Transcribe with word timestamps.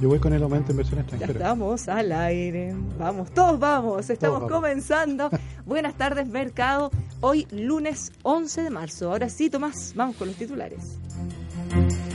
Yo 0.00 0.08
voy 0.08 0.20
con 0.20 0.32
el 0.32 0.42
aumento 0.42 0.68
de 0.68 0.72
inversión 0.74 1.00
extranjera. 1.00 1.32
Ya 1.32 1.38
estamos 1.40 1.88
al 1.88 2.12
aire. 2.12 2.74
Vamos, 2.98 3.30
todos 3.32 3.58
vamos. 3.58 4.08
Estamos 4.08 4.38
Todos 4.38 4.50
vamos. 4.50 4.52
comenzando. 4.52 5.30
Buenas 5.66 5.94
tardes, 5.94 6.28
mercado. 6.28 6.90
Hoy, 7.20 7.48
lunes 7.50 8.12
11 8.22 8.62
de 8.62 8.70
marzo. 8.70 9.10
Ahora 9.10 9.28
sí, 9.28 9.50
Tomás, 9.50 9.92
vamos 9.96 10.14
con 10.16 10.28
los 10.28 10.36
titulares. 10.36 10.98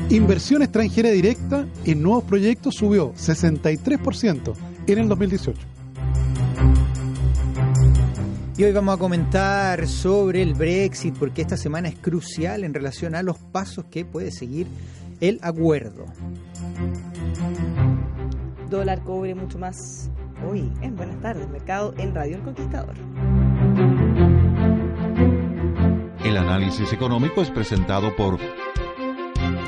Inversión 0.10 0.62
extranjera 0.62 1.10
directa 1.10 1.66
en 1.84 2.02
nuevos 2.02 2.24
proyectos 2.24 2.76
subió 2.76 3.14
63% 3.16 4.54
en 4.88 4.98
el 4.98 5.10
2018. 5.10 5.60
Y 8.56 8.64
hoy 8.64 8.72
vamos 8.72 8.96
a 8.96 8.98
comentar 9.00 9.88
sobre 9.88 10.42
el 10.42 10.54
Brexit 10.54 11.16
porque 11.18 11.42
esta 11.42 11.58
semana 11.58 11.90
es 11.90 11.96
crucial 11.96 12.64
en 12.64 12.74
relación 12.74 13.16
a 13.16 13.24
los 13.24 13.38
pasos 13.40 13.86
que 13.92 14.06
puede 14.06 14.32
seguir 14.32 14.68
el 15.20 15.40
acuerdo. 15.42 16.06
Dólar, 18.74 19.04
cobre, 19.04 19.36
mucho 19.36 19.60
más. 19.60 20.10
Hoy, 20.50 20.72
en 20.82 20.96
Buenas 20.96 21.22
tardes, 21.22 21.48
mercado 21.48 21.94
en 22.00 22.16
Radio 22.16 22.38
El 22.38 22.42
Conquistador. 22.42 22.96
El 26.26 26.38
análisis 26.38 26.92
económico 26.92 27.44
es 27.44 27.52
presentado 27.52 28.16
por 28.16 28.40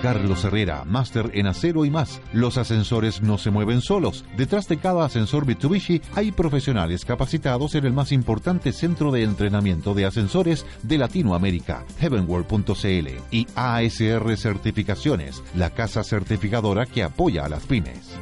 Carlos 0.01 0.43
Herrera, 0.43 0.83
máster 0.85 1.31
en 1.33 1.47
acero 1.47 1.85
y 1.85 1.89
más. 1.89 2.21
Los 2.33 2.57
ascensores 2.57 3.21
no 3.21 3.37
se 3.37 3.51
mueven 3.51 3.81
solos. 3.81 4.25
Detrás 4.37 4.67
de 4.67 4.77
cada 4.77 5.05
ascensor 5.05 5.45
Mitsubishi 5.45 6.01
hay 6.15 6.31
profesionales 6.31 7.05
capacitados 7.05 7.75
en 7.75 7.85
el 7.85 7.93
más 7.93 8.11
importante 8.11 8.71
centro 8.71 9.11
de 9.11 9.23
entrenamiento 9.23 9.93
de 9.93 10.05
ascensores 10.05 10.65
de 10.83 10.97
Latinoamérica, 10.97 11.85
Heavenworld.cl 11.99 13.07
y 13.31 13.47
ASR 13.55 14.37
Certificaciones, 14.37 15.43
la 15.55 15.69
casa 15.69 16.03
certificadora 16.03 16.85
que 16.85 17.03
apoya 17.03 17.45
a 17.45 17.49
las 17.49 17.65
pymes. 17.65 18.15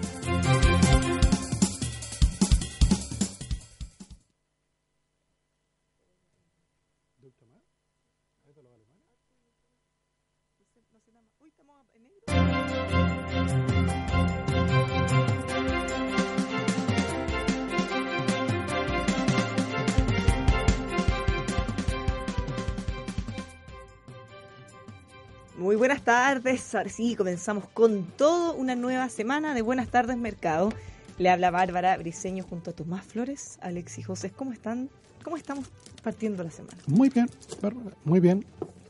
Tardes. 26.33 26.73
Ahora 26.73 26.89
sí, 26.89 27.15
comenzamos 27.15 27.67
con 27.75 28.05
todo 28.17 28.55
una 28.55 28.75
nueva 28.75 29.07
semana 29.09 29.53
de 29.53 29.61
Buenas 29.61 29.89
tardes, 29.89 30.17
mercado. 30.17 30.73
Le 31.19 31.29
habla 31.29 31.51
Bárbara 31.51 31.95
Briseño 31.97 32.43
junto 32.43 32.71
a 32.71 32.73
Tomás 32.73 33.05
Flores, 33.05 33.59
Alex 33.61 33.99
y 33.99 34.01
José. 34.01 34.31
¿Cómo 34.31 34.51
están? 34.51 34.89
¿Cómo 35.23 35.37
estamos 35.37 35.65
partiendo 36.01 36.43
la 36.43 36.49
semana? 36.49 36.79
Muy 36.87 37.09
bien, 37.09 37.29
Bárbara, 37.61 37.95
muy 38.03 38.19
bien. 38.19 38.43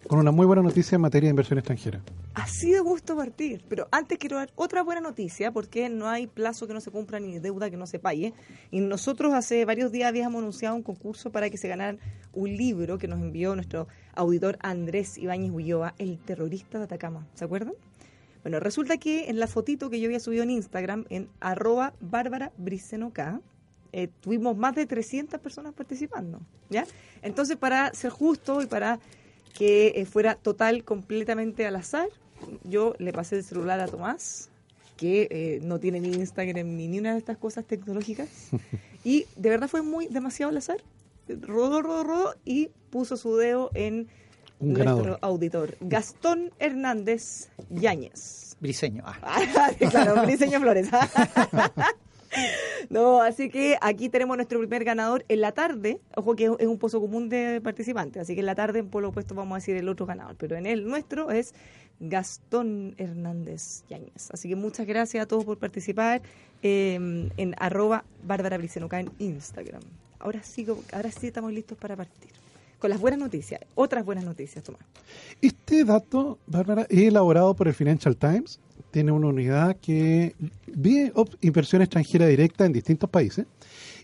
Con 0.08 0.20
una 0.20 0.32
muy 0.32 0.46
buena 0.46 0.62
noticia 0.62 0.96
en 0.96 1.02
materia 1.02 1.28
de 1.28 1.32
inversión 1.32 1.60
extranjera. 1.60 2.02
Así 2.34 2.72
de 2.72 2.80
gusto 2.80 3.16
partir. 3.16 3.64
Pero 3.70 3.88
antes 3.92 4.18
quiero 4.18 4.38
dar 4.38 4.52
otra 4.56 4.84
buena 4.84 5.02
noticia 5.02 5.52
porque 5.52 5.90
no 5.90 6.10
hay 6.10 6.28
plazo 6.28 6.68
que 6.68 6.74
no 6.74 6.82
se 6.82 6.92
cumpla 6.92 7.20
ni 7.20 7.40
deuda 7.40 7.70
que 7.70 7.78
no 7.78 7.88
se 7.88 8.00
pague. 8.00 8.34
Y 8.72 8.82
nosotros 8.82 9.34
hace 9.34 9.66
varios 9.66 9.92
días 9.92 10.10
habíamos 10.10 10.40
anunciado 10.40 10.76
un 10.76 10.84
concurso 10.84 11.32
para 11.32 11.50
que 11.50 11.58
se 11.58 11.68
ganaran 11.68 12.00
un 12.34 12.56
libro 12.56 12.98
que 12.98 13.08
nos 13.08 13.20
envió 13.20 13.56
nuestro 13.56 13.88
auditor 14.16 14.58
Andrés 14.62 15.18
Ibáñez 15.18 15.52
Ulloa, 15.52 15.96
El 15.98 16.20
terrorista 16.20 16.78
de 16.78 16.86
Atacama. 16.86 17.28
¿Se 17.34 17.46
acuerdan? 17.46 17.74
Bueno, 18.44 18.60
resulta 18.60 18.98
que 18.98 19.30
en 19.30 19.40
la 19.40 19.48
fotito 19.48 19.90
que 19.90 20.02
yo 20.02 20.08
había 20.08 20.20
subido 20.20 20.44
en 20.44 20.52
Instagram, 20.52 21.06
en 21.10 21.30
arroba 21.40 21.94
Bárbara 22.02 22.52
eh, 23.96 24.10
tuvimos 24.20 24.58
más 24.58 24.76
de 24.76 24.86
300 24.86 25.40
personas 25.40 25.74
participando. 25.74 26.42
¿ya? 26.70 26.86
Entonces, 27.22 27.56
para 27.56 27.94
ser 27.94 28.12
justo 28.12 28.62
y 28.62 28.66
para 28.66 29.00
que 29.54 29.94
eh, 29.96 30.06
fuera 30.06 30.36
total, 30.36 30.84
completamente 30.84 31.66
al 31.66 31.76
azar, 31.76 32.08
yo 32.64 32.96
le 33.00 33.14
pasé 33.14 33.38
el 33.38 33.44
celular 33.44 33.80
a 33.80 33.88
Tomás, 33.88 34.50
que 34.98 35.28
eh, 35.32 35.60
no 35.64 35.80
tiene 35.80 36.00
ni 36.00 36.10
Instagram 36.10 36.76
ni 36.76 36.88
ni 36.88 37.00
una 37.00 37.14
de 37.14 37.20
estas 37.20 37.38
cosas 37.38 37.66
tecnológicas, 37.66 38.28
y 39.04 39.26
de 39.36 39.50
verdad 39.50 39.68
fue 39.68 39.82
muy 39.82 40.08
demasiado 40.08 40.50
al 40.50 40.58
azar. 40.58 40.78
Rodó, 41.28 41.82
rodó, 41.82 42.04
rodó 42.04 42.36
y 42.44 42.70
puso 42.90 43.16
su 43.16 43.38
dedo 43.38 43.72
en 43.74 44.08
Un 44.60 44.74
nuestro 44.74 44.94
ganador. 44.96 45.20
auditor, 45.22 45.78
Gastón 45.80 46.52
Hernández 46.60 47.50
Yáñez. 47.70 48.58
Briseño. 48.60 49.04
Ah. 49.06 49.18
Ah, 49.24 49.72
claro, 49.90 50.22
Briseño 50.24 50.60
Flores. 50.60 50.90
No, 52.90 53.22
así 53.22 53.50
que 53.50 53.78
aquí 53.82 54.10
tenemos 54.10 54.36
nuestro 54.38 54.60
primer 54.60 54.84
ganador 54.84 55.26
en 55.28 55.42
la 55.42 55.52
tarde. 55.52 56.00
Ojo 56.16 56.36
que 56.36 56.52
es 56.60 56.68
un 56.68 56.78
pozo 56.78 57.00
común 57.00 57.30
de 57.30 57.62
participantes, 57.64 58.22
así 58.22 58.36
que 58.36 58.42
en 58.42 58.46
la 58.46 58.56
tarde 58.56 58.80
en 58.80 58.90
polo 58.90 59.10
opuesto 59.10 59.36
vamos 59.36 59.54
a 59.54 59.58
decir 59.60 59.76
el 59.76 59.90
otro 59.90 60.06
ganador. 60.06 60.36
Pero 60.38 60.56
en 60.56 60.66
el 60.66 60.88
nuestro 60.88 61.32
es 61.32 61.54
Gastón 62.00 62.96
Hernández 62.98 63.84
Yáñez. 63.90 64.30
Así 64.32 64.50
que 64.50 64.56
muchas 64.56 64.86
gracias 64.86 65.24
a 65.24 65.28
todos 65.28 65.46
por 65.46 65.58
participar 65.58 66.22
eh, 66.62 67.30
en 67.38 67.56
arroba 67.58 68.04
Bárbara 68.24 68.58
Bricenuca 68.58 69.00
en 69.00 69.12
Instagram. 69.20 69.82
Ahora 70.20 70.42
sí, 70.44 70.66
ahora 70.94 71.12
sí 71.12 71.28
estamos 71.28 71.52
listos 71.52 71.78
para 71.78 71.96
partir. 71.96 72.32
Con 72.80 72.90
las 72.90 73.00
buenas 73.00 73.20
noticias, 73.20 73.62
otras 73.76 74.04
buenas 74.04 74.26
noticias, 74.26 74.64
Tomás. 74.64 74.82
Este 75.42 75.86
dato, 75.86 76.38
Bárbara, 76.48 76.86
es 76.90 77.00
elaborado 77.00 77.54
por 77.56 77.70
el 77.70 77.74
Financial 77.74 78.16
Times. 78.16 78.60
Tiene 78.94 79.12
una 79.12 79.30
unidad 79.30 79.78
que 79.78 80.36
ve 80.68 81.12
inversión 81.42 81.82
extranjera 81.82 82.28
directa 82.28 82.64
en 82.64 82.74
distintos 82.74 83.10
países. 83.10 83.48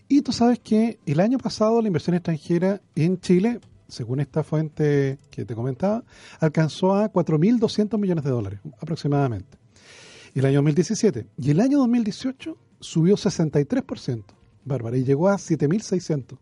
Y 0.08 0.22
tú 0.22 0.32
sabes 0.32 0.58
que 0.58 0.98
el 1.06 1.20
año 1.20 1.38
pasado 1.38 1.80
la 1.80 1.86
inversión 1.86 2.16
extranjera 2.16 2.80
en 2.96 3.20
Chile, 3.20 3.60
según 3.86 4.18
esta 4.18 4.42
fuente 4.42 5.20
que 5.30 5.44
te 5.44 5.54
comentaba, 5.54 6.02
alcanzó 6.40 6.96
a 6.96 7.12
4.200 7.12 7.96
millones 8.00 8.24
de 8.24 8.30
dólares 8.30 8.58
aproximadamente. 8.80 9.58
El 10.34 10.44
año 10.44 10.56
2017. 10.56 11.24
Y 11.38 11.52
el 11.52 11.60
año 11.60 11.78
2018 11.78 12.56
subió 12.80 13.14
63%, 13.14 14.24
Bárbara, 14.64 14.96
y 14.96 15.04
llegó 15.04 15.28
a 15.28 15.36
7.600. 15.36 16.36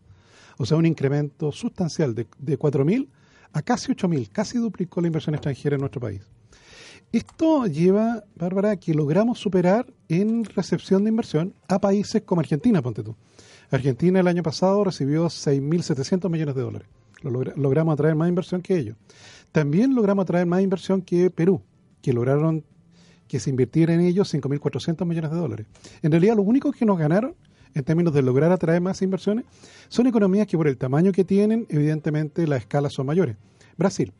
O 0.57 0.65
sea, 0.65 0.75
un 0.75 0.87
incremento 0.87 1.51
sustancial 1.51 2.15
de, 2.15 2.25
de 2.39 2.57
4.000 2.57 3.07
a 3.53 3.61
casi 3.61 3.91
8.000, 3.91 4.31
casi 4.31 4.57
duplicó 4.57 5.01
la 5.01 5.07
inversión 5.07 5.35
extranjera 5.35 5.75
en 5.75 5.81
nuestro 5.81 6.01
país. 6.01 6.21
Esto 7.11 7.65
lleva, 7.65 8.23
Bárbara, 8.35 8.71
a 8.71 8.75
que 8.77 8.93
logramos 8.93 9.39
superar 9.39 9.87
en 10.09 10.45
recepción 10.45 11.03
de 11.03 11.09
inversión 11.09 11.53
a 11.67 11.79
países 11.79 12.21
como 12.21 12.41
Argentina, 12.41 12.81
ponte 12.81 13.01
tú. 13.03 13.15
Argentina 13.71 14.19
el 14.19 14.27
año 14.27 14.43
pasado 14.43 14.83
recibió 14.83 15.25
6.700 15.25 16.29
millones 16.29 16.55
de 16.55 16.61
dólares. 16.61 16.87
Lo 17.21 17.31
logra- 17.31 17.53
logramos 17.55 17.93
atraer 17.93 18.15
más 18.15 18.29
inversión 18.29 18.61
que 18.61 18.77
ellos. 18.77 18.95
También 19.51 19.95
logramos 19.95 20.23
atraer 20.23 20.45
más 20.45 20.61
inversión 20.61 21.01
que 21.01 21.29
Perú, 21.31 21.61
que 22.01 22.13
lograron 22.13 22.63
que 23.27 23.39
se 23.39 23.49
invirtiera 23.49 23.93
en 23.93 24.01
ellos 24.01 24.31
5.400 24.33 25.05
millones 25.05 25.31
de 25.31 25.37
dólares. 25.37 25.65
En 26.01 26.11
realidad, 26.11 26.35
lo 26.35 26.43
único 26.43 26.71
que 26.71 26.85
nos 26.85 26.97
ganaron 26.97 27.35
en 27.75 27.83
términos 27.83 28.13
de 28.13 28.21
lograr 28.23 28.51
atraer 28.51 28.81
más 28.81 29.01
inversiones 29.01 29.45
son 29.87 30.07
economías 30.07 30.47
que 30.47 30.57
por 30.57 30.67
el 30.67 30.77
tamaño 30.77 31.11
que 31.11 31.23
tienen, 31.23 31.65
evidentemente 31.69 32.47
las 32.47 32.61
escalas 32.61 32.93
son 32.93 33.05
mayores. 33.07 33.35
Brasil. 33.77 34.13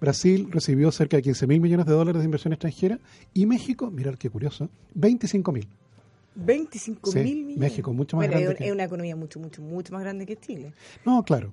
Brasil 0.00 0.48
recibió 0.50 0.90
cerca 0.92 1.16
de 1.16 1.22
15 1.22 1.46
mil 1.46 1.60
millones 1.60 1.86
de 1.86 1.92
dólares 1.92 2.20
de 2.20 2.24
inversión 2.24 2.52
extranjera 2.52 2.98
y 3.34 3.46
México, 3.46 3.90
mirad 3.90 4.14
qué 4.14 4.30
curioso, 4.30 4.68
25 4.94 5.52
mil. 5.52 5.68
25 6.36 7.10
Sí, 7.10 7.18
mil 7.18 7.36
millones. 7.44 7.58
México, 7.58 7.92
mucho 7.92 8.16
más 8.16 8.26
Bueno, 8.28 8.40
grande 8.40 8.52
es, 8.54 8.58
que- 8.66 8.72
una 8.72 8.84
economía 8.84 9.16
mucho, 9.16 9.40
mucho, 9.40 9.60
mucho 9.60 9.92
más 9.92 10.02
grande 10.02 10.24
que 10.24 10.36
Chile. 10.36 10.72
No, 11.04 11.24
claro. 11.24 11.52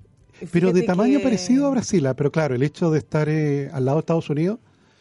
Pero 0.52 0.72
de 0.72 0.82
tamaño 0.82 1.18
que- 1.18 1.24
parecido 1.24 1.66
a 1.66 1.70
Brasil, 1.70 2.06
ah, 2.06 2.14
pero 2.14 2.30
claro, 2.30 2.54
el 2.54 2.62
hecho 2.62 2.90
de 2.90 2.98
estar 2.98 3.28
eh, 3.28 3.68
al 3.72 3.84
lado 3.84 3.96
de 3.96 4.00
Estados 4.00 4.30
Unidos, 4.30 4.58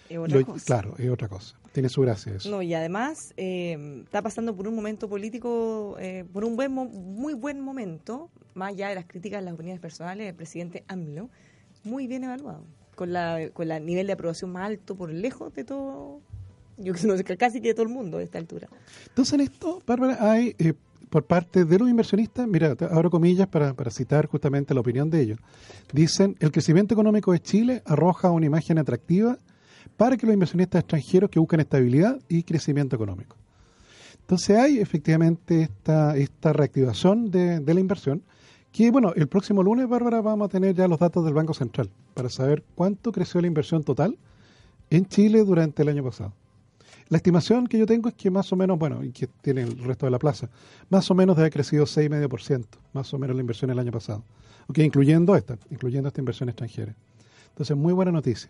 Es 0.09 0.17
otra 0.17 0.39
lo- 0.39 0.45
cosa. 0.45 0.65
claro, 0.65 0.95
es 0.97 1.09
otra 1.09 1.27
cosa. 1.27 1.55
Tiene 1.73 1.89
su 1.89 2.01
gracia 2.01 2.33
eso. 2.33 2.49
No, 2.49 2.61
y 2.61 2.73
además 2.73 3.33
eh, 3.35 4.01
está 4.05 4.21
pasando 4.21 4.55
por 4.55 4.65
un 4.67 4.75
momento 4.75 5.09
político, 5.09 5.97
eh, 5.99 6.23
por 6.31 6.45
un 6.45 6.55
buen 6.55 6.71
muy 6.71 7.33
buen 7.33 7.59
momento, 7.59 8.29
más 8.53 8.69
allá 8.69 8.87
de 8.89 8.95
las 8.95 9.05
críticas, 9.05 9.43
las 9.43 9.53
opiniones 9.53 9.81
personales 9.81 10.25
del 10.25 10.35
presidente 10.35 10.85
AMLO, 10.87 11.29
muy 11.83 12.07
bien 12.07 12.23
evaluado, 12.23 12.63
con 12.95 13.13
la 13.13 13.49
con 13.53 13.71
el 13.71 13.85
nivel 13.85 14.07
de 14.07 14.13
aprobación 14.13 14.51
más 14.51 14.65
alto 14.65 14.95
por 14.95 15.11
lejos 15.11 15.53
de 15.53 15.63
todo, 15.63 16.21
yo 16.77 16.93
casi 17.37 17.61
que 17.61 17.69
de 17.69 17.73
todo 17.73 17.83
el 17.83 17.91
mundo 17.91 18.17
a 18.17 18.23
esta 18.23 18.37
altura. 18.37 18.67
Entonces 19.07 19.33
en 19.33 19.41
esto, 19.41 19.81
Bárbara, 19.85 20.17
hay 20.19 20.55
eh, 20.57 20.73
por 21.09 21.23
parte 21.23 21.65
de 21.65 21.79
los 21.79 21.89
inversionistas, 21.89 22.47
mira, 22.47 22.75
abro 22.91 23.09
comillas 23.09 23.47
para, 23.47 23.73
para 23.73 23.91
citar 23.91 24.27
justamente 24.27 24.73
la 24.73 24.81
opinión 24.81 25.09
de 25.09 25.21
ellos. 25.21 25.39
Dicen, 25.93 26.35
el 26.39 26.51
crecimiento 26.51 26.93
económico 26.93 27.31
de 27.31 27.39
Chile 27.39 27.81
arroja 27.85 28.31
una 28.31 28.45
imagen 28.45 28.77
atractiva 28.77 29.37
para 29.95 30.17
que 30.17 30.25
los 30.25 30.33
inversionistas 30.33 30.81
extranjeros 30.81 31.29
que 31.29 31.39
buscan 31.39 31.59
estabilidad 31.59 32.19
y 32.27 32.43
crecimiento 32.43 32.95
económico. 32.95 33.37
Entonces 34.21 34.57
hay 34.57 34.79
efectivamente 34.79 35.61
esta, 35.61 36.17
esta 36.17 36.51
reactivación 36.51 37.29
de 37.29 37.61
la 37.73 37.79
inversión, 37.79 38.23
que 38.75 38.91
bueno, 38.91 39.13
el 39.15 39.27
próximo 39.29 39.63
lunes, 39.63 39.87
Bárbara, 39.87 40.19
vamos 40.19 40.47
a 40.47 40.49
tener 40.49 40.75
ya 40.75 40.85
los 40.89 40.99
datos 40.99 41.23
del 41.23 41.33
Banco 41.33 41.53
Central 41.53 41.89
para 42.13 42.27
saber 42.27 42.61
cuánto 42.75 43.13
creció 43.13 43.39
la 43.39 43.47
inversión 43.47 43.85
total 43.85 44.17
en 44.89 45.05
Chile 45.05 45.45
durante 45.45 45.81
el 45.83 45.87
año 45.87 46.03
pasado. 46.03 46.33
La 47.07 47.15
estimación 47.15 47.67
que 47.67 47.77
yo 47.77 47.85
tengo 47.85 48.09
es 48.09 48.15
que 48.15 48.29
más 48.29 48.51
o 48.51 48.57
menos, 48.57 48.77
bueno, 48.77 49.01
y 49.01 49.13
que 49.13 49.27
tiene 49.27 49.61
el 49.61 49.77
resto 49.77 50.07
de 50.07 50.11
la 50.11 50.19
plaza, 50.19 50.49
más 50.89 51.09
o 51.09 51.15
menos 51.15 51.37
debe 51.37 51.43
haber 51.43 51.53
crecido 51.53 51.85
6,5%, 51.85 52.65
más 52.91 53.13
o 53.13 53.17
menos 53.17 53.37
la 53.37 53.41
inversión 53.41 53.71
el 53.71 53.79
año 53.79 53.93
pasado. 53.93 54.25
Ok, 54.67 54.79
incluyendo 54.79 55.37
esta, 55.37 55.57
incluyendo 55.71 56.09
esta 56.09 56.19
inversión 56.19 56.49
extranjera. 56.49 56.93
Entonces, 57.51 57.77
muy 57.77 57.93
buena 57.93 58.11
noticia. 58.11 58.49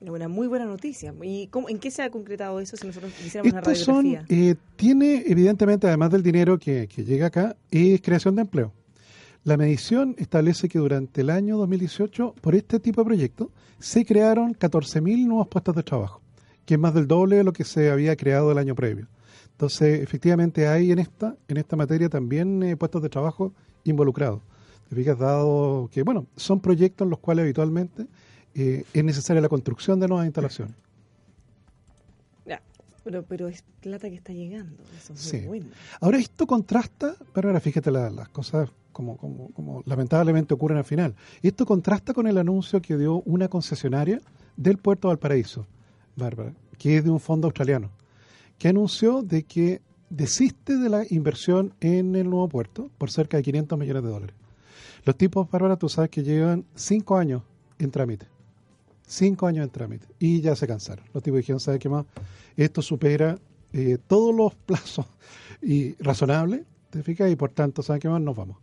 Una 0.00 0.28
muy 0.28 0.46
buena 0.46 0.64
noticia. 0.64 1.12
¿Y 1.22 1.48
cómo, 1.48 1.68
en 1.68 1.78
qué 1.80 1.90
se 1.90 2.02
ha 2.02 2.08
concretado 2.08 2.60
eso 2.60 2.78
si 2.78 2.86
nosotros 2.86 3.12
quisiéramos 3.12 3.52
una 3.52 3.60
Estos 3.60 3.80
son, 3.80 4.04
radiografía? 4.06 4.50
eh, 4.52 4.56
tiene 4.76 5.22
evidentemente, 5.26 5.86
además 5.86 6.12
del 6.12 6.22
dinero 6.22 6.58
que, 6.58 6.88
que 6.88 7.04
llega 7.04 7.26
acá, 7.26 7.56
es 7.70 8.00
creación 8.00 8.36
de 8.36 8.40
empleo. 8.42 8.72
La 9.44 9.56
medición 9.58 10.14
establece 10.18 10.68
que 10.68 10.78
durante 10.78 11.20
el 11.20 11.30
año 11.30 11.58
2018, 11.58 12.34
por 12.40 12.54
este 12.54 12.80
tipo 12.80 13.02
de 13.02 13.04
proyectos, 13.06 13.48
se 13.78 14.04
crearon 14.06 14.54
14.000 14.54 15.26
nuevos 15.26 15.48
puestos 15.48 15.74
de 15.76 15.82
trabajo, 15.82 16.22
que 16.64 16.74
es 16.74 16.80
más 16.80 16.94
del 16.94 17.06
doble 17.06 17.36
de 17.36 17.44
lo 17.44 17.52
que 17.52 17.64
se 17.64 17.90
había 17.90 18.16
creado 18.16 18.50
el 18.52 18.58
año 18.58 18.74
previo. 18.74 19.06
Entonces, 19.52 20.00
efectivamente, 20.02 20.66
hay 20.66 20.90
en 20.92 20.98
esta, 20.98 21.36
en 21.46 21.58
esta 21.58 21.76
materia 21.76 22.08
también 22.08 22.62
eh, 22.62 22.76
puestos 22.76 23.02
de 23.02 23.08
trabajo 23.10 23.52
involucrados. 23.84 24.40
Te 24.88 24.96
fijas, 24.96 25.18
dado 25.18 25.88
que, 25.92 26.02
bueno, 26.02 26.26
son 26.36 26.60
proyectos 26.60 27.04
en 27.04 27.10
los 27.10 27.18
cuales 27.18 27.42
habitualmente 27.44 28.06
eh, 28.54 28.84
es 28.94 29.04
necesaria 29.04 29.42
la 29.42 29.48
construcción 29.50 30.00
de 30.00 30.08
nuevas 30.08 30.24
instalaciones. 30.26 30.74
Ya, 32.46 32.62
pero, 33.04 33.22
pero 33.24 33.48
es 33.48 33.62
plata 33.80 34.08
que 34.08 34.16
está 34.16 34.32
llegando. 34.32 34.82
Eso 34.96 35.12
es 35.12 35.20
Sí. 35.20 35.36
muy 35.38 35.46
bueno. 35.46 35.66
Ahora 36.00 36.18
esto 36.18 36.46
contrasta, 36.46 37.14
pero 37.34 37.48
ahora 37.48 37.60
fíjate 37.60 37.90
la- 37.90 38.10
las 38.10 38.28
cosas 38.30 38.70
como, 38.94 39.18
como, 39.18 39.50
como 39.52 39.82
lamentablemente 39.84 40.54
ocurren 40.54 40.78
al 40.78 40.84
final. 40.84 41.14
Esto 41.42 41.66
contrasta 41.66 42.14
con 42.14 42.26
el 42.26 42.38
anuncio 42.38 42.80
que 42.80 42.96
dio 42.96 43.20
una 43.26 43.48
concesionaria 43.48 44.20
del 44.56 44.78
puerto 44.78 45.08
de 45.08 45.14
Valparaíso, 45.14 45.66
Bárbara, 46.16 46.54
que 46.78 46.96
es 46.96 47.04
de 47.04 47.10
un 47.10 47.20
fondo 47.20 47.48
australiano, 47.48 47.90
que 48.56 48.68
anunció 48.68 49.20
de 49.20 49.42
que 49.42 49.82
desiste 50.08 50.78
de 50.78 50.88
la 50.88 51.04
inversión 51.10 51.74
en 51.80 52.14
el 52.14 52.30
nuevo 52.30 52.48
puerto 52.48 52.90
por 52.96 53.10
cerca 53.10 53.36
de 53.36 53.42
500 53.42 53.78
millones 53.78 54.02
de 54.02 54.08
dólares. 54.08 54.36
Los 55.04 55.16
tipos, 55.16 55.50
Bárbara, 55.50 55.76
tú 55.76 55.88
sabes 55.88 56.08
que 56.08 56.22
llevan 56.22 56.64
cinco 56.74 57.18
años 57.18 57.42
en 57.78 57.90
trámite. 57.90 58.26
Cinco 59.06 59.46
años 59.46 59.64
en 59.64 59.70
trámite. 59.70 60.06
Y 60.18 60.40
ya 60.40 60.56
se 60.56 60.66
cansaron. 60.66 61.04
Los 61.12 61.22
tipos 61.22 61.38
dijeron, 61.38 61.60
¿sabes 61.60 61.78
qué 61.78 61.90
más? 61.90 62.06
Esto 62.56 62.80
supera 62.80 63.38
eh, 63.72 63.98
todos 64.06 64.34
los 64.34 64.54
plazos 64.66 65.06
y 65.60 65.94
razonables, 66.02 66.62
¿te 66.90 67.02
fijas? 67.02 67.30
Y 67.30 67.36
por 67.36 67.50
tanto, 67.50 67.82
¿saben 67.82 68.00
qué 68.00 68.08
más? 68.08 68.20
Nos 68.20 68.36
vamos. 68.36 68.56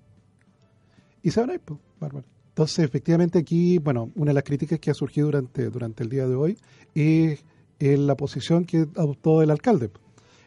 Y 1.23 1.31
se 1.31 1.39
van 1.39 1.51
a 1.51 1.53
ir, 1.55 1.59
pues, 1.59 1.79
Bárbara. 1.99 2.25
Entonces, 2.49 2.79
efectivamente, 2.79 3.39
aquí, 3.39 3.77
bueno, 3.77 4.11
una 4.15 4.29
de 4.31 4.33
las 4.35 4.43
críticas 4.43 4.79
que 4.79 4.91
ha 4.91 4.93
surgido 4.93 5.27
durante, 5.27 5.69
durante 5.69 6.03
el 6.03 6.09
día 6.09 6.27
de 6.27 6.35
hoy 6.35 6.57
es, 6.95 7.43
la 7.79 8.15
posición 8.15 8.65
que 8.65 8.79
adoptó 8.95 9.41
el 9.41 9.49
alcalde. 9.49 9.89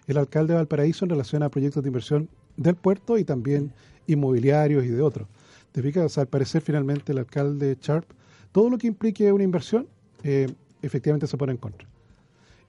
El 0.06 0.18
alcalde 0.18 0.52
de 0.52 0.58
Valparaíso 0.58 1.04
en 1.04 1.10
relación 1.10 1.42
a 1.42 1.48
proyectos 1.48 1.82
de 1.82 1.88
inversión 1.88 2.28
del 2.56 2.76
puerto 2.76 3.18
y 3.18 3.24
también 3.24 3.72
inmobiliarios 4.06 4.84
y 4.84 4.88
de 4.88 5.00
otros. 5.02 5.26
¿Te 5.72 5.82
fijas? 5.82 6.16
Al 6.18 6.28
parecer, 6.28 6.62
finalmente, 6.62 7.10
el 7.12 7.18
alcalde 7.18 7.76
Sharp, 7.80 8.04
todo 8.52 8.70
lo 8.70 8.78
que 8.78 8.86
implique 8.86 9.32
una 9.32 9.42
inversión, 9.42 9.88
eh, 10.22 10.46
efectivamente 10.82 11.26
se 11.26 11.36
pone 11.36 11.52
en 11.52 11.58
contra. 11.58 11.88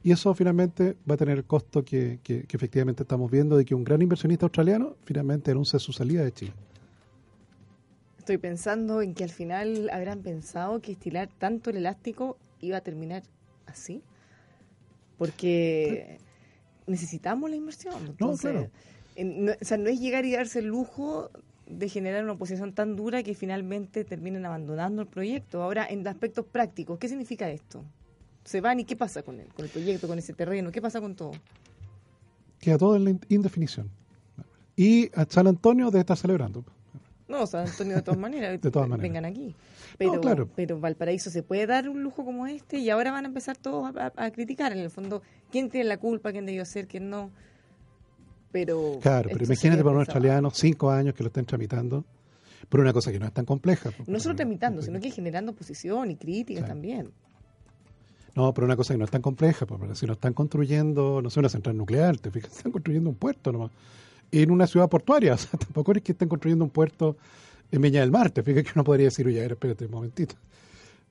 Y 0.04 0.12
eso 0.12 0.34
finalmente 0.34 0.96
va 1.10 1.16
a 1.16 1.18
tener 1.18 1.38
el 1.38 1.44
costo 1.44 1.84
que, 1.84 2.20
que- 2.24 2.44
que 2.44 2.58
efectivamente 2.58 3.04
estamos 3.04 3.30
viendo 3.30 3.58
de 3.58 3.66
que 3.66 3.76
un 3.76 3.84
gran 3.84 4.02
inversionista 4.02 4.46
australiano 4.46 4.96
finalmente 5.04 5.52
anuncia 5.52 5.78
su 5.78 5.92
salida 5.94 6.24
de 6.24 6.32
Chile. 6.32 6.54
Estoy 8.26 8.40
pensando 8.40 9.04
en 9.04 9.14
que 9.14 9.24
al 9.24 9.30
final 9.30 9.88
habrán 9.94 10.24
pensado 10.24 10.82
que 10.82 10.94
estirar 10.94 11.30
tanto 11.38 11.70
el 11.70 11.78
elástico 11.78 12.38
iba 12.60 12.78
a 12.78 12.82
terminar 12.82 13.22
así. 13.68 14.02
Porque 15.20 16.18
necesitamos 16.88 17.52
la 17.52 17.56
inversión. 17.56 17.94
Entonces, 18.08 18.52
claro. 18.52 18.70
en- 19.16 19.46
no- 19.46 19.52
o 19.52 19.64
sea, 19.64 19.78
no 19.78 19.90
es 19.90 20.00
llegar 20.00 20.26
y 20.26 20.32
darse 20.32 20.58
el 20.58 20.66
lujo 20.66 21.30
de 21.68 21.88
generar 21.88 22.24
una 22.24 22.34
oposición 22.34 22.74
tan 22.74 22.96
dura 22.96 23.22
que 23.22 23.36
finalmente 23.36 24.04
terminen 24.04 24.44
abandonando 24.44 25.04
el 25.04 25.08
proyecto. 25.08 25.62
Ahora, 25.62 25.86
en 25.88 26.08
aspectos 26.08 26.48
prácticos, 26.48 26.98
¿qué 26.98 27.08
significa 27.08 27.48
esto? 27.52 27.84
Se 28.44 28.60
van 28.60 28.80
y 28.80 28.86
¿qué 28.86 28.96
pasa 28.96 29.22
con 29.22 29.40
él? 29.40 29.50
Con 29.56 29.66
el 29.66 29.72
proyecto, 29.72 30.08
con 30.08 30.18
ese 30.18 30.34
terreno, 30.34 30.72
¿qué 30.72 30.82
pasa 30.82 31.00
con 31.00 31.16
todo? 31.16 31.34
Queda 32.60 32.80
todo 32.80 32.96
en 32.96 33.04
la 33.04 33.10
in- 33.12 33.22
indefinición. 33.30 33.92
Y 34.76 35.12
a 35.14 35.26
San 35.30 35.46
Antonio 35.46 35.92
debe 35.92 36.00
estar 36.00 36.18
celebrando. 36.18 36.66
No, 37.28 37.42
o 37.42 37.48
sea, 37.48 37.62
Antonio, 37.64 37.96
de 37.96 38.02
todas 38.02 38.20
maneras, 38.20 38.62
De 38.62 38.72
todas 38.72 38.88
maneras. 38.88 39.02
vengan 39.12 39.26
aquí. 39.26 39.56
Pero, 39.98 40.22
claro. 40.22 40.48
pero 40.56 40.80
Valparaíso 40.80 41.30
se 41.30 41.42
puede 41.42 41.66
dar 41.66 41.90
un 41.90 42.04
lujo 42.04 42.24
como 42.26 42.46
este 42.48 42.78
y 42.80 42.90
ahora 42.90 43.12
van 43.12 43.26
a 43.26 43.28
empezar 43.30 43.58
todos 43.58 43.96
a, 43.96 44.08
a- 44.16 44.26
a 44.26 44.32
criticar, 44.32 44.72
en 44.74 44.80
el 44.80 44.90
fondo, 44.90 45.22
quién 45.52 45.70
tiene 45.70 45.88
la 45.90 45.98
culpa, 45.98 46.32
quién 46.32 46.46
debió 46.46 46.66
ser, 46.66 46.88
quién 46.88 47.10
no. 47.10 47.32
Pero. 48.52 49.00
Claro, 49.02 49.30
pero 49.32 49.44
imagínate 49.46 49.84
para 49.84 49.96
un 49.96 50.00
australiano 50.02 50.50
cinco 50.52 50.90
años 50.90 51.14
que 51.14 51.24
lo 51.24 51.28
estén 51.28 51.46
tramitando 51.46 52.06
por 52.70 52.80
una 52.80 52.94
cosa 52.94 53.12
que 53.12 53.20
no 53.20 53.26
es 53.26 53.34
tan 53.34 53.46
compleja. 53.46 53.92
pues, 53.92 54.08
No 54.08 54.20
solo 54.20 54.36
tramitando, 54.36 54.82
sino 54.82 55.00
que 55.00 55.12
generando 55.12 55.52
oposición 55.52 56.12
y 56.12 56.16
críticas 56.16 56.64
Sí. 56.64 56.68
también. 56.68 57.12
No, 58.36 58.54
pero 58.54 58.66
una 58.66 58.76
cosa 58.76 58.94
que 58.94 58.98
no 58.98 59.06
es 59.06 59.12
tan 59.12 59.22
compleja, 59.22 59.66
pero 59.66 59.96
si 59.96 60.06
no 60.06 60.14
están 60.14 60.34
construyendo, 60.34 61.22
no 61.22 61.30
sé, 61.30 61.40
una 61.40 61.48
central 61.50 61.78
nuclear, 61.78 62.18
te 62.18 62.32
fijas, 62.32 62.52
están 62.58 62.72
construyendo 62.72 63.10
un 63.10 63.16
puerto 63.16 63.52
nomás. 63.52 63.72
En 64.32 64.52
una 64.52 64.68
ciudad 64.68 64.90
portuaria, 64.90 65.34
o 65.36 65.38
sea, 65.38 65.60
tampoco 65.60 65.92
es 65.94 66.02
que 66.02 66.12
estén 66.12 66.30
construyendo 66.30 66.66
un 66.66 66.72
puerto 66.72 67.18
en 67.72 67.82
Viña 67.82 68.02
del 68.02 68.12
Mar, 68.12 68.32
te 68.32 68.44
fijas 68.44 68.64
que 68.64 68.72
uno 68.76 68.84
podría 68.84 69.06
decir, 69.06 69.26
oye, 69.28 69.40
a 69.40 69.44
ver, 69.44 69.54
espérate 69.54 69.86
un 69.86 69.92
momentito. 69.92 70.36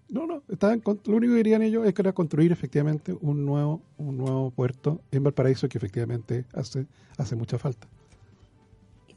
No, 0.09 0.27
no, 0.27 0.43
estaban, 0.49 0.83
lo 0.85 1.17
único 1.17 1.33
que 1.33 1.39
dirían 1.39 1.63
ellos 1.63 1.87
es 1.87 1.95
que 1.95 2.03
era 2.03 2.13
construir 2.13 2.53
efectivamente 2.53 3.17
un 3.21 3.45
nuevo, 3.45 3.83
un 3.97 4.19
nuevo 4.19 4.51
puerto 4.51 5.01
en 5.11 5.25
Valparaíso 5.25 5.69
que 5.69 5.79
efectivamente 5.79 6.45
hace, 6.53 6.87
hace 7.17 7.37
mucha 7.37 7.59
falta. 7.59 7.89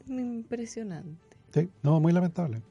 Impresionante. 0.08 1.36
¿Sí? 1.52 1.68
No, 1.82 2.00
muy 2.00 2.12
lamentable. 2.12 2.62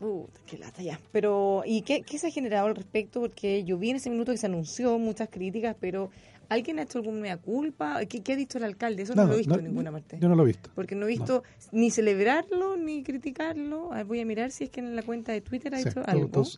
Uh, 0.00 0.26
qué 0.46 0.58
lata 0.58 0.82
ya. 0.82 1.00
Pero, 1.12 1.62
¿y 1.64 1.82
qué, 1.82 2.02
qué 2.02 2.18
se 2.18 2.28
ha 2.28 2.30
generado 2.30 2.66
al 2.66 2.76
respecto? 2.76 3.20
Porque 3.20 3.64
yo 3.64 3.78
vi 3.78 3.90
en 3.90 3.96
ese 3.96 4.10
minuto 4.10 4.32
que 4.32 4.38
se 4.38 4.46
anunció 4.46 4.98
muchas 4.98 5.28
críticas, 5.28 5.76
pero 5.80 6.10
¿alguien 6.48 6.78
ha 6.78 6.82
hecho 6.82 6.98
alguna 6.98 7.20
mea 7.20 7.36
culpa? 7.36 8.04
¿Qué, 8.06 8.22
qué 8.22 8.32
ha 8.32 8.36
dicho 8.36 8.58
el 8.58 8.64
alcalde? 8.64 9.02
Eso 9.02 9.14
no, 9.14 9.24
lo 9.26 9.34
he 9.34 9.38
visto 9.38 9.54
no- 9.54 9.58
en 9.60 9.64
ninguna 9.66 9.92
parte. 9.92 10.18
Yo 10.20 10.28
no 10.28 10.34
lo 10.34 10.42
he 10.44 10.46
visto. 10.46 10.70
Porque 10.74 10.94
no 10.94 11.06
he 11.06 11.08
visto 11.08 11.42
ni 11.72 11.90
celebrarlo 11.90 12.76
ni 12.76 13.02
criticarlo. 13.02 13.92
A 13.92 13.96
ver, 13.96 14.04
voy 14.06 14.20
a 14.20 14.24
mirar 14.24 14.50
si 14.50 14.64
es 14.64 14.70
que 14.70 14.80
en 14.80 14.94
la 14.96 15.02
cuenta 15.02 15.32
de 15.32 15.40
Twitter 15.40 15.74
ha 15.74 15.78
Sí, 15.82 15.88
hecho 15.88 16.02
algo. 16.06 16.28
tú 16.28 16.48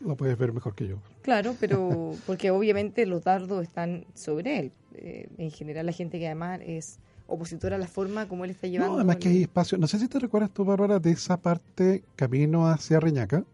lo 0.00 0.16
puedes 0.16 0.36
ver 0.38 0.52
mejor 0.52 0.74
que 0.74 0.86
yo. 0.88 0.96
Claro, 1.22 1.54
pero 1.60 2.12
porque 2.26 2.50
obviamente 2.50 3.04
los 3.06 3.22
dardos 3.24 3.62
están 3.62 4.04
sobre 4.14 4.58
él. 4.58 4.72
Eh, 4.94 5.28
en 5.38 5.50
general, 5.50 5.86
la 5.86 5.92
gente 5.92 6.18
que 6.18 6.26
además 6.26 6.60
es 6.64 6.98
opositora 7.26 7.76
a 7.76 7.78
la 7.78 7.86
forma 7.86 8.26
como 8.26 8.44
él 8.44 8.50
está 8.50 8.66
llevando. 8.66 8.94
No, 8.94 8.98
además 9.00 9.16
que 9.16 9.28
hay 9.28 9.42
espacio. 9.42 9.78
No 9.78 9.86
sé 9.86 9.98
si 9.98 10.08
te 10.08 10.18
recuerdas 10.18 10.50
tú, 10.50 10.64
Bárbara, 10.64 10.98
de 10.98 11.10
esa 11.12 11.36
parte 11.36 12.02
camino 12.16 12.66
hacia 12.68 12.98
Reñaca, 12.98 13.44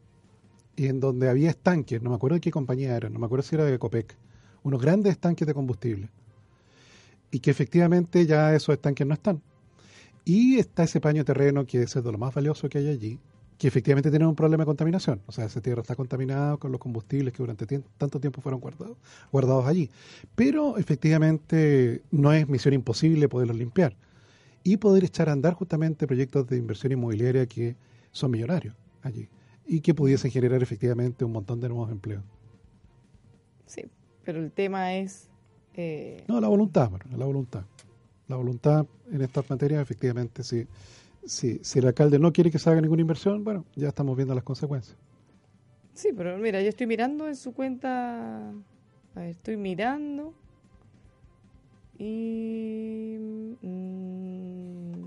y 0.76 0.86
en 0.86 1.00
donde 1.00 1.28
había 1.28 1.50
estanques, 1.50 2.00
no 2.02 2.10
me 2.10 2.16
acuerdo 2.16 2.34
de 2.34 2.40
qué 2.40 2.50
compañía 2.50 2.96
era, 2.96 3.08
no 3.10 3.18
me 3.18 3.26
acuerdo 3.26 3.42
si 3.42 3.54
era 3.54 3.64
de 3.64 3.78
Copec, 3.78 4.14
unos 4.66 4.82
grandes 4.82 5.12
estanques 5.12 5.46
de 5.46 5.54
combustible. 5.54 6.08
Y 7.30 7.38
que 7.38 7.52
efectivamente 7.52 8.26
ya 8.26 8.52
esos 8.52 8.72
estanques 8.72 9.06
no 9.06 9.14
están. 9.14 9.40
Y 10.24 10.58
está 10.58 10.82
ese 10.82 11.00
paño 11.00 11.18
de 11.18 11.24
terreno 11.24 11.64
que 11.64 11.82
es 11.82 11.94
de 11.94 12.02
lo 12.02 12.18
más 12.18 12.34
valioso 12.34 12.68
que 12.68 12.78
hay 12.78 12.88
allí, 12.88 13.20
que 13.58 13.68
efectivamente 13.68 14.10
tiene 14.10 14.26
un 14.26 14.34
problema 14.34 14.64
de 14.64 14.66
contaminación. 14.66 15.22
O 15.26 15.32
sea, 15.32 15.44
esa 15.44 15.60
tierra 15.60 15.82
está 15.82 15.94
contaminada 15.94 16.56
con 16.56 16.72
los 16.72 16.80
combustibles 16.80 17.32
que 17.32 17.44
durante 17.44 17.64
tanto 17.96 18.18
tiempo 18.18 18.40
fueron 18.40 18.60
guardados, 18.60 18.96
guardados 19.30 19.66
allí. 19.66 19.88
Pero 20.34 20.78
efectivamente 20.78 22.02
no 22.10 22.32
es 22.32 22.48
misión 22.48 22.74
imposible 22.74 23.28
poderlos 23.28 23.56
limpiar 23.56 23.96
y 24.64 24.78
poder 24.78 25.04
echar 25.04 25.28
a 25.28 25.32
andar 25.32 25.54
justamente 25.54 26.08
proyectos 26.08 26.48
de 26.48 26.56
inversión 26.56 26.90
inmobiliaria 26.90 27.46
que 27.46 27.76
son 28.10 28.32
millonarios 28.32 28.74
allí 29.02 29.28
y 29.64 29.80
que 29.80 29.94
pudiesen 29.94 30.32
generar 30.32 30.60
efectivamente 30.60 31.24
un 31.24 31.30
montón 31.30 31.60
de 31.60 31.68
nuevos 31.68 31.92
empleos. 31.92 32.24
Sí, 33.66 33.82
pero 34.26 34.40
el 34.40 34.50
tema 34.52 34.94
es... 34.96 35.30
eh, 35.74 36.24
No, 36.28 36.40
la 36.40 36.48
voluntad, 36.48 36.90
bueno, 36.90 37.04
la 37.16 37.24
voluntad. 37.24 37.62
La 38.28 38.36
voluntad 38.36 38.84
en 39.10 39.22
estas 39.22 39.48
materias, 39.48 39.80
efectivamente, 39.80 40.42
si, 40.42 40.66
si, 41.24 41.60
si 41.62 41.78
el 41.78 41.86
alcalde 41.86 42.18
no 42.18 42.32
quiere 42.32 42.50
que 42.50 42.58
se 42.58 42.68
haga 42.68 42.80
ninguna 42.80 43.00
inversión, 43.02 43.44
bueno, 43.44 43.64
ya 43.76 43.88
estamos 43.88 44.16
viendo 44.16 44.34
las 44.34 44.42
consecuencias. 44.44 44.96
Sí, 45.94 46.10
pero 46.14 46.36
mira, 46.36 46.60
yo 46.60 46.68
estoy 46.68 46.86
mirando 46.88 47.28
en 47.28 47.36
su 47.36 47.54
cuenta. 47.54 48.50
A 48.50 49.20
ver, 49.20 49.30
estoy 49.30 49.56
mirando. 49.56 50.34
Y. 51.98 53.16
mm, 53.62 55.02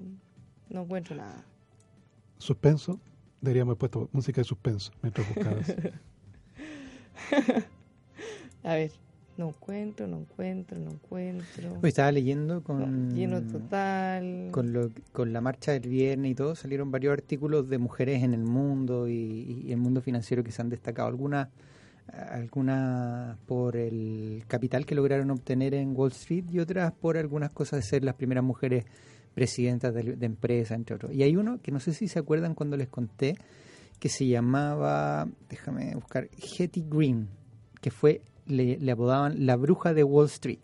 no 0.70 0.82
encuentro 0.82 1.16
nada. 1.16 1.44
Suspenso, 2.38 3.00
deberíamos 3.42 3.72
haber 3.74 3.80
puesto 3.80 4.10
música 4.14 4.40
de 4.42 4.46
suspenso 4.46 4.92
mientras 5.02 5.28
buscabas. 5.28 5.76
A 8.64 8.74
ver, 8.74 8.92
no 9.40 9.50
encuentro, 9.50 10.06
no 10.08 10.20
encuentro, 10.20 10.78
no 10.78 10.92
encuentro. 10.92 11.80
Hoy 11.82 11.90
estaba 11.90 12.12
leyendo 12.12 12.56
No, 12.56 12.64
con, 12.64 13.16
lleno 13.16 13.42
total. 13.42 14.50
con, 14.52 14.74
lo, 14.74 14.92
con 15.14 15.32
la 15.34 15.42
marcha 15.42 15.72
del 15.72 15.90
viernes 15.90 16.32
y 16.32 16.36
todo, 16.36 16.56
salieron 16.56 16.92
varios 16.92 17.14
artículos 17.14 17.70
de 17.70 17.78
mujeres 17.78 18.22
en 18.22 18.34
el 18.34 18.44
mundo 18.44 19.08
y, 19.08 19.64
y 19.66 19.72
el 19.72 19.78
mundo 19.78 20.02
financiero 20.02 20.44
que 20.44 20.52
se 20.52 20.62
han 20.62 20.70
destacado. 20.70 21.08
Algunas 21.08 21.48
algunas 22.32 23.38
por 23.46 23.76
el 23.78 24.44
capital 24.48 24.86
que 24.86 24.96
lograron 24.96 25.30
obtener 25.32 25.74
en 25.76 25.96
Wall 25.96 26.12
Street 26.12 26.46
y 26.52 26.60
otras 26.60 26.92
por 26.92 27.18
algunas 27.18 27.52
cosas 27.52 27.80
de 27.80 27.84
ser 27.84 28.04
las 28.04 28.16
primeras 28.16 28.44
mujeres 28.44 28.86
presidentas 29.36 29.94
de, 29.94 30.16
de 30.16 30.26
empresas, 30.26 30.76
entre 30.76 30.96
otros. 30.96 31.14
Y 31.14 31.24
hay 31.24 31.36
uno 31.36 31.60
que 31.62 31.72
no 31.72 31.80
sé 31.80 31.94
si 31.94 32.08
se 32.08 32.20
acuerdan 32.20 32.56
cuando 32.56 32.78
les 32.78 32.90
conté, 32.90 33.36
que 34.00 34.10
se 34.10 34.26
llamaba, 34.28 35.28
déjame 35.50 35.94
buscar, 35.96 36.28
Hetty 36.58 36.86
Green, 36.90 37.28
que 37.80 37.92
fue, 37.92 38.22
le, 38.50 38.78
le 38.78 38.92
apodaban 38.92 39.46
la 39.46 39.56
bruja 39.56 39.94
de 39.94 40.04
Wall 40.04 40.26
Street. 40.26 40.60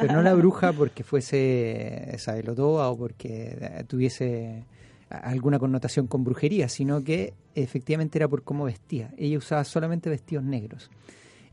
Pero 0.00 0.12
no 0.12 0.22
la 0.22 0.34
bruja 0.34 0.72
porque 0.72 1.04
fuese 1.04 2.14
sabelotoa 2.18 2.90
o 2.90 2.98
porque 2.98 3.56
eh, 3.60 3.84
tuviese 3.86 4.64
alguna 5.08 5.58
connotación 5.58 6.06
con 6.06 6.24
brujería, 6.24 6.68
sino 6.68 7.02
que 7.02 7.34
efectivamente 7.54 8.18
era 8.18 8.28
por 8.28 8.42
cómo 8.42 8.64
vestía. 8.64 9.12
Ella 9.16 9.38
usaba 9.38 9.64
solamente 9.64 10.10
vestidos 10.10 10.44
negros. 10.44 10.90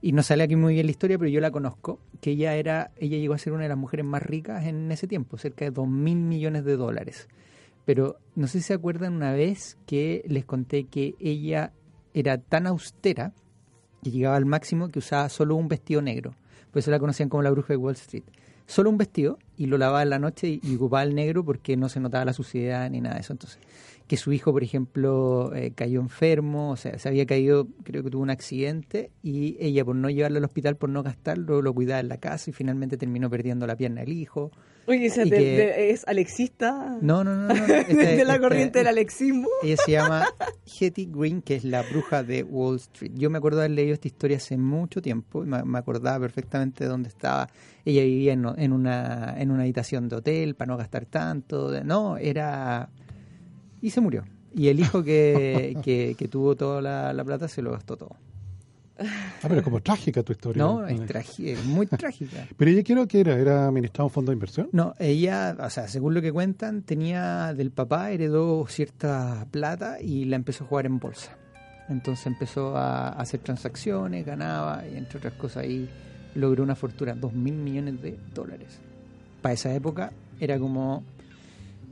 Y 0.01 0.11
no 0.11 0.23
sale 0.23 0.43
aquí 0.43 0.55
muy 0.55 0.73
bien 0.73 0.85
la 0.85 0.91
historia, 0.91 1.17
pero 1.17 1.29
yo 1.29 1.39
la 1.39 1.51
conozco, 1.51 1.99
que 2.21 2.31
ella 2.31 2.55
era, 2.55 2.91
ella 2.97 3.17
llegó 3.17 3.33
a 3.33 3.39
ser 3.39 3.53
una 3.53 3.63
de 3.63 3.69
las 3.69 3.77
mujeres 3.77 4.05
más 4.05 4.21
ricas 4.21 4.65
en 4.65 4.91
ese 4.91 5.07
tiempo, 5.07 5.37
cerca 5.37 5.65
de 5.65 5.71
dos 5.71 5.87
mil 5.87 6.17
millones 6.17 6.65
de 6.65 6.75
dólares. 6.75 7.27
Pero 7.85 8.17
no 8.35 8.47
sé 8.47 8.59
si 8.59 8.65
se 8.65 8.73
acuerdan 8.73 9.13
una 9.13 9.31
vez 9.31 9.77
que 9.85 10.23
les 10.27 10.45
conté 10.45 10.85
que 10.85 11.15
ella 11.19 11.71
era 12.13 12.37
tan 12.37 12.67
austera 12.67 13.33
que 14.05 14.11
llegaba 14.11 14.35
al 14.35 14.45
máximo 14.45 14.89
que 14.89 14.99
usaba 14.99 15.27
solo 15.29 15.55
un 15.55 15.67
vestido 15.67 15.99
negro. 15.99 16.35
Por 16.71 16.79
eso 16.79 16.91
la 16.91 16.99
conocían 16.99 17.27
como 17.27 17.41
la 17.41 17.49
bruja 17.49 17.73
de 17.73 17.77
Wall 17.77 17.95
Street. 17.95 18.23
Solo 18.67 18.91
un 18.91 18.99
vestido 18.99 19.39
y 19.57 19.65
lo 19.65 19.79
lavaba 19.79 20.03
en 20.03 20.11
la 20.11 20.19
noche 20.19 20.47
y, 20.47 20.59
y 20.61 20.75
ocupaba 20.75 21.01
el 21.01 21.15
negro 21.15 21.43
porque 21.43 21.75
no 21.75 21.89
se 21.89 21.99
notaba 21.99 22.23
la 22.23 22.33
suciedad 22.33 22.87
ni 22.91 23.01
nada 23.01 23.15
de 23.15 23.21
eso. 23.21 23.33
Entonces, 23.33 23.59
que 24.07 24.15
su 24.15 24.31
hijo, 24.31 24.51
por 24.51 24.63
ejemplo, 24.63 25.55
eh, 25.55 25.71
cayó 25.73 26.01
enfermo, 26.01 26.69
o 26.69 26.75
sea, 26.75 26.99
se 26.99 27.09
había 27.09 27.25
caído, 27.25 27.67
creo 27.83 28.03
que 28.03 28.11
tuvo 28.11 28.21
un 28.21 28.29
accidente, 28.29 29.09
y 29.23 29.57
ella 29.59 29.83
por 29.83 29.95
no 29.95 30.07
llevarlo 30.11 30.37
al 30.37 30.43
hospital, 30.43 30.75
por 30.75 30.89
no 30.89 31.01
gastarlo, 31.01 31.63
lo 31.63 31.73
cuidaba 31.73 31.99
en 31.99 32.09
la 32.09 32.17
casa 32.17 32.51
y 32.51 32.53
finalmente 32.53 32.97
terminó 32.97 33.27
perdiendo 33.31 33.65
la 33.65 33.75
pierna 33.75 34.01
del 34.01 34.13
hijo. 34.13 34.51
Oye, 34.87 35.07
¿esa 35.07 35.25
Y 35.25 35.29
de- 35.31 35.37
que- 35.37 35.43
de- 35.57 35.89
¿es 35.91 36.07
alexista? 36.07 36.97
No, 37.01 37.23
no, 37.23 37.35
no, 37.35 37.47
no. 37.47 37.53
no, 37.55 37.65
de, 37.65 37.79
esta- 37.89 37.93
de 37.93 38.15
la 38.25 38.33
esta- 38.35 38.39
corriente 38.39 38.79
del 38.79 38.87
alexismo. 38.87 39.47
Ella 39.63 39.77
se 39.83 39.91
llama 39.91 40.25
Hetty 40.79 41.09
Green, 41.11 41.41
que 41.41 41.55
es 41.55 41.63
la 41.63 41.81
bruja 41.81 42.23
de 42.23 42.43
Wall 42.43 42.75
Street. 42.77 43.11
Yo 43.15 43.29
me 43.29 43.37
acuerdo 43.39 43.59
de 43.59 43.65
haber 43.65 43.75
leído 43.75 43.93
esta 43.95 44.07
historia 44.07 44.37
hace 44.37 44.57
mucho 44.57 45.01
tiempo, 45.01 45.43
me, 45.43 45.63
me 45.63 45.79
acordaba 45.79 46.19
perfectamente 46.19 46.83
de 46.83 46.89
dónde 46.89 47.09
estaba. 47.09 47.49
Ella 47.83 48.03
vivía 48.03 48.33
en, 48.33 48.45
en 48.57 48.73
una, 48.73 49.35
en 49.37 49.51
una 49.51 49.63
habitación 49.63 50.07
de 50.09 50.17
hotel 50.17 50.55
para 50.55 50.67
no 50.71 50.77
gastar 50.77 51.05
tanto. 51.05 51.71
No, 51.83 52.17
era... 52.17 52.89
Y 53.81 53.89
se 53.89 54.01
murió. 54.01 54.23
Y 54.53 54.67
el 54.69 54.79
hijo 54.79 55.03
que, 55.03 55.75
que, 55.83 56.15
que 56.17 56.27
tuvo 56.27 56.55
toda 56.55 56.81
la, 56.81 57.11
la 57.13 57.23
plata 57.23 57.47
se 57.47 57.61
lo 57.61 57.71
gastó 57.71 57.97
todo. 57.97 58.15
Ah, 58.97 59.05
pero 59.41 59.57
es 59.57 59.63
como 59.63 59.81
trágica 59.81 60.23
tu 60.23 60.31
historia. 60.31 60.63
No, 60.63 60.87
es, 60.87 60.99
es 61.39 61.65
muy 61.65 61.85
trágica. 61.85 62.47
Pero 62.57 62.71
ella 62.71 62.83
quiero 62.83 63.07
que 63.07 63.19
era, 63.19 63.33
era 63.37 63.67
administrado 63.67 64.05
un 64.05 64.11
fondo 64.11 64.31
de 64.31 64.35
inversión. 64.35 64.69
No, 64.71 64.93
ella, 64.99 65.55
o 65.59 65.69
sea, 65.69 65.87
según 65.87 66.13
lo 66.13 66.21
que 66.21 66.31
cuentan, 66.31 66.81
tenía 66.81 67.53
del 67.53 67.71
papá, 67.71 68.11
heredó 68.11 68.65
cierta 68.67 69.47
plata 69.51 69.99
y 70.01 70.25
la 70.25 70.37
empezó 70.37 70.63
a 70.63 70.67
jugar 70.67 70.85
en 70.85 70.99
bolsa. 70.99 71.37
Entonces 71.89 72.25
empezó 72.25 72.77
a 72.77 73.09
hacer 73.09 73.41
transacciones, 73.41 74.25
ganaba 74.25 74.83
y 74.87 74.97
entre 74.97 75.17
otras 75.17 75.33
cosas 75.33 75.63
ahí 75.63 75.89
logró 76.33 76.63
una 76.63 76.75
fortuna, 76.75 77.13
dos 77.13 77.33
mil 77.33 77.55
millones 77.55 78.01
de 78.01 78.17
dólares. 78.33 78.79
Para 79.41 79.53
esa 79.53 79.73
época 79.73 80.11
era 80.39 80.57
como 80.57 81.03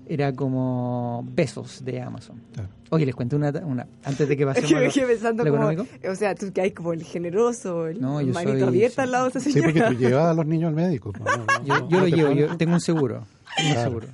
era 0.08 0.34
como 0.34 1.26
besos 1.34 1.84
de 1.84 2.02
Amazon. 2.02 2.42
Claro. 2.54 2.70
Oye, 2.90 3.06
les 3.08 3.16
cuento 3.16 3.36
una, 3.36 3.50
una 3.66 3.88
antes 4.04 4.28
de 4.30 4.38
que 4.38 4.44
Es 4.44 4.48
pasemos 4.50 4.70
que 4.70 4.76
me 4.76 4.86
lo- 4.86 4.92
quedé 4.94 5.06
pensando 5.08 5.44
lo 5.44 5.52
como, 5.58 5.86
o 6.12 6.16
sea, 6.16 6.36
tú 6.36 6.52
que 6.54 6.62
hay 6.62 6.72
como 6.72 6.94
el 6.94 7.04
generoso, 7.04 7.88
el 7.88 8.00
No, 8.00 8.22
yo 8.22 8.34
manito 8.34 8.70
soy- 8.70 8.92
al 8.98 9.12
lado 9.12 9.24
de 9.26 9.30
esa 9.30 9.40
Sí, 9.40 9.54
porque 9.60 9.74
señora. 9.74 9.90
tú 9.90 9.96
llevas 9.98 10.26
a 10.26 10.34
los 10.34 10.46
niños 10.46 10.70
al 10.70 10.76
médico. 10.76 11.12
no, 11.18 11.26
no, 11.26 11.46
Yo, 11.66 11.74
no, 11.80 11.90
yo 11.90 11.98
no 11.98 12.00
lo 12.02 12.08
llevo, 12.08 12.32
yo 12.34 12.58
tengo 12.58 12.74
un 12.74 12.82
seguro. 12.82 13.26
Tengo 13.58 13.70
un 13.70 13.74
Claro. 13.76 13.90
seguro. 13.90 14.08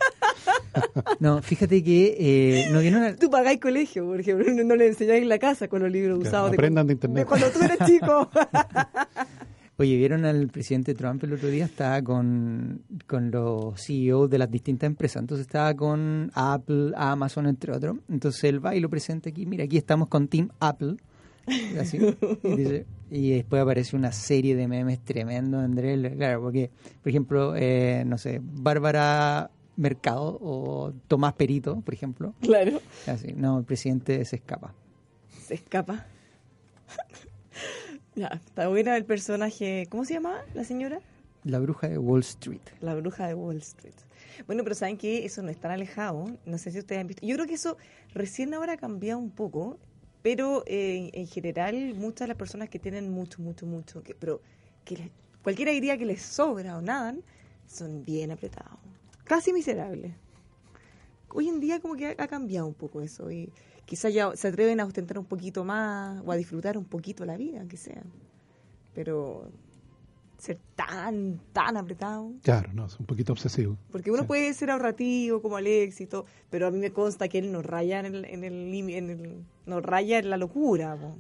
No, 1.19 1.41
fíjate 1.41 1.83
que 1.83 2.15
eh, 2.19 2.69
no 2.71 2.79
vieron 2.79 3.03
al- 3.03 3.15
Tú 3.17 3.29
pagáis 3.29 3.59
colegio, 3.59 4.05
por 4.05 4.19
ejemplo, 4.19 4.45
no, 4.53 4.63
no 4.63 4.75
le 4.75 4.87
enseñáis 4.87 5.23
en 5.23 5.29
la 5.29 5.39
casa 5.39 5.67
con 5.67 5.81
los 5.81 5.91
libros 5.91 6.19
Claro, 6.19 6.29
usados. 6.29 6.53
aprendan 6.53 6.87
de 6.87 6.93
internet. 6.93 7.27
cuando 7.27 7.47
tú 7.49 7.59
eres 7.63 7.77
chico. 7.85 8.29
Oye, 9.77 9.95
¿vieron 9.95 10.25
al 10.25 10.47
presidente 10.49 10.93
Trump 10.93 11.23
el 11.23 11.33
otro 11.33 11.47
día? 11.47 11.63
Estaba 11.65 12.01
con, 12.01 12.81
con 13.09 13.31
los 13.31 13.81
CEOs 13.83 14.29
de 14.29 14.37
las 14.37 14.49
distintas 14.51 14.87
empresas. 14.87 15.21
Entonces 15.21 15.47
estaba 15.47 15.73
con 15.73 16.31
Apple, 16.35 16.91
Amazon, 16.95 17.47
entre 17.47 17.73
otros. 17.73 17.97
Entonces 18.07 18.43
él 18.45 18.63
va 18.63 18.75
y 18.75 18.79
lo 18.79 18.89
presenta 18.89 19.29
aquí. 19.29 19.45
Mira, 19.45 19.63
aquí 19.65 19.77
estamos 19.77 20.07
con 20.07 20.27
Team 20.27 20.49
Apple. 20.59 20.97
Así. 21.79 21.97
Y, 22.43 22.55
dice- 22.55 22.85
y 23.09 23.31
después 23.31 23.61
aparece 23.61 23.95
una 23.95 24.11
serie 24.11 24.55
de 24.55 24.67
memes 24.67 24.99
tremendos, 25.03 25.63
Andrés. 25.63 26.13
Claro, 26.15 26.41
porque, 26.41 26.69
por 27.01 27.09
ejemplo, 27.09 27.53
eh, 27.55 28.03
no 28.05 28.17
sé, 28.19 28.39
Bárbara 28.43 29.49
Mercado 29.75 30.37
o 30.41 30.93
Tomás 31.07 31.33
Perito, 31.33 31.81
por 31.81 31.93
ejemplo. 31.95 32.35
claro. 32.41 32.79
Así, 33.07 33.33
no, 33.35 33.57
el 33.59 33.65
presidente 33.65 34.23
se 34.25 34.35
escapa. 34.35 34.75
Se 35.41 35.55
escapa. 35.55 36.05
ya, 38.15 38.27
está 38.27 38.67
buena 38.67 38.95
el 38.97 39.05
personaje. 39.05 39.87
¿Cómo 39.89 40.05
se 40.05 40.13
llama 40.13 40.35
la 40.53 40.63
señora? 40.63 40.99
La 41.49 41.59
bruja 41.59 41.87
de 41.89 41.97
Wall 41.97 42.21
Street. 42.21 42.61
La 42.81 42.95
bruja 42.95 43.27
de 43.27 43.33
Wall 43.33 43.57
Street. 43.57 43.95
Bueno, 44.47 44.63
pero 44.63 44.75
saben 44.75 44.97
que 44.97 45.25
eso 45.25 45.41
no 45.41 45.49
es 45.49 45.57
tan 45.59 45.71
alejado. 45.71 46.25
No 46.45 46.57
sé 46.57 46.71
si 46.71 46.79
ustedes 46.79 47.01
han 47.01 47.07
visto. 47.07 47.25
Yo 47.25 47.35
creo 47.35 47.47
que 47.47 47.55
eso 47.55 47.77
recién 48.13 48.53
ahora 48.53 48.73
ha 48.73 48.77
cambiado 48.77 49.19
un 49.19 49.31
poco, 49.31 49.77
pero 50.21 50.63
eh, 50.67 51.09
en 51.13 51.27
general 51.27 51.93
muchas 51.95 52.21
de 52.21 52.27
las 52.27 52.37
personas 52.37 52.69
que 52.69 52.77
tienen 52.79 53.09
mucho, 53.11 53.41
mucho, 53.41 53.65
mucho, 53.65 54.03
que, 54.03 54.13
pero 54.15 54.41
que 54.85 54.97
les- 54.97 55.11
cualquiera 55.43 55.71
diría 55.71 55.97
que 55.97 56.05
les 56.05 56.21
sobra 56.21 56.77
o 56.77 56.81
nadan, 56.81 57.21
son 57.67 58.03
bien 58.05 58.31
apretados, 58.31 58.79
casi 59.23 59.51
miserables. 59.53 60.13
Hoy 61.31 61.47
en 61.47 61.59
día 61.59 61.79
como 61.79 61.95
que 61.95 62.07
ha, 62.07 62.15
ha 62.17 62.27
cambiado 62.27 62.65
un 62.67 62.73
poco 62.73 63.01
eso 63.01 63.31
y 63.31 63.51
quizás 63.85 64.13
ya 64.13 64.35
se 64.35 64.47
atreven 64.47 64.79
a 64.79 64.85
ostentar 64.85 65.17
un 65.19 65.25
poquito 65.25 65.63
más 65.63 66.21
o 66.25 66.31
a 66.31 66.35
disfrutar 66.35 66.77
un 66.77 66.85
poquito 66.85 67.25
la 67.25 67.37
vida, 67.37 67.59
aunque 67.59 67.77
sea. 67.77 68.01
Pero 68.93 69.51
ser 70.39 70.57
tan, 70.75 71.39
tan 71.53 71.77
apretado. 71.77 72.31
Claro, 72.41 72.71
no, 72.73 72.85
es 72.87 72.99
un 72.99 73.05
poquito 73.05 73.33
obsesivo. 73.33 73.77
Porque 73.91 74.09
uno 74.11 74.21
Sí. 74.23 74.27
puede 74.27 74.53
ser 74.53 74.71
ahorrativo 74.71 75.41
como 75.41 75.57
Alex 75.57 76.01
y 76.01 76.05
todo, 76.07 76.25
pero 76.49 76.67
a 76.67 76.71
mí 76.71 76.77
me 76.79 76.91
consta 76.91 77.27
que 77.27 77.37
él 77.39 77.51
nos 77.51 77.65
raya 77.65 77.99
en 77.99 78.05
el, 78.07 78.25
en 78.25 78.43
el, 78.43 78.89
en 78.89 79.09
el- 79.09 79.43
nos 79.65 79.83
raya 79.83 80.19
en 80.19 80.29
la 80.29 80.37
locura. 80.37 80.95
po. 80.95 81.15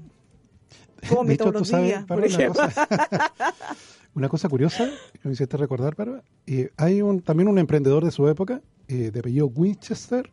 Come 1.15 1.33
hecho, 1.35 1.45
todos 1.45 1.59
los 1.61 1.67
sabes, 1.67 1.85
días, 1.87 2.05
por 2.05 2.17
una 2.19 2.47
cosa, 2.47 2.87
una 4.15 4.29
cosa 4.29 4.49
curiosa 4.49 4.89
que 5.21 5.27
me 5.27 5.33
hiciste 5.33 5.55
recordar, 5.57 5.95
Paro, 5.95 6.21
eh, 6.45 6.71
hay 6.77 7.01
un, 7.01 7.21
también 7.21 7.47
un 7.47 7.57
emprendedor 7.57 8.03
de 8.03 8.11
su 8.11 8.27
época, 8.27 8.61
eh, 8.87 9.11
de 9.11 9.19
apellido 9.19 9.47
Winchester, 9.47 10.29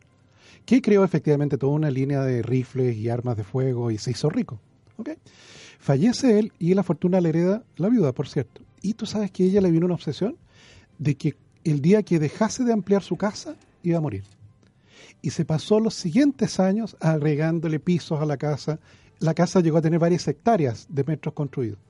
que 0.65 0.83
creó 0.83 1.05
efectivamente 1.05 1.57
toda 1.59 1.73
una 1.73 1.91
línea 1.91 2.23
de 2.23 2.43
rifles 2.43 2.97
y 2.97 3.09
armas 3.09 3.37
de 3.37 3.45
fuego 3.45 3.91
y 3.91 3.99
se 3.99 4.11
hizo 4.11 4.29
rico. 4.29 4.59
¿ok? 4.97 5.11
Fallece 5.79 6.39
él 6.39 6.53
y 6.59 6.75
la 6.75 6.83
fortuna 6.83 7.21
le 7.21 7.29
hereda 7.29 7.63
la 7.77 7.89
viuda, 7.89 8.13
por 8.13 8.27
cierto. 8.29 8.63
Y 8.87 8.95
tú 8.95 9.05
sabes 9.05 9.33
que 9.33 9.43
ella 9.43 9.61
le 9.61 9.73
vino 9.73 9.87
una 9.87 9.97
obsesión 9.97 10.37
de 10.99 11.17
que 11.17 11.35
el 11.65 11.81
día 11.81 12.05
que 12.05 12.21
dejase 12.21 12.63
de 12.63 12.73
ampliar 12.73 13.03
su 13.03 13.17
casa 13.17 13.57
iba 13.83 13.99
a 13.99 14.01
morir. 14.01 14.23
Y 15.23 15.31
se 15.31 15.45
pasó 15.45 15.81
los 15.81 15.95
siguientes 15.95 16.61
años 16.61 16.97
agregándole 17.01 17.81
pisos 17.81 18.21
a 18.21 18.27
la 18.27 18.37
casa. 18.37 18.79
La 19.19 19.35
casa 19.35 19.59
llegó 19.61 19.79
a 19.79 19.83
tener 19.83 19.99
varias 19.99 20.29
hectáreas 20.29 20.87
de 20.89 21.03
metros 21.03 21.35
construidos. 21.35 21.81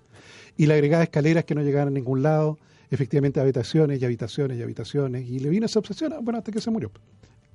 Y 0.57 0.65
le 0.65 0.73
agregaba 0.73 1.03
escaleras 1.03 1.45
que 1.45 1.55
no 1.55 1.61
llegaban 1.61 1.89
a 1.89 1.91
ningún 1.91 2.23
lado, 2.23 2.59
efectivamente 2.91 3.41
habitaciones 3.41 4.01
y 4.01 4.05
habitaciones 4.07 4.59
y 4.59 4.63
habitaciones. 4.63 5.29
Y 5.29 5.39
le 5.41 5.51
vino 5.51 5.67
esa 5.67 5.81
obsesión, 5.81 6.15
ah, 6.15 6.21
bueno, 6.23 6.39
hasta 6.39 6.51
que 6.51 6.63
se 6.63 6.71
murió. 6.71 6.91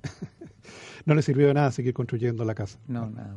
no 1.04 1.16
le 1.16 1.22
sirvió 1.22 1.48
de 1.48 1.54
nada 1.54 1.72
seguir 1.72 1.94
construyendo 1.94 2.44
la 2.44 2.54
casa. 2.54 2.78
No, 2.86 3.10
nada. 3.10 3.34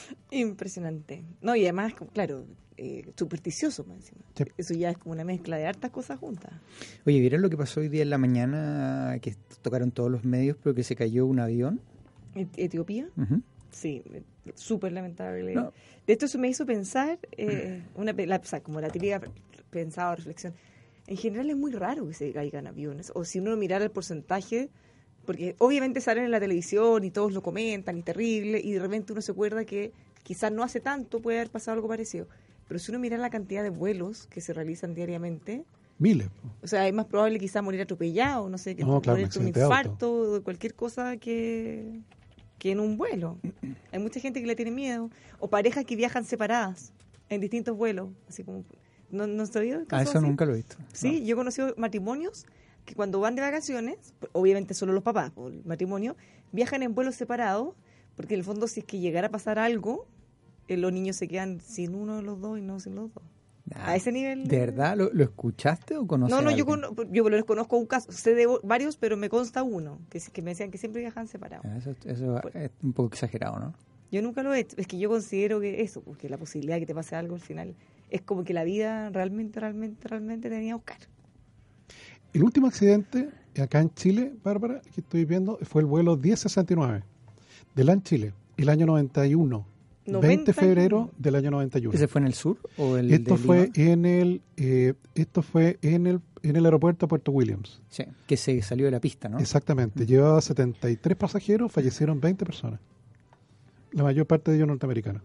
Impresionante. 0.30 1.24
No, 1.40 1.54
y 1.56 1.62
además, 1.62 1.94
claro, 2.12 2.44
eh, 2.76 3.10
supersticioso 3.16 3.84
más 3.84 3.96
encima. 3.98 4.20
Sí. 4.34 4.44
Eso 4.56 4.74
ya 4.74 4.90
es 4.90 4.98
como 4.98 5.12
una 5.12 5.24
mezcla 5.24 5.56
de 5.56 5.66
hartas 5.66 5.90
cosas 5.90 6.18
juntas. 6.18 6.52
Oye, 7.06 7.20
¿vieron 7.20 7.42
lo 7.42 7.50
que 7.50 7.56
pasó 7.56 7.80
hoy 7.80 7.88
día 7.88 8.02
en 8.02 8.10
la 8.10 8.18
mañana? 8.18 9.18
Que 9.20 9.34
tocaron 9.62 9.90
todos 9.90 10.10
los 10.10 10.24
medios, 10.24 10.56
pero 10.62 10.74
que 10.74 10.82
se 10.82 10.96
cayó 10.96 11.26
un 11.26 11.38
avión. 11.40 11.80
Et- 12.34 12.56
Etiopía, 12.58 13.08
sí, 13.70 14.02
súper 14.54 14.92
lamentable. 14.92 15.54
No. 15.54 15.72
De 16.06 16.12
hecho, 16.14 16.26
eso 16.26 16.38
me 16.38 16.48
hizo 16.48 16.64
pensar, 16.66 17.18
eh, 17.32 17.82
una, 17.94 18.12
la- 18.12 18.36
o 18.36 18.44
sea, 18.44 18.62
como 18.62 18.80
la 18.80 18.88
típica 18.88 19.20
pensada 19.70 20.16
reflexión. 20.16 20.54
En 21.06 21.16
general 21.16 21.50
es 21.50 21.56
muy 21.56 21.72
raro 21.72 22.06
que 22.08 22.14
se 22.14 22.32
caigan 22.32 22.66
aviones. 22.66 23.12
O 23.14 23.24
si 23.24 23.40
uno 23.40 23.56
mirara 23.56 23.84
el 23.84 23.90
porcentaje, 23.90 24.70
porque 25.24 25.54
obviamente 25.58 26.00
salen 26.00 26.24
en 26.24 26.30
la 26.30 26.40
televisión 26.40 27.04
y 27.04 27.10
todos 27.10 27.32
lo 27.32 27.42
comentan 27.42 27.98
y 27.98 28.02
terrible, 28.02 28.60
y 28.62 28.72
de 28.72 28.80
repente 28.80 29.12
uno 29.12 29.22
se 29.22 29.32
acuerda 29.32 29.64
que 29.64 29.92
quizás 30.22 30.52
no 30.52 30.62
hace 30.62 30.80
tanto 30.80 31.20
puede 31.20 31.38
haber 31.38 31.50
pasado 31.50 31.74
algo 31.76 31.88
parecido. 31.88 32.26
Pero 32.68 32.78
si 32.78 32.90
uno 32.90 32.98
mira 33.00 33.16
la 33.18 33.30
cantidad 33.30 33.62
de 33.62 33.70
vuelos 33.70 34.26
que 34.28 34.40
se 34.40 34.52
realizan 34.52 34.94
diariamente, 34.94 35.64
Miles. 35.98 36.28
o 36.62 36.66
sea, 36.66 36.88
es 36.88 36.94
más 36.94 37.06
probable 37.06 37.38
quizás 37.38 37.62
morir 37.62 37.80
atropellado, 37.82 38.48
no 38.48 38.58
sé, 38.58 38.74
que 38.74 38.84
No, 38.84 39.00
claro, 39.00 39.22
un 39.38 39.48
infarto, 39.48 40.34
de 40.34 40.40
cualquier 40.40 40.74
cosa 40.74 41.16
que, 41.16 42.00
que 42.58 42.72
en 42.72 42.80
un 42.80 42.96
vuelo. 42.96 43.38
Hay 43.92 43.98
mucha 43.98 44.18
gente 44.18 44.40
que 44.40 44.46
le 44.46 44.56
tiene 44.56 44.70
miedo. 44.70 45.10
O 45.38 45.48
parejas 45.48 45.84
que 45.84 45.94
viajan 45.94 46.24
separadas 46.24 46.92
en 47.28 47.40
distintos 47.40 47.76
vuelos. 47.76 48.08
Así 48.28 48.42
como, 48.42 48.64
¿no, 49.10 49.26
no 49.26 49.42
has 49.44 49.54
oído 49.54 49.80
el 49.80 49.86
Ah, 49.90 50.02
eso 50.02 50.18
así? 50.18 50.26
nunca 50.26 50.44
lo 50.44 50.52
he 50.54 50.56
visto. 50.56 50.76
Sí, 50.92 51.24
yo 51.24 51.34
he 51.34 51.36
conocido 51.36 51.74
matrimonios 51.76 52.46
que 52.84 52.94
cuando 52.94 53.20
van 53.20 53.34
de 53.36 53.42
vacaciones, 53.42 54.14
obviamente 54.32 54.74
solo 54.74 54.92
los 54.92 55.02
papás, 55.02 55.32
o 55.36 55.48
el 55.48 55.64
matrimonio, 55.64 56.16
viajan 56.52 56.82
en 56.82 56.94
vuelos 56.94 57.14
separados, 57.14 57.74
porque 58.16 58.34
en 58.34 58.40
el 58.40 58.44
fondo 58.44 58.66
si 58.66 58.80
es 58.80 58.86
que 58.86 58.98
llegara 58.98 59.28
a 59.28 59.30
pasar 59.30 59.58
algo, 59.58 60.06
eh, 60.68 60.76
los 60.76 60.92
niños 60.92 61.16
se 61.16 61.28
quedan 61.28 61.60
sin 61.60 61.94
uno 61.94 62.16
de 62.16 62.22
los 62.22 62.40
dos 62.40 62.58
y 62.58 62.62
no 62.62 62.80
sin 62.80 62.94
los 62.94 63.12
dos. 63.12 63.22
Ah, 63.74 63.90
A 63.92 63.96
ese 63.96 64.10
nivel. 64.12 64.48
¿De 64.48 64.58
verdad? 64.58 64.96
¿Lo, 64.96 65.10
lo 65.12 65.22
escuchaste 65.22 65.96
o 65.96 66.06
conoces 66.06 66.34
No, 66.36 66.42
no, 66.42 66.50
yo, 66.50 67.28
les 67.30 67.44
conozco 67.44 67.76
un 67.78 67.86
caso, 67.86 68.10
sé 68.12 68.34
de 68.34 68.46
varios, 68.64 68.96
pero 68.96 69.16
me 69.16 69.28
consta 69.28 69.62
uno, 69.62 69.98
que, 70.10 70.18
es- 70.18 70.28
que 70.30 70.42
me 70.42 70.50
decían 70.50 70.70
que 70.70 70.78
siempre 70.78 71.00
viajan 71.00 71.26
separados. 71.28 71.64
Ah, 71.68 71.76
Eso, 71.78 71.94
eso 72.04 72.38
Pues- 72.42 72.54
es 72.56 72.70
un 72.82 72.92
poco 72.92 73.08
exagerado, 73.08 73.58
¿no? 73.60 73.74
Yo 74.10 74.20
nunca 74.20 74.42
lo 74.42 74.52
he 74.52 74.60
hecho, 74.60 74.76
es 74.78 74.86
que 74.86 74.98
yo 74.98 75.08
considero 75.08 75.58
que 75.60 75.80
eso, 75.80 76.02
porque 76.02 76.28
la 76.28 76.36
posibilidad 76.36 76.76
de 76.76 76.80
que 76.80 76.86
te 76.86 76.94
pase 76.94 77.16
algo 77.16 77.34
al 77.34 77.40
final, 77.40 77.74
es 78.10 78.20
como 78.20 78.44
que 78.44 78.52
la 78.52 78.62
vida 78.64 79.08
realmente, 79.08 79.58
realmente, 79.58 80.06
realmente 80.06 80.50
tenía 80.50 80.70
que 80.70 80.74
buscar. 80.74 80.98
El 82.32 82.42
último 82.44 82.66
accidente 82.66 83.28
acá 83.60 83.80
en 83.80 83.92
Chile, 83.94 84.32
Bárbara, 84.42 84.80
que 84.94 85.02
estoy 85.02 85.24
viendo, 85.24 85.58
fue 85.62 85.82
el 85.82 85.86
vuelo 85.86 86.16
1069 86.16 87.02
de 87.74 87.84
LAN 87.84 88.02
Chile, 88.02 88.32
el 88.56 88.68
año 88.68 88.86
91. 88.86 89.66
20 90.04 90.20
de 90.20 90.28
91. 90.28 90.54
febrero 90.54 91.10
del 91.16 91.34
año 91.36 91.52
91. 91.52 91.94
¿Ese 91.94 92.08
fue 92.08 92.20
en 92.22 92.26
el 92.26 92.34
sur 92.34 92.58
o 92.76 92.96
el 92.96 93.12
Esto 93.12 93.36
de 93.36 93.40
fue 93.40 93.70
Lima? 93.72 93.92
en 93.92 94.04
el 94.04 94.42
eh, 94.56 94.94
esto 95.14 95.42
fue 95.42 95.78
en 95.80 96.08
el 96.08 96.20
en 96.42 96.56
el 96.56 96.64
aeropuerto 96.64 97.06
de 97.06 97.08
Puerto 97.08 97.30
Williams. 97.30 97.80
Sí, 97.88 98.04
que 98.26 98.36
se 98.36 98.60
salió 98.62 98.86
de 98.86 98.90
la 98.90 98.98
pista, 98.98 99.28
¿no? 99.28 99.38
Exactamente. 99.38 100.04
Llevaba 100.04 100.40
73 100.40 101.16
pasajeros, 101.16 101.70
fallecieron 101.70 102.20
20 102.20 102.44
personas. 102.44 102.80
La 103.92 104.02
mayor 104.02 104.26
parte 104.26 104.50
de 104.50 104.56
ellos 104.56 104.66
norteamericanos. 104.66 105.22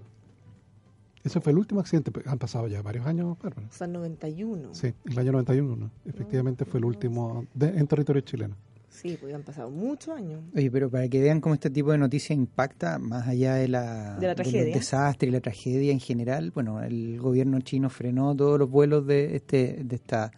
Ese 1.27 1.41
fue 1.41 1.51
el 1.51 1.57
último 1.57 1.81
accidente. 1.81 2.11
Han 2.25 2.39
pasado 2.39 2.67
ya 2.67 2.81
varios 2.81 3.05
años, 3.05 3.37
Bárbara. 3.41 3.67
O 3.69 3.73
sea, 3.73 3.85
91. 3.87 4.73
Sí, 4.73 4.93
el 5.05 5.19
año 5.19 5.33
91. 5.33 5.75
¿no? 5.75 5.91
Efectivamente 6.05 6.63
fue 6.65 6.79
el 6.79 6.85
último 6.85 7.45
de- 7.53 7.67
en 7.77 7.85
territorio 7.85 8.21
chileno. 8.21 8.55
Sí, 8.89 9.17
pues 9.19 9.33
han 9.35 9.43
pasado 9.43 9.69
muchos 9.69 10.15
años. 10.17 10.41
Oye, 10.55 10.71
pero 10.71 10.89
para 10.89 11.07
que 11.09 11.21
vean 11.21 11.39
cómo 11.41 11.53
este 11.53 11.69
tipo 11.69 11.91
de 11.91 11.97
noticia 11.97 12.33
impacta, 12.33 12.97
más 12.97 13.27
allá 13.27 13.55
de 13.55 13.67
la, 13.67 14.15
De 14.19 14.25
la 14.27 14.35
tragedia. 14.35 14.73
desastres 14.73 15.29
y 15.29 15.31
la 15.33 15.41
tragedia 15.41 15.91
en 15.91 15.99
general, 15.99 16.51
bueno, 16.51 16.81
el 16.81 17.19
gobierno 17.19 17.59
chino 17.59 17.89
frenó 17.89 18.33
todos 18.35 18.57
los 18.57 18.69
vuelos 18.69 19.05
de 19.05 19.35
este 19.35 19.81
de 19.83 19.95
esta 19.97 20.31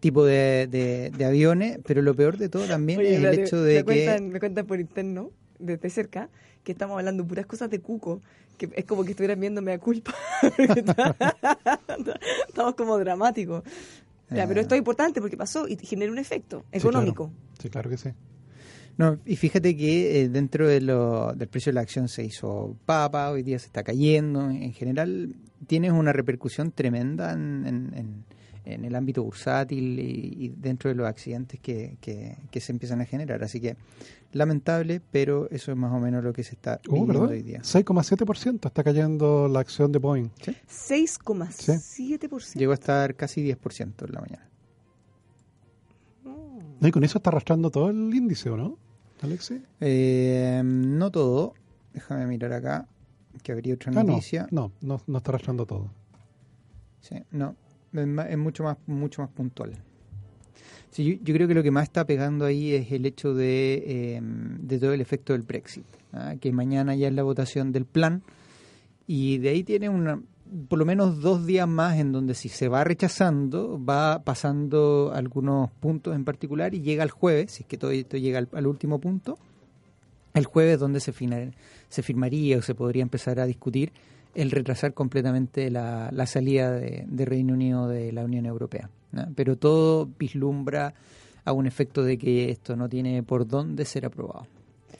tipo 0.00 0.24
de, 0.24 0.66
de- 0.68 1.12
de 1.16 1.24
aviones, 1.26 1.78
pero 1.86 2.02
lo 2.02 2.14
peor 2.14 2.38
de 2.38 2.48
todo 2.48 2.66
también 2.66 2.98
Oye, 3.00 3.14
es 3.18 3.22
el 3.22 3.38
hecho 3.38 3.62
de 3.62 3.74
me 3.74 3.78
que... 3.80 3.84
Cuentan, 4.04 4.28
me 4.30 4.40
cuentan 4.40 4.66
por 4.66 4.80
interno, 4.80 5.30
desde 5.60 5.88
cerca, 5.90 6.28
que 6.64 6.72
estamos 6.72 6.98
hablando 6.98 7.24
puras 7.24 7.46
cosas 7.46 7.70
de 7.70 7.78
cuco, 7.80 8.20
que 8.58 8.70
es 8.74 8.84
como 8.84 9.04
que 9.04 9.10
estuvieran 9.10 9.40
viéndome 9.40 9.72
a 9.72 9.78
culpa. 9.78 10.14
estamos 12.48 12.74
como 12.74 12.98
dramáticos. 12.98 13.62
Ya, 14.30 14.46
pero 14.48 14.60
esto 14.62 14.74
es 14.74 14.78
importante 14.78 15.20
porque 15.20 15.36
pasó 15.36 15.68
y 15.68 15.76
genera 15.76 16.10
un 16.10 16.18
efecto 16.18 16.64
Sí, 16.72 16.78
económico. 16.78 17.26
claro. 17.28 17.42
Sí, 17.60 17.68
claro 17.70 17.90
que 17.90 17.98
sí. 17.98 18.08
No, 18.96 19.18
y 19.26 19.36
fíjate 19.36 19.76
que 19.76 20.22
eh, 20.22 20.28
dentro 20.28 20.66
de 20.68 20.80
lo, 20.80 21.32
del 21.34 21.48
precio 21.48 21.70
de 21.70 21.74
la 21.74 21.80
acción 21.82 22.08
se 22.08 22.24
hizo 22.24 22.76
papa, 22.86 23.30
hoy 23.30 23.42
día 23.42 23.58
se 23.58 23.66
está 23.66 23.82
cayendo. 23.82 24.48
En 24.50 24.72
general, 24.72 25.34
tienes 25.66 25.92
una 25.92 26.12
repercusión 26.12 26.72
tremenda 26.72 27.32
en, 27.32 27.64
en- 27.66 27.94
en- 27.94 28.24
en 28.64 28.84
el 28.84 28.94
ámbito 28.94 29.22
bursátil 29.24 29.98
y, 29.98 30.44
y 30.44 30.48
dentro 30.56 30.88
de 30.88 30.94
los 30.94 31.06
accidentes 31.06 31.58
que, 31.60 31.96
que- 32.00 32.36
que 32.50 32.60
se 32.60 32.72
empiezan 32.72 33.00
a 33.00 33.04
generar. 33.04 33.42
Así 33.42 33.60
que, 33.60 33.76
lamentable, 34.32 35.00
pero 35.10 35.48
eso 35.50 35.72
es 35.72 35.76
más 35.78 35.92
o 35.92 35.98
menos 35.98 36.22
lo 36.22 36.32
que 36.32 36.44
se 36.44 36.54
está 36.54 36.80
Oh, 36.88 36.92
viviendo 36.92 37.20
¿verdad? 37.20 37.28
hoy 37.36 37.42
día. 37.42 37.60
6,7% 37.62 38.66
está 38.68 38.84
cayendo 38.84 39.48
la 39.48 39.60
acción 39.60 39.90
de 39.92 39.98
Boeing. 39.98 40.30
6,7%. 40.68 42.54
Llegó 42.58 42.72
a 42.72 42.74
estar 42.74 43.14
casi 43.16 43.42
10% 43.42 44.06
en 44.06 44.12
la 44.12 44.20
mañana. 44.20 44.48
No, 46.80 46.88
y 46.88 46.90
con 46.90 47.04
eso 47.04 47.18
está 47.18 47.30
arrastrando 47.30 47.70
todo 47.70 47.90
el 47.90 48.12
índice, 48.14 48.50
¿o 48.50 48.56
no, 48.56 48.76
Alexi? 49.22 49.62
Eh, 49.80 50.60
no 50.64 51.10
todo. 51.10 51.54
Déjame 51.94 52.26
mirar 52.26 52.52
acá, 52.52 52.88
que 53.42 53.52
habría 53.52 53.74
otra 53.74 53.92
Ah, 53.92 54.02
no, 54.02 54.04
noticia. 54.04 54.46
no, 54.50 54.72
no, 54.80 55.00
no 55.06 55.18
está 55.18 55.30
arrastrando 55.30 55.64
todo. 55.66 55.90
Sí, 57.00 57.16
no, 57.30 57.54
es, 57.92 58.38
mucho 58.38 58.64
más 58.64 58.76
mucho 58.86 59.22
más 59.22 59.30
puntual. 59.30 59.72
Sí, 60.90 61.20
yo, 61.22 61.34
creo 61.34 61.48
que 61.48 61.54
lo 61.54 61.62
que 61.62 61.70
más 61.70 61.84
está 61.84 62.04
pegando 62.04 62.44
ahí 62.44 62.74
es 62.74 62.92
el 62.92 63.06
hecho 63.06 63.32
de, 63.32 63.82
eh, 63.86 64.20
de 64.22 64.78
todo 64.78 64.92
el 64.92 65.00
efecto 65.00 65.32
del 65.32 65.40
Brexit, 65.40 65.86
¿ah? 66.12 66.34
que 66.38 66.52
mañana 66.52 66.94
ya 66.94 67.08
es 67.08 67.14
la 67.14 67.22
votación 67.22 67.72
del 67.72 67.86
plan 67.86 68.22
y 69.06 69.38
de 69.38 69.48
ahí 69.48 69.64
tiene 69.64 69.88
una 69.88 70.20
por 70.68 70.78
lo 70.78 70.84
menos 70.84 71.20
dos 71.20 71.46
días 71.46 71.66
más 71.66 71.98
en 71.98 72.12
donde 72.12 72.34
si 72.34 72.48
se 72.50 72.68
va 72.68 72.84
rechazando 72.84 73.82
va 73.82 74.22
pasando 74.22 75.12
algunos 75.14 75.70
puntos 75.70 76.14
en 76.14 76.24
particular 76.24 76.74
y 76.74 76.82
llega 76.82 77.02
el 77.02 77.10
jueves, 77.10 77.52
si 77.52 77.62
es 77.62 77.68
que 77.68 77.78
todo 77.78 77.90
esto 77.90 78.18
llega 78.18 78.46
al, 78.52 78.66
último 78.66 79.00
punto, 79.00 79.38
el 80.34 80.44
jueves 80.44 80.78
donde 80.78 81.00
se, 81.00 81.12
se 81.88 82.02
firmaría 82.02 82.58
o 82.58 82.62
se 82.62 82.74
podría 82.74 83.02
empezar 83.02 83.40
a 83.40 83.46
discutir 83.46 83.92
el 84.34 84.50
retrasar 84.50 84.94
completamente 84.94 85.70
la, 85.70 86.10
la 86.12 86.26
salida 86.26 86.70
de, 86.70 87.04
de 87.06 87.24
Reino 87.24 87.54
Unido 87.54 87.88
de 87.88 88.12
la 88.12 88.24
Unión 88.24 88.46
Europea. 88.46 88.90
¿no? 89.12 89.26
Pero 89.34 89.56
todo 89.56 90.08
vislumbra 90.18 90.94
a 91.44 91.52
un 91.52 91.66
efecto 91.66 92.02
de 92.02 92.18
que 92.18 92.50
esto 92.50 92.76
no 92.76 92.88
tiene 92.88 93.22
por 93.22 93.46
dónde 93.46 93.84
ser 93.84 94.06
aprobado. 94.06 94.46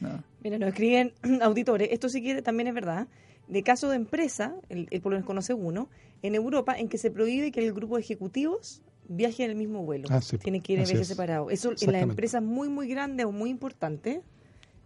¿no? 0.01 0.23
Mira, 0.43 0.59
nos 0.59 0.69
escriben 0.69 1.13
auditores, 1.43 1.89
esto 1.93 2.09
sí 2.09 2.23
que 2.23 2.43
también 2.43 2.69
es 2.69 2.75
verdad, 2.75 3.07
de 3.49 3.63
caso 3.63 3.89
de 3.89 3.97
empresa, 3.97 4.55
el, 4.69 4.89
el 4.91 5.01
por 5.01 5.13
lo 5.13 5.17
menos 5.17 5.27
conoce 5.27 5.55
uno, 5.55 5.89
en 6.23 6.35
Europa 6.35 6.77
en 6.79 6.89
que 6.89 6.99
se 6.99 7.11
prohíbe 7.11 7.51
que 7.53 7.65
el 7.65 7.73
grupo 7.73 7.97
de 7.97 8.03
ejecutivos 8.03 8.83
viaje 9.09 9.45
en 9.45 9.51
el 9.51 9.57
mismo 9.57 9.85
vuelo. 9.85 10.09
Ah, 10.11 10.21
sí, 10.21 10.39
Tienen 10.39 10.63
que 10.63 10.75
ir 10.75 10.79
en 10.81 10.97
es. 10.97 11.09
separados. 11.09 11.53
Eso 11.53 11.73
en 11.81 11.93
las 11.93 12.03
empresas 12.03 12.43
muy, 12.43 12.69
muy 12.69 12.89
grandes 12.89 13.27
o 13.27 13.33
muy 13.33 13.51
importantes, 13.51 14.21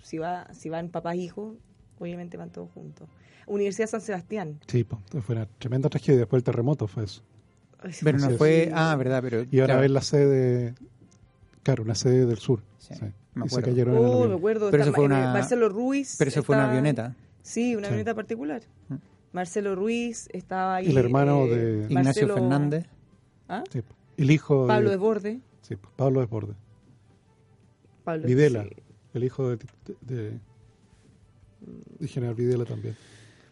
Si, 0.00 0.16
va, 0.16 0.48
si 0.54 0.70
van 0.70 0.88
papás 0.88 1.16
e 1.16 1.18
hijos, 1.18 1.56
obviamente 1.98 2.36
van 2.36 2.50
todos 2.50 2.70
juntos. 2.72 3.08
Universidad 3.46 3.88
San 3.88 4.00
Sebastián. 4.00 4.58
Sí, 4.66 4.84
po, 4.84 5.00
fue 5.22 5.36
una 5.36 5.46
tremenda 5.46 5.88
tragedia. 5.88 6.20
Después 6.20 6.42
del 6.42 6.44
terremoto 6.52 6.86
fue 6.88 7.04
eso. 7.04 7.22
Ay, 7.78 7.92
Pero 8.02 8.18
no 8.18 8.30
es. 8.30 8.36
fue... 8.38 8.70
Ah, 8.74 8.96
verdad, 8.96 9.20
pero... 9.22 9.44
Y 9.50 9.60
ahora 9.60 9.74
claro. 9.74 9.80
ver 9.82 9.90
la 9.90 10.00
sede, 10.00 10.74
claro, 11.62 11.82
una 11.84 11.94
sede 11.94 12.26
del 12.26 12.38
sur. 12.38 12.62
Sí, 12.78 12.94
Sí. 12.94 13.04
me 13.34 13.46
Y 13.46 13.48
se 13.50 13.62
cayeron 13.62 13.94
en 13.96 14.00
el 14.02 14.06
Oh, 14.08 14.12
me 14.18 14.22
avión. 14.24 14.38
acuerdo. 14.38 14.70
Pero 14.70 14.82
está 14.82 14.90
eso 14.90 14.96
fue 14.96 15.08
Ma- 15.08 15.14
eh, 15.18 15.22
una- 15.22 15.32
Marcelo 15.34 15.68
Ruiz. 15.68 16.16
Pero 16.18 16.28
eso 16.30 16.42
fue 16.42 16.56
una 16.56 16.68
avioneta. 16.70 17.14
Sí, 17.42 17.76
una 17.76 17.86
Sí. 17.88 17.92
avioneta 17.94 18.14
particular. 18.14 18.62
Marcelo 19.32 19.74
Ruiz 19.76 20.28
estaba 20.32 20.76
ahí. 20.76 20.88
El 20.88 20.96
hermano 20.98 21.44
eh, 21.44 21.48
de- 21.54 21.86
Ignacio 21.90 22.26
Marcelo- 22.26 22.34
Fernández. 22.34 22.86
¿Ah? 23.48 23.62
Sí. 23.70 23.82
El 24.16 24.30
hijo 24.30 24.66
Pablo 24.66 24.88
de... 24.90 24.96
Desborde. 24.96 25.40
Sí, 25.62 25.76
Pablo 25.96 26.20
Desbordes. 26.20 26.56
Pablo, 28.04 28.26
Videla. 28.26 28.64
sí. 28.64 28.70
el 29.14 29.24
hijo 29.24 29.48
de, 29.50 29.56
de, 29.56 29.96
de 30.14 30.38
General 32.06 32.34
Videla 32.34 32.64
también. 32.64 32.96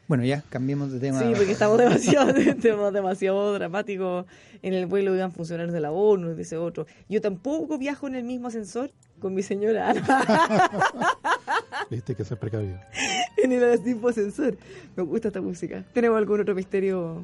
Bueno, 0.06 0.24
ya, 0.24 0.42
cambiemos 0.50 0.92
de 0.92 1.00
tema. 1.00 1.18
Sí, 1.18 1.32
porque 1.34 1.52
estamos 1.52 1.78
demasiado, 1.78 2.28
estamos 2.36 2.92
demasiado 2.92 3.54
dramáticos. 3.54 4.26
En 4.62 4.74
el 4.74 4.86
vuelo 4.86 5.14
iban 5.14 5.32
funcionarios 5.32 5.72
de 5.72 5.80
la 5.80 5.92
ONU, 5.92 6.34
dice 6.34 6.58
otro. 6.58 6.86
Yo 7.08 7.20
tampoco 7.20 7.78
viajo 7.78 8.06
en 8.06 8.16
el 8.16 8.24
mismo 8.24 8.48
ascensor 8.48 8.90
con 9.18 9.34
mi 9.34 9.42
señora. 9.42 9.94
Viste 11.90 12.14
que 12.14 12.24
se 12.24 12.36
precavido. 12.36 12.78
en 13.38 13.52
el 13.52 13.80
mismo 13.80 14.08
ascensor. 14.08 14.58
Me 14.94 15.02
gusta 15.02 15.28
esta 15.28 15.40
música. 15.40 15.84
¿Tenemos 15.94 16.18
algún 16.18 16.40
otro 16.40 16.54
misterio 16.54 17.22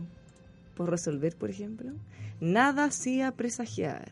por 0.75 0.89
resolver, 0.89 1.37
por 1.37 1.51
ejemplo? 1.51 1.93
Nada 2.41 2.85
hacía 2.85 3.33
presagiar 3.33 4.11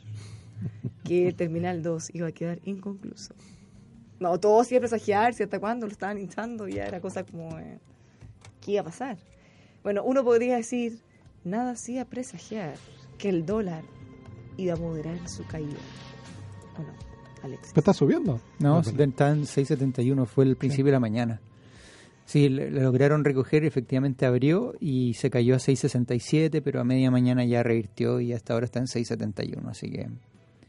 que 1.05 1.29
el 1.29 1.35
Terminal 1.35 1.83
2 1.83 2.14
iba 2.14 2.27
a 2.27 2.33
quedar 2.33 2.59
inconcluso. 2.64 3.35
No, 4.21 4.39
todo 4.39 4.61
hacía 4.61 4.81
presagiar, 4.81 5.35
si 5.35 5.43
hasta 5.43 5.61
cuándo 5.61 5.87
lo 5.87 5.93
estaban 5.93 6.19
hinchando, 6.19 6.67
ya 6.69 6.85
era 6.85 7.01
cosa 7.01 7.25
como... 7.25 7.59
Eh, 7.59 7.79
¿Qué 8.61 8.73
iba 8.73 8.81
a 8.81 8.85
pasar? 8.85 9.17
Bueno, 9.83 10.03
uno 10.05 10.25
podría 10.25 10.57
decir, 10.57 10.99
nada 11.45 11.73
hacía 11.73 12.05
presagiar 12.05 12.75
que 13.17 13.29
el 13.29 13.47
dólar 13.47 13.85
iba 14.57 14.75
a 14.75 14.77
moderar 14.77 15.29
su 15.29 15.47
caída. 15.47 15.79
¿O 16.77 16.83
no, 16.83 16.93
Alex? 17.43 17.73
¿Está 17.75 17.93
subiendo? 17.93 18.41
No, 18.59 18.81
está 18.81 19.31
en 19.31 19.45
6.71, 19.45 20.27
fue 20.27 20.45
el 20.45 20.57
principio 20.57 20.87
de 20.87 20.93
la 20.93 21.01
mañana. 21.01 21.41
Sí, 22.25 22.51
lo 22.51 22.69
lograron 22.69 23.25
recoger, 23.25 23.65
efectivamente 23.65 24.27
abrió 24.27 24.75
y 24.81 25.15
se 25.15 25.31
cayó 25.31 25.55
a 25.55 25.59
6.67, 25.59 26.61
pero 26.63 26.81
a 26.81 26.85
media 26.85 27.11
mañana 27.11 27.45
ya 27.47 27.63
revirtió 27.63 28.21
y 28.21 28.35
hasta 28.35 28.53
ahora 28.53 28.67
está 28.67 28.81
en 28.81 28.87
6.71, 28.87 29.67
así 29.71 29.91
que 29.91 30.09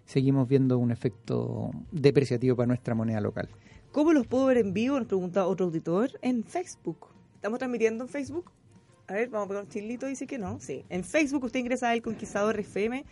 seguimos 0.10 0.48
viendo 0.48 0.80
un 0.80 0.90
efecto 0.90 1.70
depreciativo 1.92 2.56
para 2.56 2.66
nuestra 2.66 2.96
moneda 2.96 3.22
local. 3.22 3.48
¿Cómo 3.92 4.12
los 4.12 4.26
puedo 4.26 4.48
ver 4.48 4.58
en 4.58 4.74
vivo? 4.74 4.98
Nos 4.98 5.08
pregunta 5.08 5.46
otro 5.46 5.68
auditor 5.68 6.10
en 6.24 6.44
Facebook. 6.44 7.10
¿Estamos 7.36 7.60
transmitiendo 7.60 8.06
en 8.06 8.10
Facebook? 8.10 8.52
A 9.06 9.14
ver, 9.14 9.30
vamos 9.30 9.46
a 9.46 9.48
poner 9.50 9.64
un 9.64 9.70
chilito, 9.70 10.08
dice 10.08 10.26
que 10.26 10.40
no. 10.40 10.60
Sí. 10.60 10.84
En 10.90 11.04
Facebook 11.04 11.44
usted 11.44 11.60
ingresa 11.60 11.90
a 11.90 11.94
El 11.94 12.02
Conquistador 12.02 12.60
FM 12.60 13.06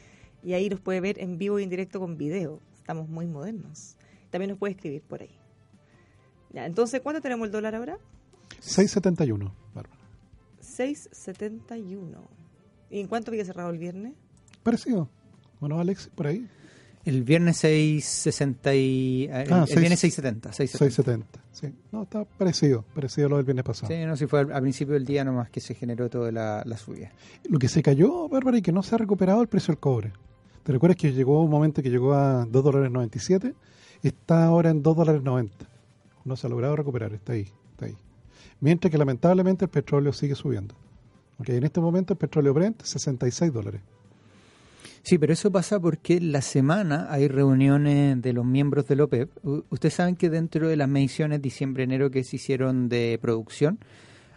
y 0.43 0.53
ahí 0.53 0.69
nos 0.69 0.79
puede 0.79 0.99
ver 0.99 1.19
en 1.21 1.37
vivo 1.37 1.59
y 1.59 1.63
en 1.63 1.69
directo 1.69 1.99
con 1.99 2.17
video. 2.17 2.61
Estamos 2.75 3.07
muy 3.07 3.27
modernos. 3.27 3.95
También 4.31 4.49
nos 4.49 4.57
puede 4.57 4.73
escribir 4.73 5.03
por 5.03 5.21
ahí. 5.21 5.37
Ya, 6.51 6.65
entonces, 6.65 7.01
¿cuánto 7.01 7.21
tenemos 7.21 7.45
el 7.45 7.51
dólar 7.51 7.75
ahora? 7.75 7.99
6.71, 8.59 9.51
Bárbara. 9.75 10.01
6.71. 10.63 12.17
¿Y 12.89 13.01
en 13.01 13.07
cuánto 13.07 13.29
había 13.29 13.45
cerrado 13.45 13.69
el 13.69 13.77
viernes? 13.77 14.13
Parecido. 14.63 15.09
Bueno, 15.59 15.79
Alex, 15.79 16.09
por 16.15 16.25
ahí. 16.25 16.47
El 17.07 17.23
viernes 17.23 17.55
660 17.59 18.75
y, 18.75 19.23
eh, 19.23 19.29
ah, 19.49 19.65
el, 19.65 19.79
viernes 19.79 20.01
670, 20.01 20.51
670. 20.51 21.39
sí. 21.53 21.73
No, 21.89 22.03
está 22.03 22.25
parecido, 22.25 22.83
parecido 22.93 23.27
a 23.27 23.29
lo 23.29 23.37
del 23.37 23.45
viernes 23.45 23.63
pasado. 23.63 23.87
Sí, 23.87 24.03
no, 24.05 24.17
si 24.17 24.27
fue 24.27 24.41
al, 24.41 24.61
principio 24.61 24.93
del 24.93 25.05
día 25.05 25.23
nomás 25.23 25.49
que 25.49 25.61
se 25.61 25.73
generó 25.73 26.09
toda 26.09 26.33
la, 26.33 26.63
la, 26.65 26.75
subida. 26.75 27.13
Lo 27.47 27.59
que 27.59 27.69
se 27.69 27.81
cayó, 27.81 28.27
Bárbara, 28.27 28.57
y 28.57 28.61
que 28.61 28.73
no 28.73 28.83
se 28.83 28.93
ha 28.93 28.97
recuperado 28.97 29.41
el 29.41 29.47
precio 29.47 29.71
del 29.71 29.79
cobre. 29.79 30.11
¿Te 30.63 30.73
recuerdas 30.73 30.97
que 30.97 31.13
llegó 31.13 31.41
un 31.41 31.49
momento 31.49 31.81
que 31.81 31.89
llegó 31.89 32.13
a 32.13 32.45
2 32.45 32.61
dólares 32.61 32.91
97? 32.91 33.55
Está 34.03 34.43
ahora 34.43 34.69
en 34.69 34.83
2 34.83 34.97
dólares 34.97 35.23
90. 35.23 35.65
No 36.25 36.35
se 36.35 36.45
ha 36.45 36.49
logrado 36.49 36.75
recuperar, 36.75 37.13
está 37.13 37.31
ahí, 37.31 37.49
está 37.71 37.85
ahí. 37.85 37.95
Mientras 38.59 38.91
que 38.91 38.97
lamentablemente 38.97 39.63
el 39.63 39.71
petróleo 39.71 40.11
sigue 40.11 40.35
subiendo. 40.35 40.75
Okay, 41.39 41.55
en 41.55 41.63
este 41.63 41.79
momento 41.79 42.11
el 42.11 42.17
petróleo 42.17 42.53
Brent 42.53 42.81
66 42.81 43.53
dólares. 43.53 43.79
Sí, 45.07 45.17
pero 45.17 45.31
eso 45.31 45.49
pasa 45.53 45.79
porque 45.79 46.19
la 46.19 46.41
semana 46.41 47.07
hay 47.09 47.29
reuniones 47.29 48.21
de 48.21 48.33
los 48.33 48.43
miembros 48.43 48.89
del 48.89 48.99
OPEP. 48.99 49.29
Ustedes 49.69 49.93
saben 49.93 50.17
que 50.17 50.29
dentro 50.29 50.67
de 50.67 50.75
las 50.75 50.89
mediciones 50.89 51.41
diciembre-enero 51.41 52.11
que 52.11 52.25
se 52.25 52.35
hicieron 52.35 52.89
de 52.89 53.17
producción, 53.21 53.79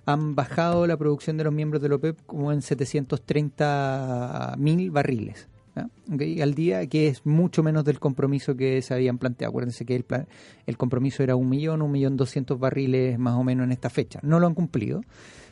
han 0.07 0.37
bajado 0.37 0.87
la 0.87 0.97
producción 0.97 1.37
de 1.39 1.43
los 1.43 1.53
miembros 1.53 1.83
del 1.83 1.95
OPEP 1.95 2.21
como 2.25 2.53
en 2.53 2.63
730 2.63 4.55
mil 4.59 4.93
barriles. 4.93 5.49
al 5.75 6.55
día, 6.55 6.87
que 6.87 7.09
es 7.09 7.27
mucho 7.27 7.65
menos 7.65 7.85
del 7.85 7.99
compromiso 7.99 8.55
que 8.55 8.81
se 8.81 8.95
habían 8.95 9.19
planteado. 9.19 9.51
Acuérdense 9.51 9.85
que 9.85 9.97
el, 9.97 10.05
plan, 10.05 10.29
el 10.69 10.77
compromiso 10.77 11.25
era 11.25 11.35
un 11.35 11.49
millón, 11.49 11.83
un 11.83 11.91
millón 11.91 12.17
doscientos 12.17 12.61
barriles 12.61 13.19
más 13.19 13.35
o 13.35 13.43
menos 13.43 13.65
en 13.65 13.73
esta 13.73 13.91
fecha. 13.91 14.21
No 14.23 14.39
lo 14.39 14.47
han 14.47 14.55
cumplido. 14.55 15.01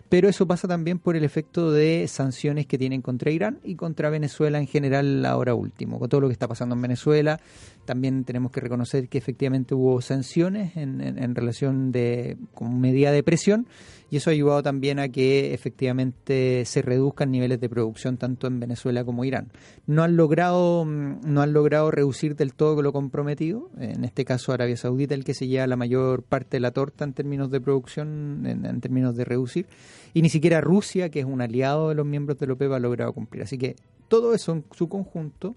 Pero 0.09 0.29
eso 0.29 0.47
pasa 0.47 0.67
también 0.67 0.99
por 0.99 1.17
el 1.17 1.25
efecto 1.25 1.71
de 1.71 2.07
sanciones 2.09 2.67
que 2.67 2.79
tienen 2.79 3.03
contra 3.03 3.31
Irán 3.31 3.61
y 3.63 3.77
contra 3.77 4.09
Venezuela 4.09 4.59
en 4.59 4.67
general 4.67 5.25
ahora 5.27 5.55
último. 5.55 5.99
Con 5.99 6.09
todo 6.09 6.23
lo 6.23 6.29
que 6.29 6.33
está 6.33 6.49
pasando 6.49 6.75
en 6.75 6.83
Venezuela, 6.83 7.41
también 7.89 8.25
tenemos 8.25 8.53
que 8.53 8.61
reconocer 8.61 9.09
que 9.09 9.17
efectivamente 9.17 9.75
hubo 9.75 10.03
sanciones 10.03 10.77
en, 10.77 11.01
en, 11.01 11.35
relación 11.35 11.91
de 11.91 12.37
con 12.53 12.79
medida 12.83 13.13
de 13.13 13.23
presión 13.23 13.67
y 14.11 14.19
eso 14.19 14.29
ha 14.29 14.35
ayudado 14.35 14.63
también 14.63 14.99
a 14.99 15.09
que 15.09 15.55
efectivamente 15.55 16.67
se 16.67 16.83
reduzcan 16.83 17.31
niveles 17.31 17.63
de 17.63 17.71
producción 17.71 18.19
tanto 18.19 18.47
en 18.47 18.61
Venezuela 18.61 19.07
como 19.07 19.25
Irán. 19.25 19.49
No 19.87 20.03
han 20.03 20.19
logrado 20.19 20.85
mm, 20.85 21.21
no 21.25 21.41
han 21.41 21.55
logrado 21.55 21.91
reducir 21.91 22.37
del 22.37 22.53
todo 22.53 22.83
lo 22.83 22.93
comprometido, 22.93 23.71
en 23.79 24.05
este 24.05 24.27
caso 24.27 24.53
Arabia 24.53 24.77
Saudita 24.77 25.15
el 25.15 25.25
que 25.25 25.33
se 25.33 25.47
lleva 25.47 25.67
la 25.67 25.77
mayor 25.77 26.25
parte 26.25 26.59
de 26.59 26.61
la 26.61 26.73
torta 26.73 27.05
en 27.05 27.15
términos 27.15 27.51
de 27.51 27.63
producción, 27.63 28.45
en, 28.45 28.81
términos 28.83 29.17
de 29.17 29.25
reducir, 29.25 29.65
y 30.13 30.21
ni 30.21 30.29
siquiera 30.29 30.61
Rusia, 30.61 31.09
que 31.09 31.21
es 31.21 31.27
un 31.27 31.41
aliado 31.41 31.89
de 31.89 31.95
los 31.95 32.05
miembros 32.05 32.39
de 32.39 32.49
la 32.49 32.53
OPEP, 32.53 32.71
ha 32.73 32.79
logrado 32.79 33.15
cumplir. 33.15 33.45
Así 33.45 33.57
que 33.57 33.77
todo 34.09 34.35
eso 34.35 34.53
en 34.53 34.65
su 34.73 34.91
conjunto 34.91 35.57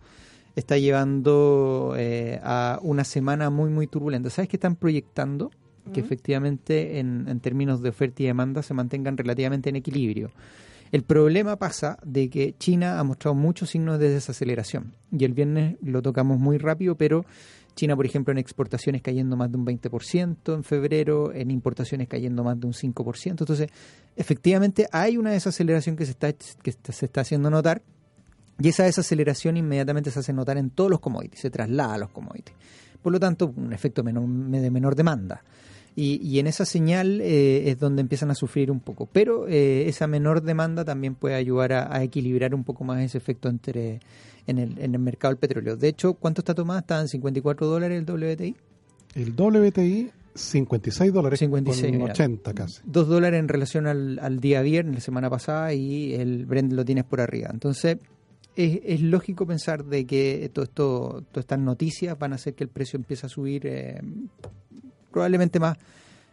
está 0.56 0.78
llevando 0.78 1.96
eh, 1.98 2.40
a 2.44 2.80
una 2.82 3.04
semana 3.04 3.50
muy, 3.50 3.70
muy 3.70 3.88
turbulenta. 3.88 4.30
¿Sabes 4.30 4.50
qué 4.50 4.58
están 4.58 4.76
proyectando? 4.76 5.52
que 5.94 6.00
efectivamente 6.00 7.00
en, 7.00 7.40
términos 7.40 7.82
de 7.82 7.90
oferta 7.90 8.24
y 8.24 8.28
demanda 8.28 8.62
se 8.62 8.74
mantengan 8.74 9.18
relativamente 9.18 9.70
en 9.70 9.76
equilibrio. 9.76 10.32
El 10.92 11.04
problema 11.04 11.56
pasa 11.56 11.98
de 12.04 12.30
que 12.30 12.56
China 12.58 13.00
ha 13.00 13.04
mostrado 13.04 13.36
muchos 13.36 13.70
signos 13.70 13.98
de 13.98 14.10
desaceleración 14.10 14.94
y 15.12 15.24
el 15.24 15.34
viernes 15.34 15.78
lo 15.82 16.02
tocamos 16.02 16.38
muy 16.38 16.58
rápido, 16.58 16.96
pero 16.96 17.26
China, 17.76 17.96
por 17.96 18.06
ejemplo, 18.06 18.34
en 18.34 18.38
exportaciones 18.38 19.02
cayendo 19.02 19.38
más 19.38 19.50
de 19.50 19.58
un 19.58 19.66
20% 19.66 20.54
en 20.54 20.64
febrero, 20.64 21.34
en 21.34 21.50
importaciones 21.50 22.10
cayendo 22.10 22.44
más 22.44 22.60
de 22.60 22.68
un 22.68 22.74
5%. 22.74 23.30
Entonces, 23.30 23.70
efectivamente 24.18 24.88
hay 24.92 25.18
una 25.18 25.32
desaceleración 25.32 25.96
que 25.96 26.06
se 26.06 26.12
está, 26.12 26.34
que 26.34 26.74
se 26.74 27.06
está 27.06 27.22
haciendo 27.22 27.50
notar 27.50 27.82
y 28.60 28.70
esa 28.70 28.84
desaceleración 28.84 29.58
inmediatamente 29.58 30.12
se 30.12 30.20
hace 30.20 30.34
notar 30.34 30.58
en 30.58 30.70
todos 30.70 30.90
los 30.90 31.00
commodities, 31.00 31.42
se 31.42 31.50
traslada 31.50 31.96
a 31.96 31.98
los 31.98 32.10
commodities. 32.10 32.56
Por 33.02 33.12
lo 33.12 33.20
tanto, 33.20 33.54
un 33.56 33.74
efecto 33.74 34.04
menor, 34.04 34.28
de 34.28 34.72
menor 34.72 34.96
demanda. 34.96 35.44
Y, 35.94 36.40
en 36.40 36.48
esa 36.48 36.64
señal 36.64 37.20
eh, 37.20 37.70
es 37.70 37.78
donde 37.78 38.02
empiezan 38.02 38.32
a 38.32 38.36
sufrir 38.36 38.72
un 38.72 38.80
poco. 38.80 39.08
Pero 39.12 39.48
eh, 39.48 39.90
esa 39.90 40.08
menor 40.08 40.42
demanda 40.42 40.86
también 40.86 41.16
puede 41.16 41.36
ayudar 41.36 41.74
a, 41.74 42.02
equilibrar 42.02 42.56
un 42.56 42.64
poco 42.64 42.86
más 42.86 43.02
ese 43.02 43.18
efecto 43.18 43.50
entre 43.50 44.00
en 44.48 44.58
el, 44.58 44.80
en 44.80 44.96
el 44.96 45.02
mercado 45.02 45.34
del 45.34 45.40
petróleo. 45.40 45.76
De 45.76 45.90
hecho, 45.90 46.14
¿cuánto 46.14 46.42
está 46.42 46.56
tomada? 46.56 46.80
¿Está 46.80 47.02
en 47.02 47.10
54 47.10 47.68
dólares 47.68 47.98
el 47.98 48.10
WTI? 48.10 48.56
El 49.16 49.34
WTI 49.34 50.12
56 50.34 51.14
dólares 51.14 51.40
56, 51.40 51.98
con 51.98 52.10
80 52.10 52.54
casi. 52.54 52.82
2 52.86 53.08
dólares 53.08 53.40
en 53.40 53.50
relación 53.50 53.86
al, 53.86 54.18
al, 54.20 54.40
día 54.40 54.62
viernes, 54.62 54.96
la 54.96 55.02
semana 55.02 55.30
pasada, 55.30 55.74
y 55.74 56.14
el 56.14 56.46
Brent 56.46 56.72
lo 56.72 56.86
tienes 56.86 57.04
por 57.04 57.20
arriba. 57.20 57.50
Entonces, 57.52 57.98
es, 58.56 58.80
es 58.84 59.02
lógico 59.02 59.46
pensar 59.46 59.86
de 59.86 60.06
que 60.06 60.50
todo 60.54 60.66
esto, 60.66 61.24
todas 61.32 61.44
estas 61.44 61.60
noticias 61.60 62.18
van 62.18 62.34
a 62.34 62.36
hacer 62.36 62.54
que 62.54 62.64
el 62.64 62.70
precio 62.70 62.98
empiece 62.98 63.26
a 63.26 63.30
subir 63.30 63.66
eh, 63.66 64.02
probablemente 65.12 65.60
más, 65.60 65.78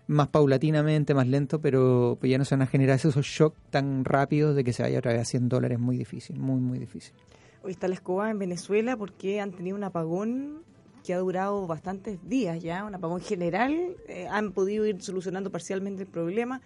más 0.06 0.28
paulatinamente, 0.28 1.14
más 1.14 1.26
lento, 1.26 1.60
pero 1.60 2.16
pues 2.20 2.30
ya 2.30 2.38
no 2.38 2.44
se 2.44 2.54
van 2.54 2.62
a 2.62 2.66
generar 2.66 2.96
esos 2.96 3.14
shocks 3.24 3.58
tan 3.70 4.04
rápidos 4.04 4.56
de 4.56 4.64
que 4.64 4.72
se 4.72 4.82
vaya 4.82 4.98
otra 4.98 5.12
vez 5.12 5.22
a 5.22 5.24
100 5.24 5.48
dólares. 5.48 5.78
Muy 5.78 5.96
difícil, 5.96 6.38
muy, 6.38 6.60
muy 6.60 6.78
difícil. 6.78 7.14
Hoy 7.62 7.72
está 7.72 7.88
la 7.88 7.94
escoba 7.94 8.30
en 8.30 8.38
Venezuela 8.38 8.96
porque 8.96 9.40
han 9.40 9.52
tenido 9.52 9.76
un 9.76 9.84
apagón 9.84 10.62
que 11.04 11.14
ha 11.14 11.18
durado 11.18 11.66
bastantes 11.66 12.18
días 12.28 12.62
ya, 12.62 12.84
un 12.84 12.94
apagón 12.94 13.20
general. 13.20 13.96
Eh, 14.08 14.26
han 14.30 14.52
podido 14.52 14.86
ir 14.86 15.02
solucionando 15.02 15.50
parcialmente 15.50 16.02
el 16.02 16.08
problema, 16.08 16.60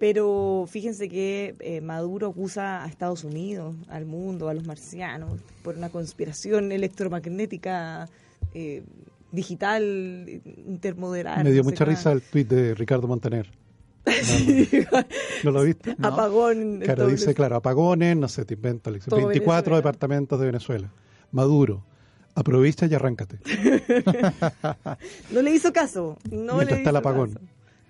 pero 0.00 0.64
fíjense 0.66 1.10
que 1.10 1.54
eh, 1.60 1.82
Maduro 1.82 2.28
acusa 2.28 2.82
a 2.82 2.88
Estados 2.88 3.22
Unidos, 3.22 3.76
al 3.90 4.06
mundo, 4.06 4.48
a 4.48 4.54
los 4.54 4.66
marcianos, 4.66 5.38
por 5.62 5.76
una 5.76 5.90
conspiración 5.90 6.72
electromagnética 6.72 8.08
eh, 8.54 8.82
digital 9.30 10.40
intermoderal. 10.66 11.44
Me 11.44 11.52
dio 11.52 11.62
mucha 11.62 11.84
risa 11.84 12.12
el 12.12 12.22
tweet 12.22 12.46
de 12.46 12.74
Ricardo 12.74 13.06
Montaner. 13.06 13.52
No, 15.44 15.50
lo 15.50 15.62
viste? 15.64 15.94
Apagón. 16.02 16.80
Claro, 16.82 17.06
dice, 17.06 17.34
claro, 17.34 17.56
apagones, 17.56 18.16
no 18.16 18.28
sé, 18.28 18.46
te 18.46 18.54
invento, 18.54 18.90
24 18.90 19.76
departamentos 19.76 20.40
de 20.40 20.46
Venezuela. 20.46 20.90
Maduro, 21.30 21.84
aprovecha 22.34 22.86
y 22.86 22.94
arráncate. 22.94 23.38
no 25.30 25.42
le 25.42 25.50
hizo 25.50 25.72
caso. 25.72 26.16
No 26.30 26.62
le 26.62 26.74
está 26.74 26.90
el 26.90 26.96
apagón. 26.96 27.38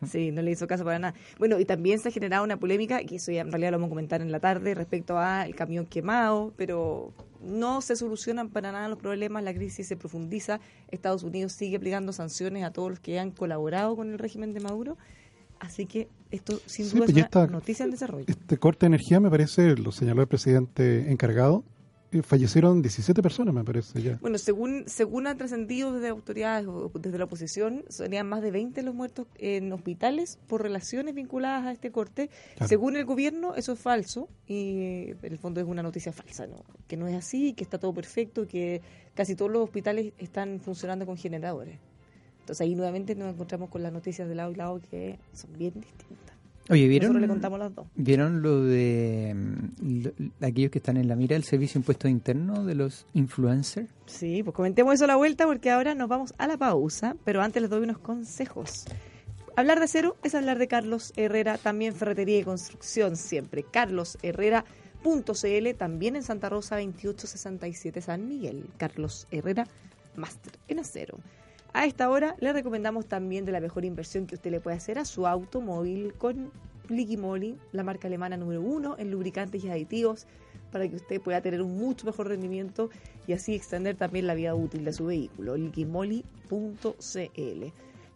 Sí, 0.10 0.30
no 0.30 0.42
le 0.42 0.50
hizo 0.50 0.66
caso 0.66 0.84
para 0.84 0.98
nada. 0.98 1.14
Bueno, 1.38 1.58
y 1.58 1.64
también 1.64 1.98
se 1.98 2.08
ha 2.08 2.12
generado 2.12 2.44
una 2.44 2.58
polémica, 2.58 3.04
que 3.04 3.16
eso 3.16 3.32
ya 3.32 3.42
en 3.42 3.50
realidad 3.50 3.72
lo 3.72 3.78
vamos 3.78 3.88
a 3.88 3.90
comentar 3.90 4.22
en 4.22 4.32
la 4.32 4.40
tarde, 4.40 4.74
respecto 4.74 5.18
al 5.18 5.54
camión 5.54 5.86
quemado, 5.86 6.52
pero 6.56 7.12
no 7.42 7.80
se 7.80 7.96
solucionan 7.96 8.50
para 8.50 8.72
nada 8.72 8.88
los 8.88 8.98
problemas, 8.98 9.42
la 9.42 9.54
crisis 9.54 9.86
se 9.86 9.96
profundiza, 9.96 10.60
Estados 10.90 11.22
Unidos 11.22 11.52
sigue 11.52 11.76
aplicando 11.76 12.12
sanciones 12.12 12.64
a 12.64 12.72
todos 12.72 12.90
los 12.90 13.00
que 13.00 13.18
han 13.18 13.30
colaborado 13.30 13.96
con 13.96 14.10
el 14.10 14.18
régimen 14.18 14.52
de 14.52 14.60
Maduro, 14.60 14.96
así 15.58 15.86
que 15.86 16.08
esto 16.30 16.60
sin 16.66 16.86
Sí, 16.86 16.92
duda 16.92 17.06
pues 17.06 17.16
es 17.16 17.26
una 17.34 17.46
noticia 17.46 17.84
en 17.84 17.90
desarrollo. 17.90 18.24
Este 18.28 18.58
corte 18.58 18.80
de 18.80 18.88
energía, 18.88 19.20
me 19.20 19.30
parece, 19.30 19.76
lo 19.76 19.92
señaló 19.92 20.22
el 20.22 20.28
presidente 20.28 21.10
encargado, 21.10 21.64
fallecieron 22.22 22.82
17 22.82 23.22
personas, 23.22 23.54
me 23.54 23.64
parece 23.64 24.02
ya. 24.02 24.18
Bueno, 24.20 24.38
según 24.38 24.84
según 24.86 25.26
han 25.26 25.38
trascendido 25.38 25.92
desde 25.92 26.08
autoridades 26.08 26.66
o 26.66 26.90
desde 26.94 27.18
la 27.18 27.24
oposición, 27.24 27.84
serían 27.88 28.28
más 28.28 28.42
de 28.42 28.50
20 28.50 28.82
los 28.82 28.94
muertos 28.94 29.26
en 29.36 29.72
hospitales 29.72 30.38
por 30.48 30.62
relaciones 30.62 31.14
vinculadas 31.14 31.66
a 31.66 31.72
este 31.72 31.92
corte. 31.92 32.30
Claro. 32.56 32.68
Según 32.68 32.96
el 32.96 33.04
gobierno, 33.04 33.54
eso 33.54 33.72
es 33.72 33.78
falso 33.78 34.28
y 34.46 35.10
en 35.22 35.32
el 35.32 35.38
fondo 35.38 35.60
es 35.60 35.66
una 35.66 35.82
noticia 35.82 36.12
falsa, 36.12 36.46
¿no? 36.46 36.64
que 36.88 36.96
no 36.96 37.06
es 37.06 37.14
así, 37.14 37.52
que 37.52 37.62
está 37.62 37.78
todo 37.78 37.94
perfecto, 37.94 38.48
que 38.48 38.82
casi 39.14 39.36
todos 39.36 39.50
los 39.50 39.62
hospitales 39.62 40.12
están 40.18 40.60
funcionando 40.60 41.06
con 41.06 41.16
generadores. 41.16 41.78
Entonces 42.40 42.62
ahí 42.62 42.74
nuevamente 42.74 43.14
nos 43.14 43.32
encontramos 43.32 43.70
con 43.70 43.82
las 43.82 43.92
noticias 43.92 44.28
de 44.28 44.34
lado 44.34 44.50
y 44.50 44.56
lado 44.56 44.80
que 44.90 45.18
son 45.32 45.52
bien 45.56 45.74
distintas. 45.74 46.39
Oye, 46.70 46.86
¿vieron, 46.88 47.08
Nosotros 47.08 47.22
le 47.22 47.28
contamos 47.28 47.58
las 47.58 47.74
dos. 47.74 47.86
¿vieron 47.96 48.42
lo 48.42 48.62
de 48.62 49.34
mm, 49.34 50.02
lo- 50.04 50.12
aquellos 50.46 50.70
que 50.70 50.78
están 50.78 50.96
en 50.96 51.08
la 51.08 51.16
mira 51.16 51.34
del 51.34 51.44
Servicio 51.44 51.74
de 51.74 51.78
Impuestos 51.80 52.10
Internos 52.10 52.64
de 52.64 52.74
los 52.76 53.06
influencers? 53.12 53.88
Sí, 54.06 54.42
pues 54.42 54.54
comentemos 54.54 54.94
eso 54.94 55.04
a 55.04 55.08
la 55.08 55.16
vuelta 55.16 55.46
porque 55.46 55.70
ahora 55.70 55.94
nos 55.94 56.08
vamos 56.08 56.32
a 56.38 56.46
la 56.46 56.56
pausa, 56.56 57.16
pero 57.24 57.42
antes 57.42 57.60
les 57.60 57.70
doy 57.70 57.82
unos 57.82 57.98
consejos. 57.98 58.84
Hablar 59.56 59.80
de 59.80 59.88
cero 59.88 60.16
es 60.22 60.34
hablar 60.36 60.58
de 60.58 60.68
Carlos 60.68 61.12
Herrera, 61.16 61.58
también 61.58 61.92
ferretería 61.94 62.38
y 62.38 62.44
construcción 62.44 63.16
siempre. 63.16 63.64
carlosherrera.cl, 63.64 65.74
también 65.76 66.16
en 66.16 66.22
Santa 66.22 66.48
Rosa 66.48 66.76
2867 66.76 68.00
San 68.00 68.28
Miguel. 68.28 68.66
Carlos 68.76 69.26
Herrera, 69.30 69.66
máster 70.16 70.52
en 70.68 70.78
acero. 70.78 71.18
A 71.72 71.86
esta 71.86 72.10
hora 72.10 72.34
le 72.40 72.52
recomendamos 72.52 73.06
también 73.06 73.44
de 73.44 73.52
la 73.52 73.60
mejor 73.60 73.84
inversión 73.84 74.26
que 74.26 74.34
usted 74.34 74.50
le 74.50 74.60
puede 74.60 74.76
hacer 74.76 74.98
a 74.98 75.04
su 75.04 75.26
automóvil 75.26 76.14
con 76.14 76.50
Liquimoli, 76.88 77.56
la 77.70 77.84
marca 77.84 78.08
alemana 78.08 78.36
número 78.36 78.60
uno 78.60 78.96
en 78.98 79.12
lubricantes 79.12 79.62
y 79.62 79.70
aditivos, 79.70 80.26
para 80.72 80.88
que 80.88 80.96
usted 80.96 81.20
pueda 81.20 81.40
tener 81.40 81.62
un 81.62 81.78
mucho 81.78 82.06
mejor 82.06 82.28
rendimiento 82.28 82.90
y 83.26 83.34
así 83.34 83.54
extender 83.54 83.96
también 83.96 84.26
la 84.26 84.34
vida 84.34 84.54
útil 84.54 84.84
de 84.84 84.92
su 84.92 85.06
vehículo. 85.06 85.56
Liquimoli.cl. 85.56 86.24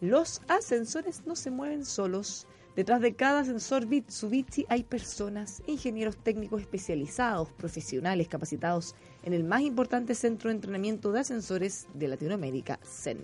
Los 0.01 0.43
ascensores 0.49 1.23
no 1.25 1.37
se 1.37 1.53
mueven 1.53 1.85
solos. 1.85 2.49
Detrás 2.75 3.01
de 3.01 3.15
cada 3.15 3.41
ascensor 3.41 3.87
Mitsubishi 3.87 4.67
hay 4.69 4.83
personas, 4.83 5.63
ingenieros 5.69 6.17
técnicos 6.17 6.61
especializados, 6.61 7.53
profesionales 7.53 8.27
capacitados 8.27 8.97
en 9.25 9.33
el 9.33 9.43
más 9.43 9.63
importante 9.63 10.15
centro 10.15 10.51
de 10.51 10.57
entrenamiento 10.57 11.11
de 11.11 11.21
ascensores 11.21 11.89
de 11.95 12.09
Latinoamérica, 12.09 12.79
CEN. 12.85 13.19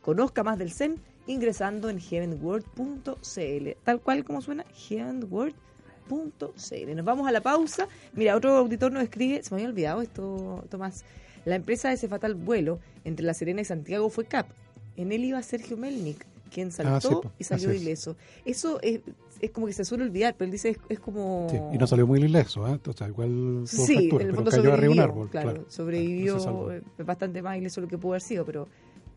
Conozca 0.00 0.42
más 0.42 0.58
del 0.58 0.70
CEN 0.70 1.00
ingresando 1.26 1.88
en 1.88 2.00
heavenworld.cl, 2.00 3.70
tal 3.84 4.00
cual 4.00 4.24
como 4.24 4.40
suena, 4.40 4.64
heavenworld.cl. 4.88 6.96
Nos 6.96 7.04
vamos 7.04 7.28
a 7.28 7.32
la 7.32 7.40
pausa. 7.40 7.88
Mira, 8.12 8.36
otro 8.36 8.56
auditor 8.56 8.92
nos 8.92 9.02
escribe, 9.02 9.42
se 9.42 9.54
me 9.54 9.60
había 9.60 9.70
olvidado 9.70 10.02
esto, 10.02 10.64
Tomás. 10.70 11.04
La 11.44 11.56
empresa 11.56 11.88
de 11.88 11.94
ese 11.94 12.08
fatal 12.08 12.34
vuelo 12.34 12.78
entre 13.04 13.26
La 13.26 13.34
Serena 13.34 13.60
y 13.60 13.64
Santiago 13.64 14.08
fue 14.10 14.26
CAP. 14.26 14.48
En 14.96 15.10
él 15.10 15.24
iba 15.24 15.42
Sergio 15.42 15.76
Melnik, 15.76 16.24
quien 16.52 16.70
saltó 16.72 16.94
Ah, 16.94 17.00
sí, 17.00 17.08
po, 17.08 17.32
y 17.38 17.44
salió 17.44 17.68
así 17.70 17.76
es. 17.78 17.82
ileso. 17.82 18.16
Eso 18.44 18.80
es, 18.82 19.00
es 19.40 19.50
como 19.50 19.66
que 19.66 19.72
se 19.72 19.84
suele 19.84 20.04
olvidar, 20.04 20.34
pero 20.36 20.46
él 20.46 20.52
dice 20.52 20.70
es, 20.70 20.78
es 20.88 21.00
como... 21.00 21.46
Sí, 21.50 21.56
y 21.72 21.78
no 21.78 21.86
salió 21.86 22.06
muy 22.06 22.20
ileso, 22.20 22.66
¿eh? 22.68 22.78
O 22.86 22.92
sea, 22.92 23.08
igual 23.08 23.62
Sí, 23.66 23.76
fractura, 23.94 24.02
en 24.04 24.12
el 24.12 24.18
pero 24.18 24.34
fondo 24.36 24.50
cayó 24.50 24.72
arriba 24.72 24.76
de 24.76 24.88
un 24.88 24.96
sobrevivió, 24.96 25.02
árbol. 25.04 25.28
claro, 25.30 25.50
claro, 25.52 25.70
sobrevivió 25.70 26.36
claro, 26.38 26.72
eh, 26.72 26.82
bastante 27.04 27.42
más 27.42 27.56
ileso 27.58 27.80
de 27.80 27.86
lo 27.86 27.90
que 27.90 27.98
pudo 27.98 28.12
haber 28.12 28.22
sido, 28.22 28.44
pero 28.44 28.68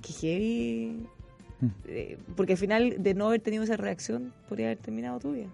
que 0.01 0.13
heavy... 0.13 1.07
Mm. 1.61 1.67
eh, 1.87 2.17
porque 2.35 2.53
al 2.53 2.57
final, 2.59 2.95
de 2.99 3.13
no 3.13 3.27
haber 3.27 3.41
tenido 3.41 3.63
esa 3.63 3.77
reacción, 3.77 4.33
podría 4.49 4.67
haber 4.67 4.77
terminado 4.79 5.19
tu 5.19 5.31
vida. 5.33 5.47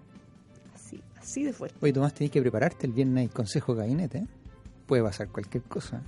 Así, 0.73 0.99
así 1.17 1.43
de 1.43 1.53
fuerte. 1.53 1.77
Oye, 1.81 1.93
Tomás, 1.93 2.13
tenés 2.13 2.31
que 2.31 2.41
prepararte. 2.41 2.87
El 2.87 2.93
viernes 2.93 3.29
consejo 3.31 3.75
de 3.75 3.81
gabinete. 3.81 4.17
¿eh? 4.19 4.27
Puede 4.87 5.03
pasar 5.03 5.27
cualquier 5.29 5.63
cosa. 5.63 6.01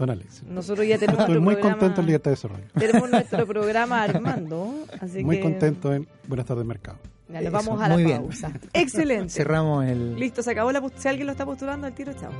Don 0.00 0.10
Alex. 0.10 0.42
Nosotros 0.44 0.86
ya 0.86 0.98
tenemos 0.98 1.20
Estoy 1.20 1.34
nuestro 1.36 1.40
muy 1.42 1.54
programa- 1.54 1.78
contento 1.78 2.00
en 2.00 2.06
Libertad 2.06 2.30
de 2.30 2.34
Desarrollo. 2.36 2.64
Tenemos 2.78 3.10
nuestro 3.10 3.46
programa 3.54 4.02
armando, 4.02 4.74
así 5.00 5.22
Muy 5.22 5.36
que 5.36 5.42
contento 5.42 5.92
en 5.94 6.08
Buenas 6.26 6.46
tardes, 6.46 6.64
Mercado. 6.64 6.98
ya, 7.28 7.34
nos 7.34 7.42
Eso, 7.42 7.52
vamos 7.52 7.82
a 7.82 7.88
la 7.88 7.94
muy 7.94 8.04
bien. 8.04 8.22
pausa. 8.22 8.50
Excelente. 8.72 9.28
Cerramos 9.30 9.84
el... 9.84 10.16
Listo, 10.18 10.42
se 10.42 10.50
acabó 10.50 10.72
la 10.72 10.82
Si 10.96 11.06
alguien 11.06 11.26
lo 11.26 11.32
está 11.32 11.44
postulando 11.44 11.86
al 11.86 11.92
tiro, 11.92 12.12
chao. 12.14 12.32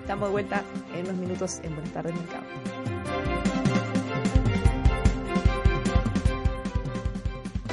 Estamos 0.00 0.28
de 0.28 0.32
vuelta 0.32 0.62
en 0.96 1.04
unos 1.06 1.16
minutos 1.16 1.60
en 1.64 1.74
Buenas 1.74 1.92
tardes, 1.92 2.14
Mercado. 2.14 3.37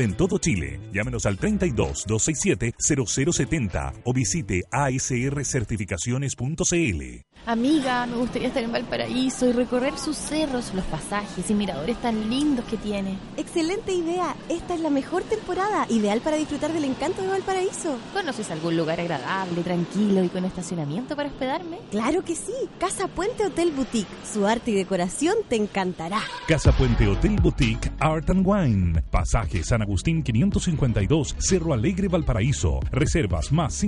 en 0.00 0.14
todo 0.14 0.38
Chile. 0.38 0.78
Llámenos 0.92 1.26
al 1.26 1.38
32 1.38 2.04
267 2.06 2.74
0070 2.78 3.94
o 4.04 4.12
visite 4.12 4.62
asrcertificaciones.cl. 4.70 7.27
Amiga, 7.46 8.06
me 8.06 8.16
gustaría 8.16 8.48
estar 8.48 8.62
en 8.62 8.72
Valparaíso 8.72 9.46
y 9.46 9.52
recorrer 9.52 9.98
sus 9.98 10.16
cerros, 10.16 10.74
los 10.74 10.84
pasajes 10.84 11.48
y 11.50 11.54
miradores 11.54 11.96
tan 11.96 12.28
lindos 12.28 12.64
que 12.66 12.76
tiene. 12.76 13.16
Excelente 13.36 13.92
idea. 13.92 14.36
Esta 14.48 14.74
es 14.74 14.80
la 14.80 14.90
mejor 14.90 15.22
temporada, 15.22 15.86
ideal 15.88 16.20
para 16.20 16.36
disfrutar 16.36 16.72
del 16.72 16.84
encanto 16.84 17.22
de 17.22 17.28
Valparaíso. 17.28 17.98
¿Conoces 18.12 18.50
algún 18.50 18.76
lugar 18.76 19.00
agradable, 19.00 19.62
tranquilo 19.62 20.22
y 20.24 20.28
con 20.28 20.44
estacionamiento 20.44 21.16
para 21.16 21.28
hospedarme? 21.28 21.78
Claro 21.90 22.22
que 22.22 22.34
sí. 22.34 22.52
Casa 22.78 23.08
Puente 23.08 23.46
Hotel 23.46 23.72
Boutique. 23.72 24.08
Su 24.30 24.46
arte 24.46 24.72
y 24.72 24.74
decoración 24.74 25.34
te 25.48 25.56
encantará. 25.56 26.20
Casa 26.46 26.72
Puente 26.72 27.08
Hotel 27.08 27.36
Boutique 27.40 27.90
Art 28.00 28.28
and 28.28 28.46
Wine. 28.46 29.02
Pasaje 29.10 29.62
San 29.64 29.82
Agustín 29.82 30.22
552, 30.22 31.36
Cerro 31.38 31.72
Alegre, 31.72 32.08
Valparaíso. 32.08 32.80
Reservas 32.90 33.52
más 33.52 33.82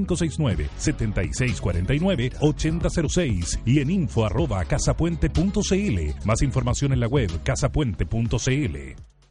569-7649-8006 3.40 3.60
y 3.64 3.80
en 3.80 3.90
info 3.90 4.26
arroba 4.26 4.64
casapuente.cl. 4.64 6.26
Más 6.26 6.42
información 6.42 6.92
en 6.92 7.00
la 7.00 7.06
web 7.06 7.30
casapuente.cl. 7.42 9.09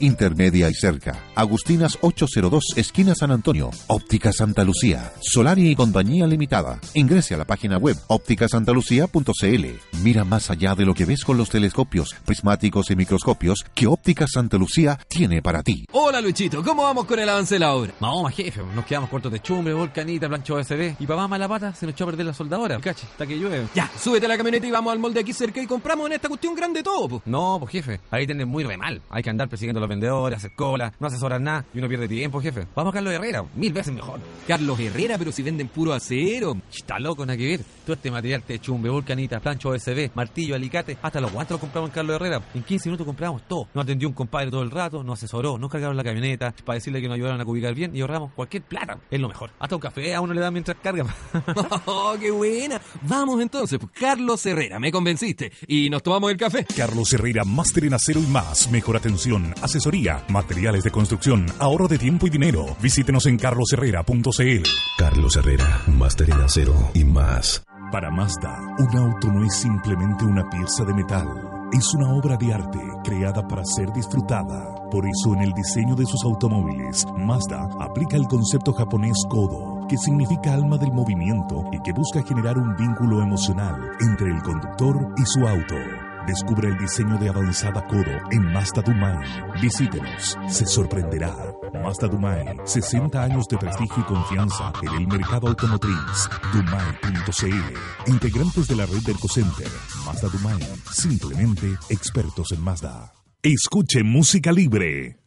intermedia 0.00 0.68
y 0.68 0.74
cerca. 0.74 1.18
Agustinas 1.34 1.98
802, 2.00 2.74
esquina 2.76 3.14
San 3.14 3.30
Antonio. 3.30 3.70
Óptica 3.86 4.32
Santa 4.32 4.64
Lucía. 4.64 5.12
Solari 5.20 5.70
y 5.70 5.76
compañía 5.76 6.26
limitada. 6.26 6.80
Ingrese 6.94 7.34
a 7.34 7.38
la 7.38 7.44
página 7.44 7.78
web 7.78 7.96
ópticasantalucía.cl. 8.06 10.00
Mira 10.02 10.24
más 10.24 10.50
allá 10.50 10.74
de 10.74 10.84
lo 10.84 10.94
que 10.94 11.04
ves 11.04 11.24
con 11.24 11.36
los 11.36 11.50
telescopios, 11.50 12.14
prismáticos 12.24 12.90
y 12.90 12.96
microscopios 12.96 13.64
que 13.74 13.86
Óptica 13.86 14.26
Santa 14.26 14.56
Lucía 14.58 14.98
tiene 15.08 15.42
para 15.42 15.62
ti. 15.62 15.84
Hola 15.92 16.20
Luchito, 16.20 16.62
¿cómo 16.62 16.82
vamos 16.82 17.04
con 17.06 17.18
el 17.18 17.28
avance 17.28 17.58
la 17.58 17.74
obra? 17.74 17.92
Vamos, 18.00 18.32
jefe, 18.32 18.62
nos 18.74 18.84
quedamos 18.84 19.10
cortos 19.10 19.32
de 19.32 19.40
chumbre, 19.40 19.74
volcanita, 19.74 20.28
plancho 20.28 20.54
OSB. 20.56 20.96
Y 20.98 21.06
papá 21.06 21.28
mala 21.28 21.48
pata 21.48 21.74
se 21.74 21.86
nos 21.86 21.94
echó 21.94 22.04
a 22.04 22.08
perder 22.08 22.26
la 22.26 22.34
soldadora. 22.34 22.78
Cache, 22.80 23.06
hasta 23.10 23.26
que 23.26 23.38
llueve. 23.38 23.66
Ya, 23.74 23.90
súbete 23.98 24.26
a 24.26 24.28
la 24.28 24.36
camioneta 24.36 24.66
y 24.66 24.70
vamos 24.70 24.92
al 24.92 24.98
molde 24.98 25.20
aquí 25.20 25.32
cerca 25.32 25.60
y 25.60 25.66
compramos 25.66 26.06
en 26.06 26.12
esta 26.12 26.28
cuestión 26.28 26.54
grande 26.54 26.82
todo. 26.82 27.22
No, 27.24 27.56
pues 27.60 27.72
jefe, 27.72 28.00
ahí 28.10 28.26
tenés 28.26 28.46
muy 28.46 28.64
re 28.64 28.76
mal. 28.76 29.00
Hay 29.10 29.22
que 29.22 29.30
andar 29.30 29.48
persiguiendo 29.48 29.80
los 29.86 29.90
vendedores, 29.90 30.38
hacer 30.38 30.52
cola, 30.54 30.92
no 30.98 31.06
asesorar 31.06 31.40
nada 31.40 31.64
y 31.72 31.78
uno 31.78 31.88
pierde 31.88 32.08
tiempo, 32.08 32.40
jefe. 32.40 32.66
Vamos 32.74 32.92
a 32.92 32.94
Carlos 32.94 33.14
Herrera, 33.14 33.44
mil 33.54 33.72
veces 33.72 33.94
mejor. 33.94 34.20
Carlos 34.46 34.78
Herrera, 34.78 35.16
pero 35.18 35.32
si 35.32 35.42
venden 35.42 35.68
puro 35.68 35.92
acero. 35.92 36.56
Está 36.74 36.98
loco, 36.98 37.24
nada 37.24 37.36
que 37.36 37.46
ver. 37.46 37.60
Todo 37.84 37.94
este 37.94 38.10
material 38.10 38.42
te 38.42 38.58
chumbe, 38.58 38.88
volcanita, 38.88 39.40
plancho 39.40 39.70
OSB, 39.70 40.10
martillo, 40.14 40.54
alicate, 40.54 40.98
hasta 41.00 41.20
los 41.20 41.32
guantes 41.32 41.52
los 41.52 41.60
compramos 41.60 41.90
en 41.90 41.94
Carlos 41.94 42.16
Herrera. 42.16 42.42
En 42.54 42.62
15 42.62 42.88
minutos 42.88 43.06
compramos 43.06 43.46
todo. 43.46 43.68
Nos 43.74 43.84
atendió 43.84 44.08
un 44.08 44.14
compadre 44.14 44.50
todo 44.50 44.62
el 44.62 44.70
rato, 44.70 45.02
nos 45.02 45.18
asesoró, 45.18 45.58
nos 45.58 45.70
cargaron 45.70 45.96
la 45.96 46.04
camioneta 46.04 46.54
para 46.64 46.74
decirle 46.74 47.00
que 47.00 47.08
nos 47.08 47.14
ayudaron 47.14 47.40
a 47.40 47.44
ubicar 47.44 47.74
bien 47.74 47.94
y 47.94 48.00
ahorramos 48.00 48.32
cualquier 48.32 48.62
plata. 48.64 48.98
Es 49.10 49.20
lo 49.20 49.28
mejor. 49.28 49.50
Hasta 49.58 49.76
un 49.76 49.80
café 49.80 50.14
a 50.14 50.20
uno 50.20 50.34
le 50.34 50.40
dan 50.40 50.52
mientras 50.52 50.76
carga. 50.82 51.04
¡Oh, 51.86 52.16
qué 52.18 52.30
buena! 52.30 52.80
Vamos 53.02 53.40
entonces, 53.40 53.78
pues, 53.78 53.92
Carlos 53.92 54.44
Herrera, 54.44 54.78
me 54.78 54.90
convenciste. 54.90 55.52
Y 55.66 55.90
nos 55.90 56.02
tomamos 56.02 56.30
el 56.30 56.36
café. 56.36 56.66
Carlos 56.76 57.12
Herrera, 57.12 57.44
máster 57.44 57.84
en 57.84 57.94
acero 57.94 58.20
y 58.20 58.26
más. 58.26 58.70
Mejor 58.70 58.96
atención, 58.96 59.54
asesoría, 59.76 60.24
materiales 60.28 60.84
de 60.84 60.90
construcción, 60.90 61.46
ahorro 61.58 61.86
de 61.86 61.98
tiempo 61.98 62.26
y 62.26 62.30
dinero. 62.30 62.64
Visítenos 62.80 63.26
en 63.26 63.36
carlosherrera.cl. 63.36 64.68
Carlos 64.98 65.36
Herrera, 65.36 65.82
máster 65.86 66.30
en 66.30 66.40
acero 66.40 66.90
y 66.94 67.04
más. 67.04 67.62
Para 67.92 68.10
Mazda, 68.10 68.58
un 68.78 68.96
auto 68.96 69.28
no 69.28 69.44
es 69.44 69.54
simplemente 69.54 70.24
una 70.24 70.48
pieza 70.48 70.84
de 70.84 70.94
metal. 70.94 71.28
Es 71.72 71.94
una 71.94 72.14
obra 72.14 72.36
de 72.36 72.52
arte 72.52 72.80
creada 73.04 73.46
para 73.46 73.64
ser 73.64 73.92
disfrutada. 73.92 74.74
Por 74.90 75.04
eso 75.06 75.34
en 75.34 75.42
el 75.42 75.52
diseño 75.52 75.94
de 75.94 76.06
sus 76.06 76.24
automóviles, 76.24 77.04
Mazda 77.16 77.68
aplica 77.80 78.16
el 78.16 78.26
concepto 78.26 78.72
japonés 78.72 79.24
Kodo, 79.28 79.86
que 79.88 79.98
significa 79.98 80.54
alma 80.54 80.78
del 80.78 80.92
movimiento 80.92 81.64
y 81.72 81.80
que 81.82 81.92
busca 81.92 82.22
generar 82.22 82.56
un 82.56 82.74
vínculo 82.76 83.22
emocional 83.22 83.76
entre 84.00 84.30
el 84.30 84.42
conductor 84.42 85.14
y 85.16 85.26
su 85.26 85.46
auto. 85.46 86.05
Descubre 86.26 86.68
el 86.68 86.76
diseño 86.78 87.18
de 87.18 87.28
avanzada 87.28 87.86
Kodo 87.86 88.18
en 88.32 88.52
Mazda 88.52 88.82
Dumai. 88.82 89.16
Visítenos, 89.62 90.36
se 90.48 90.66
sorprenderá. 90.66 91.34
Mazda 91.82 92.08
Dumai, 92.08 92.56
60 92.64 93.22
años 93.22 93.46
de 93.48 93.56
prestigio 93.58 94.02
y 94.02 94.02
confianza 94.02 94.72
en 94.82 95.02
el 95.02 95.06
mercado 95.06 95.48
automotriz. 95.48 96.28
Dumai.cl, 96.52 98.10
integrantes 98.10 98.66
de 98.66 98.76
la 98.76 98.86
red 98.86 99.02
del 99.02 99.16
Center. 99.32 99.68
Mazda 100.04 100.28
Dumai, 100.28 100.60
simplemente 100.90 101.76
expertos 101.88 102.52
en 102.52 102.62
Mazda. 102.62 103.12
Escuche 103.42 104.02
música 104.02 104.50
libre. 104.50 105.20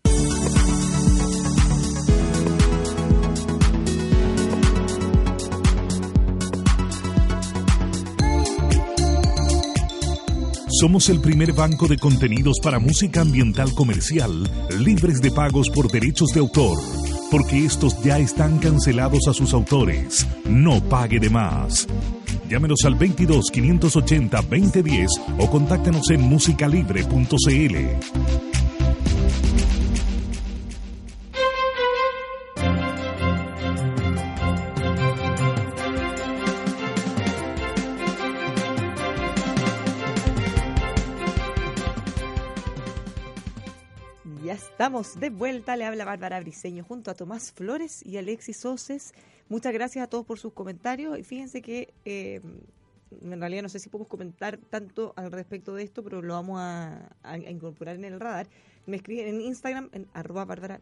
Somos 10.79 11.09
el 11.09 11.19
primer 11.19 11.51
banco 11.51 11.89
de 11.89 11.97
contenidos 11.97 12.57
para 12.63 12.79
música 12.79 13.19
ambiental 13.19 13.73
comercial, 13.73 14.49
libres 14.79 15.19
de 15.19 15.29
pagos 15.29 15.69
por 15.69 15.91
derechos 15.91 16.29
de 16.29 16.39
autor, 16.39 16.77
porque 17.29 17.65
estos 17.65 18.01
ya 18.01 18.17
están 18.17 18.59
cancelados 18.59 19.27
a 19.27 19.33
sus 19.33 19.53
autores. 19.53 20.25
No 20.45 20.81
pague 20.81 21.19
de 21.19 21.29
más. 21.29 21.85
Llámenos 22.49 22.79
al 22.85 22.95
22 22.95 23.51
580 23.51 24.41
2010 24.41 25.09
o 25.39 25.49
contáctanos 25.49 26.09
en 26.11 26.21
musicalibre.cl. 26.21 28.58
estamos 44.59 45.17
de 45.17 45.29
vuelta, 45.29 45.77
le 45.77 45.85
habla 45.85 46.03
Bárbara 46.03 46.39
Briseño 46.41 46.83
junto 46.83 47.09
a 47.09 47.13
Tomás 47.13 47.53
Flores 47.53 48.05
y 48.05 48.17
Alexis 48.17 48.57
Soces. 48.57 49.13
Muchas 49.47 49.71
gracias 49.71 50.03
a 50.03 50.07
todos 50.07 50.25
por 50.25 50.37
sus 50.37 50.51
comentarios 50.51 51.17
y 51.17 51.23
fíjense 51.23 51.61
que 51.61 51.93
eh, 52.03 52.41
en 53.21 53.39
realidad 53.39 53.63
no 53.63 53.69
sé 53.69 53.79
si 53.79 53.87
podemos 53.87 54.09
comentar 54.09 54.57
tanto 54.57 55.13
al 55.15 55.31
respecto 55.31 55.75
de 55.75 55.83
esto, 55.83 56.03
pero 56.03 56.21
lo 56.21 56.33
vamos 56.33 56.59
a, 56.59 57.09
incorporar 57.49 57.95
en 57.95 58.03
el 58.03 58.19
radar. 58.19 58.49
Me 58.85 58.97
escriben 58.97 59.27
en 59.27 59.41
Instagram, 59.41 59.89
en 59.93 60.07
arroba 60.13 60.43
Bárbara. 60.43 60.81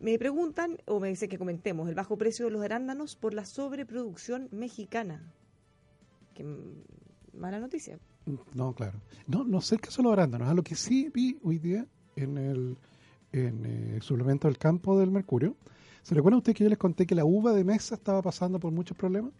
Me 0.00 0.18
preguntan, 0.18 0.76
o 0.84 1.00
me 1.00 1.08
dicen 1.08 1.30
que 1.30 1.38
comentemos, 1.38 1.88
el 1.88 1.94
bajo 1.94 2.18
precio 2.18 2.44
de 2.44 2.50
los 2.50 2.62
arándanos 2.62 3.16
por 3.16 3.32
la 3.32 3.46
sobreproducción 3.46 4.48
mexicana. 4.52 5.32
Qué 6.34 6.44
mala 7.32 7.58
noticia. 7.58 7.98
No, 8.54 8.74
claro. 8.74 9.00
No, 9.26 9.44
no 9.44 9.62
sé 9.62 9.78
qué 9.78 9.90
son 9.90 10.04
los 10.04 10.12
arándanos. 10.12 10.48
A 10.48 10.54
lo 10.54 10.62
que 10.62 10.74
sí 10.74 11.10
vi 11.12 11.38
hoy 11.42 11.58
día 11.58 11.86
en 12.16 12.38
el 12.38 12.76
en, 13.32 13.62
eh, 13.66 13.98
suplemento 14.00 14.48
del 14.48 14.58
campo 14.58 14.98
del 14.98 15.10
Mercurio. 15.10 15.56
¿Se 16.02 16.14
recuerdan 16.14 16.38
ustedes 16.38 16.56
que 16.56 16.64
yo 16.64 16.70
les 16.70 16.78
conté 16.78 17.06
que 17.06 17.14
la 17.14 17.24
uva 17.24 17.52
de 17.52 17.64
mesa 17.64 17.94
estaba 17.94 18.22
pasando 18.22 18.60
por 18.60 18.72
muchos 18.72 18.96
problemas? 18.96 19.32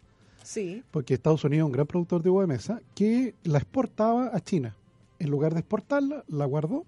Sí, 0.43 0.83
Porque 0.91 1.15
Estados 1.15 1.43
Unidos 1.43 1.65
es 1.65 1.67
un 1.67 1.71
gran 1.71 1.87
productor 1.87 2.21
de 2.21 2.29
uva 2.29 2.41
de 2.41 2.47
mesa 2.47 2.81
que 2.93 3.33
la 3.43 3.57
exportaba 3.57 4.29
a 4.31 4.39
China. 4.41 4.75
En 5.17 5.31
lugar 5.31 5.53
de 5.53 5.61
exportarla, 5.61 6.23
la 6.27 6.45
guardó 6.45 6.85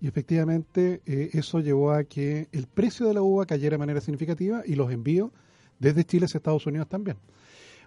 y 0.00 0.08
efectivamente 0.08 1.02
eh, 1.06 1.30
eso 1.32 1.60
llevó 1.60 1.92
a 1.92 2.04
que 2.04 2.48
el 2.52 2.66
precio 2.66 3.06
de 3.06 3.14
la 3.14 3.22
uva 3.22 3.46
cayera 3.46 3.74
de 3.74 3.78
manera 3.78 4.00
significativa 4.00 4.62
y 4.66 4.74
los 4.74 4.90
envíos 4.90 5.30
desde 5.78 6.04
Chile 6.04 6.26
hacia 6.26 6.38
Estados 6.38 6.66
Unidos 6.66 6.88
también. 6.88 7.16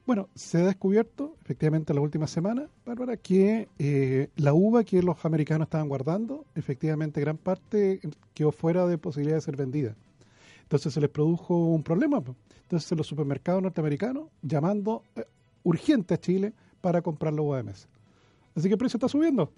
Bueno, 0.09 0.27
se 0.33 0.57
ha 0.57 0.65
descubierto 0.65 1.35
efectivamente 1.43 1.93
en 1.93 1.97
la 1.97 2.01
última 2.01 2.25
semana, 2.25 2.67
Bárbara, 2.83 3.15
que 3.15 3.69
eh, 3.77 4.29
la 4.37 4.55
uva 4.55 4.83
que 4.83 5.03
los 5.03 5.23
americanos 5.23 5.67
estaban 5.67 5.87
guardando, 5.87 6.47
efectivamente 6.55 7.21
gran 7.21 7.37
parte 7.37 8.01
quedó 8.33 8.51
fuera 8.51 8.87
de 8.87 8.97
posibilidad 8.97 9.37
de 9.37 9.41
ser 9.41 9.55
vendida. 9.55 9.95
Entonces 10.63 10.95
se 10.95 10.99
les 10.99 11.11
produjo 11.11 11.55
un 11.55 11.83
problema. 11.83 12.23
Entonces 12.63 12.97
los 12.97 13.05
supermercados 13.05 13.61
norteamericanos 13.61 14.29
llamando 14.41 15.03
eh, 15.15 15.25
urgente 15.61 16.15
a 16.15 16.17
Chile 16.19 16.53
para 16.81 17.03
comprar 17.03 17.31
la 17.31 17.43
uva 17.43 17.57
de 17.57 17.63
mesa. 17.65 17.87
Así 18.55 18.67
que 18.67 18.73
el 18.73 18.79
precio 18.79 18.97
está 18.97 19.07
subiendo. 19.07 19.53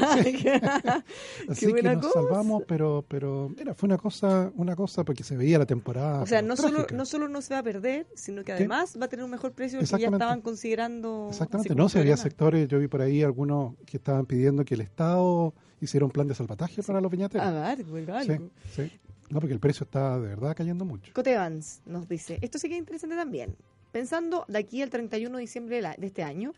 Así 1.48 1.66
que 1.66 1.72
buena 1.72 1.94
nos 1.94 2.06
cosa. 2.06 2.20
salvamos, 2.20 2.62
pero 2.66 3.04
pero 3.08 3.50
mira, 3.56 3.74
fue 3.74 3.86
una 3.86 3.98
cosa 3.98 4.50
una 4.56 4.76
cosa 4.76 5.04
porque 5.04 5.22
se 5.24 5.36
veía 5.36 5.58
la 5.58 5.66
temporada. 5.66 6.22
O 6.22 6.26
sea, 6.26 6.42
no 6.42 6.56
solo, 6.56 6.86
no 6.94 7.04
solo 7.06 7.28
no 7.28 7.42
se 7.42 7.54
va 7.54 7.60
a 7.60 7.62
perder, 7.62 8.06
sino 8.14 8.44
que 8.44 8.52
además 8.52 8.96
va 9.00 9.06
a 9.06 9.08
tener 9.08 9.24
un 9.24 9.30
mejor 9.30 9.52
precio 9.52 9.78
que 9.78 9.86
ya 9.86 10.08
estaban 10.08 10.40
considerando. 10.42 11.28
Exactamente, 11.30 11.74
no, 11.74 11.88
si 11.88 11.98
había 11.98 12.16
sectores, 12.16 12.68
yo 12.68 12.78
vi 12.78 12.88
por 12.88 13.02
ahí 13.02 13.22
algunos 13.22 13.74
que 13.86 13.96
estaban 13.96 14.26
pidiendo 14.26 14.64
que 14.64 14.74
el 14.74 14.80
Estado 14.82 15.54
hiciera 15.80 16.04
un 16.04 16.12
plan 16.12 16.26
de 16.28 16.34
salvataje 16.34 16.82
para 16.82 17.00
los 17.00 17.10
viñateros. 17.10 17.46
Ah, 17.46 17.70
algo, 17.70 17.96
Sí, 17.96 18.10
algo. 18.32 18.50
sí. 18.74 18.92
No, 19.30 19.38
porque 19.38 19.54
el 19.54 19.60
precio 19.60 19.84
está 19.84 20.18
de 20.18 20.28
verdad 20.28 20.56
cayendo 20.56 20.84
mucho. 20.84 21.12
Cote 21.14 21.32
Evans 21.32 21.82
nos 21.86 22.08
dice, 22.08 22.38
esto 22.42 22.58
sí 22.58 22.68
que 22.68 22.74
es 22.74 22.80
interesante 22.80 23.14
también. 23.14 23.54
Pensando 23.92 24.44
de 24.48 24.58
aquí 24.58 24.82
al 24.82 24.90
31 24.90 25.36
de 25.36 25.40
diciembre 25.40 25.80
de 25.80 26.06
este 26.06 26.22
año, 26.24 26.52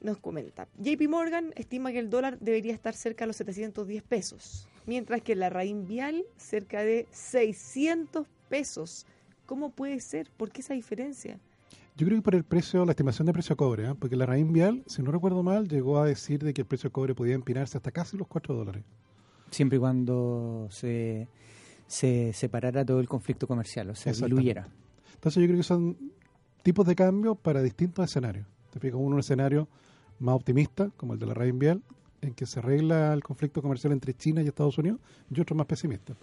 nos 0.00 0.18
comenta, 0.18 0.68
JP 0.78 1.08
Morgan 1.08 1.52
estima 1.56 1.92
que 1.92 1.98
el 1.98 2.10
dólar 2.10 2.38
debería 2.38 2.72
estar 2.72 2.94
cerca 2.94 3.24
de 3.24 3.28
los 3.28 3.36
710 3.36 4.02
pesos, 4.02 4.68
mientras 4.86 5.22
que 5.22 5.34
la 5.34 5.50
raíz 5.50 5.76
vial 5.86 6.24
cerca 6.36 6.82
de 6.82 7.06
600 7.10 8.26
pesos. 8.48 9.06
¿Cómo 9.46 9.70
puede 9.70 10.00
ser? 10.00 10.30
¿Por 10.36 10.50
qué 10.50 10.60
esa 10.60 10.74
diferencia? 10.74 11.38
Yo 11.96 12.06
creo 12.06 12.18
que 12.18 12.22
por 12.22 12.34
el 12.36 12.44
precio, 12.44 12.84
la 12.84 12.92
estimación 12.92 13.26
de 13.26 13.32
precio 13.32 13.54
de 13.54 13.56
cobre, 13.56 13.88
¿eh? 13.88 13.94
porque 13.98 14.14
la 14.14 14.24
raíz 14.24 14.46
vial, 14.50 14.84
si 14.86 15.02
no 15.02 15.10
recuerdo 15.10 15.42
mal, 15.42 15.66
llegó 15.66 15.98
a 15.98 16.06
decir 16.06 16.44
de 16.44 16.54
que 16.54 16.60
el 16.60 16.66
precio 16.66 16.90
de 16.90 16.92
cobre 16.92 17.14
podía 17.14 17.34
empinarse 17.34 17.76
hasta 17.76 17.90
casi 17.90 18.16
los 18.16 18.28
4 18.28 18.54
dólares. 18.54 18.84
Siempre 19.50 19.76
y 19.76 19.80
cuando 19.80 20.68
se, 20.70 21.26
se 21.88 22.32
separara 22.34 22.84
todo 22.84 23.00
el 23.00 23.08
conflicto 23.08 23.48
comercial, 23.48 23.90
o 23.90 23.94
sea, 23.96 24.12
diluyera. 24.12 24.68
Entonces 25.14 25.40
yo 25.40 25.46
creo 25.48 25.56
que 25.56 25.64
son 25.64 26.12
tipos 26.62 26.86
de 26.86 26.94
cambio 26.94 27.34
para 27.34 27.62
distintos 27.62 28.04
escenarios. 28.04 28.46
Te 28.70 28.78
fijas, 28.78 29.00
uno 29.00 29.16
un 29.16 29.20
escenario 29.20 29.66
más 30.18 30.34
optimista, 30.34 30.90
como 30.96 31.14
el 31.14 31.18
de 31.18 31.26
la 31.26 31.34
raíz 31.34 31.56
vial, 31.56 31.82
en 32.20 32.34
que 32.34 32.46
se 32.46 32.58
arregla 32.58 33.12
el 33.12 33.22
conflicto 33.22 33.62
comercial 33.62 33.92
entre 33.92 34.14
China 34.14 34.42
y 34.42 34.48
Estados 34.48 34.76
Unidos, 34.78 34.98
y 35.30 35.40
otro 35.40 35.54
más 35.56 35.66
pesimista, 35.66 36.14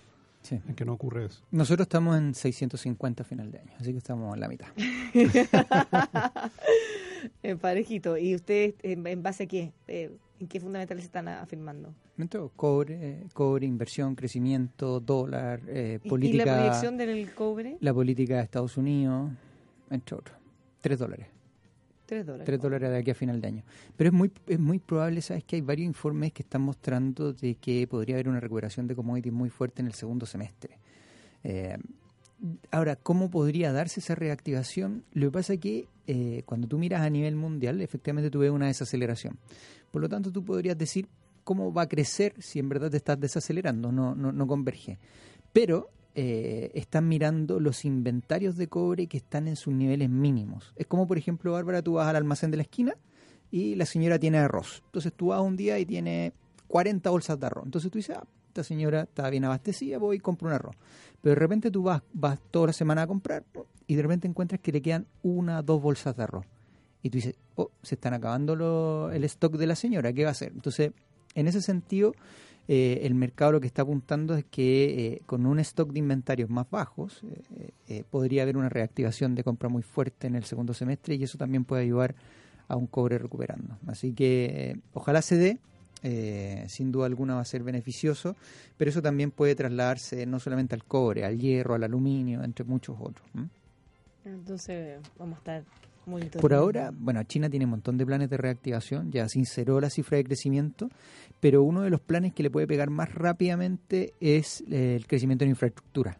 Sí. 0.41 0.59
en 0.67 0.75
que 0.75 0.83
no 0.85 0.93
ocurre 0.93 1.25
eso. 1.25 1.41
Nosotros 1.51 1.85
estamos 1.85 2.17
en 2.17 2.33
650 2.35 3.23
a 3.23 3.25
final 3.25 3.51
de 3.51 3.59
año, 3.59 3.71
así 3.79 3.91
que 3.91 3.97
estamos 3.97 4.33
en 4.35 4.39
la 4.41 4.47
mitad. 4.47 4.67
En 7.41 7.57
parejito. 7.57 8.17
¿Y 8.17 8.35
ustedes 8.35 8.75
en, 8.83 9.05
en 9.07 9.23
base 9.23 9.43
a 9.43 9.47
qué? 9.47 9.71
Eh, 9.87 10.11
¿En 10.39 10.47
qué 10.47 10.59
fundamentales 10.59 11.03
están 11.05 11.27
afirmando? 11.27 11.93
Cobre, 12.55 12.97
eh, 13.01 13.23
cobre, 13.33 13.65
inversión, 13.65 14.15
crecimiento, 14.15 14.99
dólar, 14.99 15.61
eh, 15.67 15.99
¿Y- 16.03 16.09
política, 16.09 16.43
¿Y 16.43 16.45
la 16.45 16.55
proyección 16.57 16.97
del 16.97 17.33
cobre? 17.33 17.77
la 17.79 17.93
política 17.93 18.35
de 18.37 18.43
Estados 18.43 18.77
Unidos, 18.77 19.31
entre 19.89 20.17
otros. 20.17 20.37
Tres 20.81 20.99
dólares. 20.99 21.27
Tres 22.05 22.25
dólares. 22.25 22.45
Tres 22.45 22.61
dólares 22.61 22.89
de 22.89 22.97
aquí 22.97 23.11
a 23.11 23.15
final 23.15 23.41
de 23.41 23.47
año. 23.47 23.63
Pero 23.95 24.09
es 24.09 24.13
muy, 24.13 24.31
es 24.47 24.59
muy 24.59 24.79
probable, 24.79 25.21
¿sabes? 25.21 25.43
Que 25.43 25.55
hay 25.55 25.61
varios 25.61 25.87
informes 25.87 26.33
que 26.33 26.43
están 26.43 26.61
mostrando 26.61 27.33
de 27.33 27.55
que 27.55 27.87
podría 27.87 28.15
haber 28.15 28.29
una 28.29 28.39
recuperación 28.39 28.87
de 28.87 28.95
commodities 28.95 29.33
muy 29.33 29.49
fuerte 29.49 29.81
en 29.81 29.87
el 29.87 29.93
segundo 29.93 30.25
semestre. 30.25 30.77
Eh, 31.43 31.77
ahora, 32.71 32.95
¿cómo 32.95 33.29
podría 33.29 33.71
darse 33.71 33.99
esa 33.99 34.15
reactivación? 34.15 35.03
Lo 35.13 35.27
que 35.27 35.31
pasa 35.31 35.53
es 35.53 35.59
que 35.59 35.87
eh, 36.07 36.43
cuando 36.45 36.67
tú 36.67 36.77
miras 36.77 37.01
a 37.01 37.09
nivel 37.09 37.35
mundial, 37.35 37.81
efectivamente 37.81 38.29
tú 38.29 38.39
ves 38.39 38.51
una 38.51 38.67
desaceleración. 38.67 39.37
Por 39.91 40.01
lo 40.01 40.09
tanto, 40.09 40.31
tú 40.31 40.43
podrías 40.43 40.77
decir, 40.77 41.07
cómo 41.43 41.71
va 41.71 41.83
a 41.83 41.87
crecer 41.87 42.33
si 42.39 42.59
en 42.59 42.67
verdad 42.67 42.91
te 42.91 42.97
estás 42.97 43.19
desacelerando, 43.19 43.91
no, 43.91 44.15
no 44.15 44.47
converge. 44.47 44.97
Pero 45.53 45.89
eh, 46.17 46.71
están 46.73 47.09
mirando 47.09 47.59
los 47.59 47.83
inventarios 47.83 48.55
de 48.55 48.67
cobre 48.67 49.07
que 49.07 49.17
están 49.17 49.49
en 49.49 49.57
sus 49.57 49.73
niveles 49.73 50.09
mínimos. 50.09 50.73
Es 50.77 50.87
como, 50.87 51.05
por 51.07 51.17
ejemplo, 51.17 51.51
Bárbara, 51.51 51.81
tú 51.81 51.93
vas 51.93 52.07
al 52.07 52.15
almacén 52.15 52.51
de 52.51 52.57
la 52.57 52.63
esquina 52.63 52.95
y 53.51 53.75
la 53.75 53.85
señora 53.85 54.17
tiene 54.17 54.37
arroz. 54.37 54.81
Entonces 54.85 55.11
tú 55.13 55.27
vas 55.27 55.41
un 55.41 55.57
día 55.57 55.77
y 55.77 55.85
tiene 55.85 56.31
40 56.67 57.09
bolsas 57.09 57.37
de 57.37 57.45
arroz. 57.47 57.65
Entonces 57.65 57.91
tú 57.91 57.97
dices, 57.97 58.15
ah, 58.17 58.25
esta 58.47 58.63
señora 58.63 59.01
está 59.01 59.29
bien 59.29 59.43
abastecida, 59.43 59.97
voy 59.97 60.15
y 60.15 60.19
compro 60.19 60.47
un 60.47 60.53
arroz. 60.53 60.77
Pero 61.21 61.35
de 61.35 61.39
repente 61.39 61.69
tú 61.69 61.83
vas, 61.83 62.01
vas 62.13 62.39
toda 62.49 62.67
la 62.67 62.73
semana 62.73 63.01
a 63.01 63.07
comprar 63.07 63.43
y 63.85 63.95
de 63.95 64.01
repente 64.01 64.25
encuentras 64.25 64.61
que 64.61 64.71
le 64.71 64.81
quedan 64.81 65.07
una, 65.21 65.61
dos 65.61 65.81
bolsas 65.81 66.15
de 66.15 66.23
arroz. 66.23 66.45
Y 67.03 67.09
tú 67.09 67.17
dices, 67.17 67.35
oh, 67.55 67.71
se 67.83 67.95
están 67.95 68.13
acabando 68.13 69.11
el 69.11 69.23
stock 69.25 69.57
de 69.57 69.67
la 69.67 69.75
señora, 69.75 70.13
¿qué 70.13 70.23
va 70.23 70.29
a 70.29 70.31
hacer? 70.31 70.53
Entonces, 70.53 70.93
en 71.35 71.47
ese 71.47 71.61
sentido, 71.61 72.15
eh, 72.67 73.01
el 73.03 73.13
mercado 73.13 73.53
lo 73.53 73.61
que 73.61 73.67
está 73.67 73.83
apuntando 73.83 74.35
es 74.35 74.43
que 74.45 75.05
eh, 75.05 75.21
con 75.27 75.45
un 75.45 75.59
stock 75.59 75.91
de 75.91 75.99
inventarios 75.99 76.49
más 76.49 76.67
bajos 76.69 77.21
eh, 77.87 78.03
podría 78.09 78.41
haber 78.41 78.57
una 78.57 78.69
reactivación 78.69 79.35
de 79.35 79.43
compra 79.43 79.69
muy 79.69 79.83
fuerte 79.83 80.25
en 80.25 80.35
el 80.35 80.45
segundo 80.45 80.73
semestre 80.73 81.13
y 81.15 81.23
eso 81.23 81.37
también 81.37 81.63
puede 81.63 81.83
ayudar 81.83 82.15
a 82.67 82.75
un 82.75 82.87
cobre 82.87 83.19
recuperando. 83.19 83.77
Así 83.85 84.13
que 84.13 84.79
ojalá 84.93 85.21
se 85.21 85.37
dé, 85.37 85.59
sin 86.67 86.91
duda 86.91 87.05
alguna 87.05 87.35
va 87.35 87.41
a 87.41 87.45
ser 87.45 87.61
beneficioso, 87.61 88.35
pero 88.77 88.89
eso 88.89 89.03
también 89.03 89.29
puede 89.29 89.53
trasladarse 89.53 90.25
no 90.25 90.39
solamente 90.39 90.73
al 90.73 90.83
cobre, 90.83 91.25
al 91.25 91.37
hierro, 91.37 91.75
al 91.75 91.83
aluminio, 91.83 92.43
entre 92.43 92.65
muchos 92.65 92.97
otros. 92.99 93.27
Entonces 94.23 94.99
vamos 95.19 95.35
a 95.35 95.37
estar 95.37 95.63
Por 96.39 96.53
ahora, 96.53 96.91
bueno, 96.93 97.23
China 97.23 97.49
tiene 97.49 97.65
un 97.65 97.71
montón 97.71 97.97
de 97.97 98.05
planes 98.05 98.29
de 98.29 98.37
reactivación, 98.37 99.11
ya 99.11 99.27
sinceró 99.27 99.79
la 99.79 99.89
cifra 99.89 100.17
de 100.17 100.23
crecimiento, 100.23 100.89
pero 101.39 101.63
uno 101.63 101.81
de 101.81 101.89
los 101.89 102.01
planes 102.01 102.33
que 102.33 102.43
le 102.43 102.49
puede 102.49 102.67
pegar 102.67 102.89
más 102.89 103.13
rápidamente 103.13 104.13
es 104.19 104.63
eh, 104.69 104.95
el 104.95 105.07
crecimiento 105.07 105.43
en 105.43 105.51
infraestructura. 105.51 106.19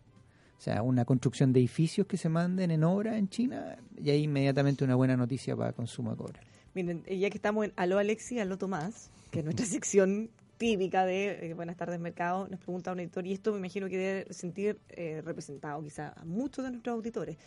O 0.57 0.61
sea, 0.61 0.81
una 0.81 1.05
construcción 1.05 1.53
de 1.53 1.59
edificios 1.59 2.07
que 2.07 2.17
se 2.17 2.29
manden 2.29 2.71
en 2.71 2.83
obra 2.83 3.17
en 3.17 3.29
China 3.29 3.77
y 4.01 4.09
ahí 4.09 4.23
inmediatamente 4.23 4.83
una 4.83 4.95
buena 4.95 5.15
noticia 5.15 5.55
para 5.55 5.73
consumo 5.73 6.11
de 6.11 6.17
cobre. 6.17 6.39
Miren, 6.73 7.03
ya 7.03 7.29
que 7.29 7.37
estamos 7.37 7.65
en 7.65 7.73
Aló 7.75 7.99
Alexi, 7.99 8.39
Aló 8.39 8.57
Tomás, 8.57 9.11
que 9.31 9.39
es 9.39 9.45
nuestra 9.45 9.65
sección 9.65 10.29
típica 10.57 11.05
de 11.05 11.49
eh, 11.49 11.53
Buenas 11.53 11.75
tardes 11.75 11.99
Mercado, 11.99 12.47
nos 12.49 12.59
pregunta 12.59 12.91
un 12.91 12.99
editor, 12.99 13.25
y 13.27 13.33
esto 13.33 13.51
me 13.51 13.59
imagino 13.59 13.89
que 13.89 13.97
debe 13.97 14.33
sentir 14.33 14.79
eh, 14.89 15.21
representado 15.23 15.81
quizá 15.83 16.13
a 16.15 16.25
muchos 16.25 16.63
de 16.63 16.71
nuestros 16.71 16.93
auditores. 16.93 17.37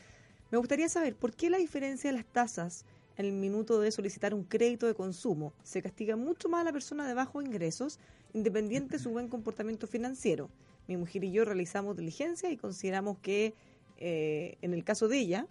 Me 0.50 0.56
gustaría 0.56 0.88
saber, 0.88 1.14
¿por 1.14 1.34
qué 1.34 1.50
la 1.50 1.58
diferencia 1.58 2.10
de 2.10 2.16
las 2.16 2.24
tasas 2.24 2.86
en 3.16 3.26
el 3.26 3.32
minuto 3.32 3.80
de 3.80 3.90
solicitar 3.90 4.32
un 4.32 4.44
crédito 4.44 4.86
de 4.86 4.94
consumo 4.94 5.52
se 5.62 5.82
castiga 5.82 6.16
mucho 6.16 6.48
más 6.48 6.62
a 6.62 6.64
la 6.64 6.72
persona 6.72 7.06
de 7.06 7.12
bajos 7.12 7.44
ingresos, 7.44 7.98
independiente 8.32 8.96
de 8.96 9.02
su 9.02 9.10
buen 9.10 9.28
comportamiento 9.28 9.86
financiero? 9.86 10.48
Mi 10.86 10.96
mujer 10.96 11.24
y 11.24 11.32
yo 11.32 11.44
realizamos 11.44 11.98
diligencia 11.98 12.50
y 12.50 12.56
consideramos 12.56 13.18
que 13.18 13.52
eh, 13.98 14.56
en 14.62 14.72
el 14.72 14.84
caso 14.84 15.06
de 15.06 15.18
ella, 15.18 15.46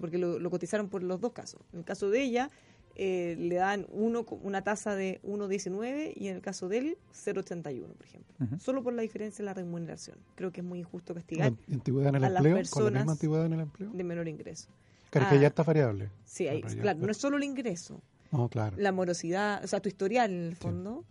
porque 0.00 0.16
lo, 0.16 0.38
lo 0.38 0.50
cotizaron 0.50 0.88
por 0.88 1.02
los 1.02 1.20
dos 1.20 1.32
casos, 1.32 1.60
en 1.74 1.80
el 1.80 1.84
caso 1.84 2.08
de 2.08 2.22
ella 2.22 2.50
eh, 2.98 3.36
le 3.38 3.54
dan 3.54 3.86
uno, 3.90 4.26
una 4.42 4.62
tasa 4.62 4.94
de 4.96 5.20
1,19 5.22 6.12
y 6.16 6.28
en 6.28 6.36
el 6.36 6.42
caso 6.42 6.68
de 6.68 6.78
él 6.78 6.98
0,81, 7.14 7.86
por 7.94 8.04
ejemplo. 8.06 8.34
Solo 8.58 8.82
por 8.82 8.92
la 8.92 9.02
diferencia 9.02 9.40
en 9.42 9.46
la 9.46 9.54
remuneración. 9.54 10.18
Creo 10.34 10.50
que 10.52 10.60
es 10.60 10.66
muy 10.66 10.80
injusto 10.80 11.14
castigar 11.14 11.52
¿La 11.68 11.74
antigüedad 11.76 12.08
en 12.10 12.14
el 12.16 12.24
a 12.24 12.28
las 12.30 12.44
empleo? 12.44 12.52
¿Con 12.52 12.54
la 12.54 12.60
personas 12.62 12.92
misma 13.02 13.12
antigüedad 13.12 13.46
en 13.46 13.52
el 13.54 13.60
empleo? 13.60 13.90
de 13.92 14.04
menor 14.04 14.28
ingreso. 14.28 14.68
Claro, 15.10 15.30
que 15.30 15.36
Ah, 15.36 15.40
ya 15.40 15.46
está 15.48 15.62
variable. 15.62 16.10
Sí, 16.24 16.46
hay- 16.48 16.60
Claro, 16.62 16.98
no 16.98 17.10
es 17.10 17.16
solo 17.16 17.36
el 17.38 17.44
ingreso, 17.44 18.02
No, 18.30 18.48
claro. 18.48 18.76
la 18.78 18.92
morosidad, 18.92 19.64
o 19.64 19.66
sea, 19.66 19.80
tu 19.80 19.88
historial 19.88 20.30
en 20.30 20.46
el 20.48 20.56
fondo. 20.56 21.04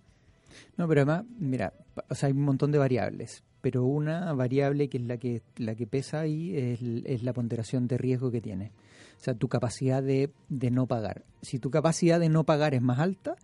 No, 0.77 0.87
pero 0.87 1.01
además, 1.01 1.25
mira, 1.39 1.73
o 2.09 2.15
sea, 2.15 2.27
hay 2.27 2.33
un 2.33 2.41
montón 2.43 2.71
de 2.71 2.77
variables, 2.77 3.43
pero 3.67 3.83
una 3.83 4.31
variable 4.31 4.87
que 4.87 4.97
es 4.97 5.03
la 5.03 5.17
que 5.17 5.41
la 5.57 5.75
que 5.75 5.85
pesa 5.85 6.21
ahí 6.21 6.55
es, 6.55 7.21
la 7.21 7.33
ponderación 7.33 7.85
de 7.85 7.97
riesgo 7.97 8.31
que 8.31 8.39
tiene. 8.39 8.71
O 9.19 9.21
sea, 9.21 9.33
tu 9.33 9.49
capacidad 9.49 10.01
de, 10.01 10.29
de 10.47 10.71
no 10.71 10.87
pagar. 10.87 11.25
Si 11.41 11.59
tu 11.59 11.69
capacidad 11.69 12.17
de 12.17 12.29
no 12.29 12.45
pagar 12.45 12.73
es 12.75 12.81
más 12.81 12.99
alta, 12.99 13.35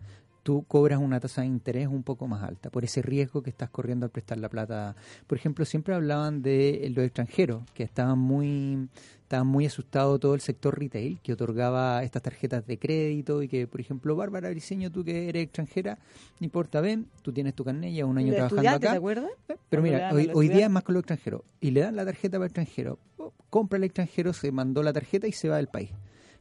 tú 0.44 0.64
cobras 0.68 1.00
una 1.00 1.18
tasa 1.18 1.40
de 1.40 1.48
interés 1.48 1.88
un 1.88 2.04
poco 2.04 2.28
más 2.28 2.42
alta 2.44 2.70
por 2.70 2.84
ese 2.84 3.02
riesgo 3.02 3.42
que 3.42 3.50
estás 3.50 3.70
corriendo 3.70 4.04
al 4.06 4.10
prestar 4.10 4.38
la 4.38 4.48
plata. 4.48 4.94
Por 5.26 5.38
ejemplo, 5.38 5.64
siempre 5.64 5.94
hablaban 5.94 6.42
de 6.42 6.92
los 6.94 7.04
extranjeros, 7.04 7.64
que 7.72 7.82
estaban 7.82 8.18
muy 8.18 8.88
estaban 9.22 9.46
muy 9.46 9.64
asustados 9.64 10.20
todo 10.20 10.34
el 10.34 10.42
sector 10.42 10.78
retail, 10.78 11.18
que 11.22 11.32
otorgaba 11.32 12.04
estas 12.04 12.22
tarjetas 12.22 12.66
de 12.66 12.78
crédito 12.78 13.42
y 13.42 13.48
que, 13.48 13.66
por 13.66 13.80
ejemplo, 13.80 14.14
Bárbara 14.14 14.50
Briceño, 14.50 14.92
tú 14.92 15.02
que 15.02 15.30
eres 15.30 15.44
extranjera, 15.44 15.98
no 16.38 16.44
importa, 16.44 16.82
ven, 16.82 17.06
tú 17.22 17.32
tienes 17.32 17.54
tu 17.54 17.64
carnet 17.64 17.94
ya 17.94 18.04
un 18.04 18.18
año 18.18 18.30
De 18.30 18.36
trabajando 18.36 18.68
acá. 18.68 18.90
¿te 18.92 18.96
acuerdas? 18.98 19.30
Pero 19.46 19.58
Cuando 19.70 19.86
le 19.86 19.92
mira, 19.94 20.12
hoy, 20.12 20.30
hoy 20.34 20.48
día 20.50 20.66
es 20.66 20.70
más 20.70 20.84
con 20.84 20.92
los 20.94 21.00
extranjeros. 21.00 21.40
Y 21.60 21.70
le 21.70 21.80
dan 21.80 21.96
la 21.96 22.04
tarjeta 22.04 22.36
para 22.36 22.46
extranjero. 22.46 22.98
Oh, 23.16 23.32
compra 23.48 23.78
el 23.78 23.84
extranjero, 23.84 24.34
se 24.34 24.52
mandó 24.52 24.82
la 24.82 24.92
tarjeta 24.92 25.26
y 25.26 25.32
se 25.32 25.48
va 25.48 25.56
del 25.56 25.68
país. 25.68 25.90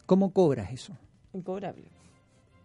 ¿Cómo 0.06 0.34
cobras 0.34 0.72
eso? 0.74 0.95
Incobrable. 1.32 2.03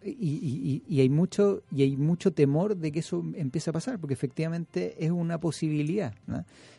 Y, 0.03 0.11
y- 0.11 0.83
y- 0.87 1.01
hay 1.01 1.09
mucho 1.09 1.61
y 1.75 1.81
hay 1.83 1.97
mucho 1.97 2.31
temor 2.31 2.77
de 2.77 2.91
que 2.91 2.99
eso 2.99 3.21
empiece 3.35 3.69
a 3.69 3.73
pasar 3.73 3.99
porque 3.99 4.13
efectivamente 4.13 4.95
es 5.03 5.11
una 5.11 5.39
posibilidad 5.39 6.13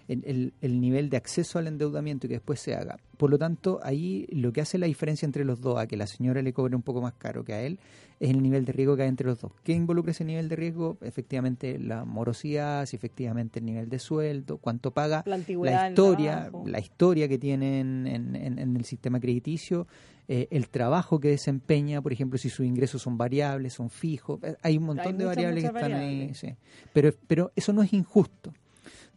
el, 0.08 0.22
el- 0.24 0.52
el 0.62 0.80
nivel 0.80 1.10
de 1.10 1.18
acceso 1.18 1.58
al 1.58 1.66
endeudamiento 1.66 2.26
y 2.26 2.28
que 2.30 2.34
después 2.36 2.60
se 2.60 2.74
haga. 2.74 2.96
Por 3.18 3.28
lo 3.30 3.36
tanto 3.38 3.78
ahí 3.82 4.26
lo 4.32 4.52
que 4.54 4.62
hace 4.62 4.78
la 4.78 4.86
diferencia 4.86 5.26
entre 5.26 5.44
los 5.44 5.60
dos 5.60 5.78
a 5.78 5.86
que 5.86 5.98
la 5.98 6.06
señora 6.06 6.40
le 6.40 6.54
cobre 6.54 6.74
un 6.74 6.82
poco 6.82 7.02
más 7.02 7.12
caro 7.12 7.44
que 7.44 7.52
a 7.52 7.62
él 7.62 7.78
es 8.20 8.30
el 8.30 8.42
nivel 8.42 8.64
de 8.66 8.72
riesgo 8.72 8.96
que 8.96 9.02
hay 9.02 9.08
entre 9.08 9.26
los 9.26 9.40
dos 9.40 9.50
¿qué 9.64 9.72
involucra 9.72 10.12
ese 10.12 10.24
nivel 10.24 10.48
de 10.48 10.54
riesgo? 10.56 10.98
efectivamente 11.00 11.78
la 11.78 12.04
morosidad 12.04 12.84
si 12.86 12.94
efectivamente 12.94 13.58
el 13.60 13.64
nivel 13.64 13.88
de 13.88 13.98
sueldo 13.98 14.58
cuánto 14.58 14.92
paga 14.92 15.22
La 15.26 15.36
historia 15.88 16.50
la 16.66 16.78
historia 16.78 17.28
que 17.28 17.38
tienen 17.38 18.06
en, 18.06 18.36
en- 18.36 18.58
en 18.58 18.76
el 18.76 18.84
sistema 18.84 19.18
crediticio, 19.20 19.86
eh, 20.28 20.46
el 20.50 20.68
trabajo 20.68 21.18
que 21.18 21.28
desempeña, 21.28 22.00
por 22.02 22.12
ejemplo, 22.12 22.38
si 22.38 22.50
sus 22.50 22.64
ingresos 22.66 23.02
son 23.02 23.16
variables, 23.18 23.72
son 23.72 23.90
fijos, 23.90 24.38
eh, 24.44 24.54
hay 24.62 24.76
un 24.76 24.84
montón 24.84 25.06
Hay 25.06 25.12
de 25.14 25.24
muchas, 25.24 25.36
variables 25.36 25.62
que 25.62 25.66
están 25.68 25.92
ahí. 25.94 26.16
variables. 26.18 26.38
sí. 26.38 26.54
Pero, 26.92 27.10
pero 27.26 27.52
eso 27.56 27.72
no 27.72 27.82
es 27.82 27.92
injusto. 27.92 28.52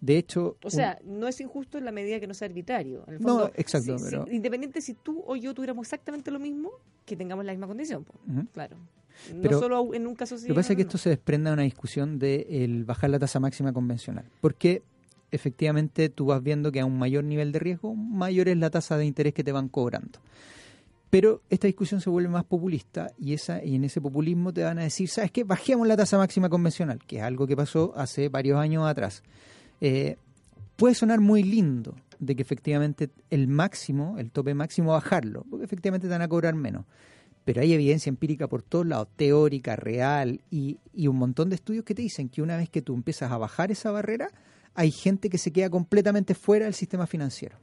De 0.03 0.17
hecho, 0.17 0.57
O 0.63 0.69
sea, 0.69 0.99
no 1.05 1.29
es 1.29 1.39
injusto 1.39 1.77
en 1.77 1.85
la 1.85 1.93
medida 1.93 2.19
que 2.19 2.27
no 2.27 2.33
sea 2.33 2.47
arbitrario. 2.49 3.05
En 3.07 3.13
el 3.13 3.21
No, 3.21 3.27
fondo, 3.39 3.51
exacto, 3.55 3.97
si- 3.97 4.03
si- 4.03 4.09
pero- 4.11 4.25
independiente 4.29 4.81
si 4.81 4.95
tú 4.95 5.23
o 5.25 5.37
yo 5.37 5.53
tuviéramos 5.53 5.85
exactamente 5.87 6.29
lo 6.29 6.39
mismo, 6.39 6.71
que 7.05 7.15
tengamos 7.15 7.45
la 7.45 7.53
misma 7.53 7.67
condición. 7.67 8.05
Claro. 8.51 8.75
No 9.33 9.41
Pero 9.41 9.59
solo 9.59 9.93
en 9.93 10.05
un 10.05 10.15
caso. 10.15 10.35
Lo 10.35 10.41
que 10.41 10.53
pasa 10.55 10.73
es 10.73 10.75
que 10.77 10.81
esto 10.81 10.97
se 10.97 11.09
desprende 11.09 11.49
de 11.49 11.53
una 11.53 11.63
discusión 11.63 12.19
de 12.19 12.45
el 12.49 12.83
bajar 12.83 13.11
la 13.11 13.19
tasa 13.19 13.39
máxima 13.39 13.71
convencional. 13.71 14.25
Porque 14.41 14.81
efectivamente 15.31 16.09
tú 16.09 16.25
vas 16.25 16.43
viendo 16.43 16.69
que 16.71 16.81
a 16.81 16.85
un 16.85 16.99
mayor 16.99 17.23
nivel 17.23 17.53
de 17.53 17.59
riesgo, 17.59 17.95
mayor 17.95 18.49
es 18.49 18.57
la 18.57 18.69
tasa 18.69 18.97
de 18.97 19.05
interés 19.05 19.33
que 19.33 19.43
te 19.43 19.53
van 19.53 19.69
cobrando. 19.69 20.19
Pero 21.09 21.41
esta 21.49 21.67
discusión 21.67 22.01
se 22.01 22.09
vuelve 22.09 22.27
más 22.29 22.43
populista 22.43 23.11
y, 23.19 23.33
esa, 23.33 23.63
y 23.63 23.75
en 23.75 23.83
ese 23.83 24.01
populismo 24.01 24.51
te 24.51 24.63
van 24.63 24.79
a 24.79 24.83
decir, 24.83 25.07
¿sabes 25.07 25.31
qué? 25.31 25.43
Bajemos 25.43 25.87
la 25.87 25.95
tasa 25.95 26.17
máxima 26.17 26.49
convencional, 26.49 26.99
que 27.05 27.17
es 27.17 27.23
algo 27.23 27.45
que 27.47 27.55
pasó 27.55 27.93
hace 27.95 28.29
varios 28.29 28.57
años 28.59 28.85
atrás. 28.85 29.21
Eh, 29.85 30.15
puede 30.77 30.95
sonar 30.95 31.19
muy 31.19 31.43
lindo 31.43 31.93
de 32.17 32.37
que 32.37 32.41
efectivamente 32.41 33.09
el 33.29 33.49
máximo, 33.49 34.17
el 34.17 34.31
tope 34.31 34.53
máximo, 34.53 34.91
bajarlo, 34.91 35.45
porque 35.49 35.65
efectivamente 35.65 36.07
te 36.07 36.13
van 36.13 36.21
a 36.21 36.29
cobrar 36.29 36.55
menos. 36.55 36.85
Pero 37.43 37.59
hay 37.59 37.73
evidencia 37.73 38.09
empírica 38.09 38.47
por 38.47 38.61
todos 38.61 38.87
lados, 38.87 39.09
teórica, 39.17 39.75
real, 39.75 40.39
y, 40.49 40.77
y 40.93 41.07
un 41.07 41.17
montón 41.17 41.49
de 41.49 41.55
estudios 41.55 41.83
que 41.83 41.93
te 41.93 42.01
dicen 42.01 42.29
que 42.29 42.41
una 42.41 42.55
vez 42.55 42.69
que 42.69 42.81
tú 42.81 42.93
empiezas 42.93 43.29
a 43.29 43.37
bajar 43.37 43.71
esa 43.71 43.91
barrera, 43.91 44.29
hay 44.73 44.89
gente 44.89 45.29
que 45.29 45.37
se 45.37 45.51
queda 45.51 45.69
completamente 45.69 46.33
fuera 46.33 46.63
del 46.63 46.75
sistema 46.75 47.05
financiero. 47.05 47.57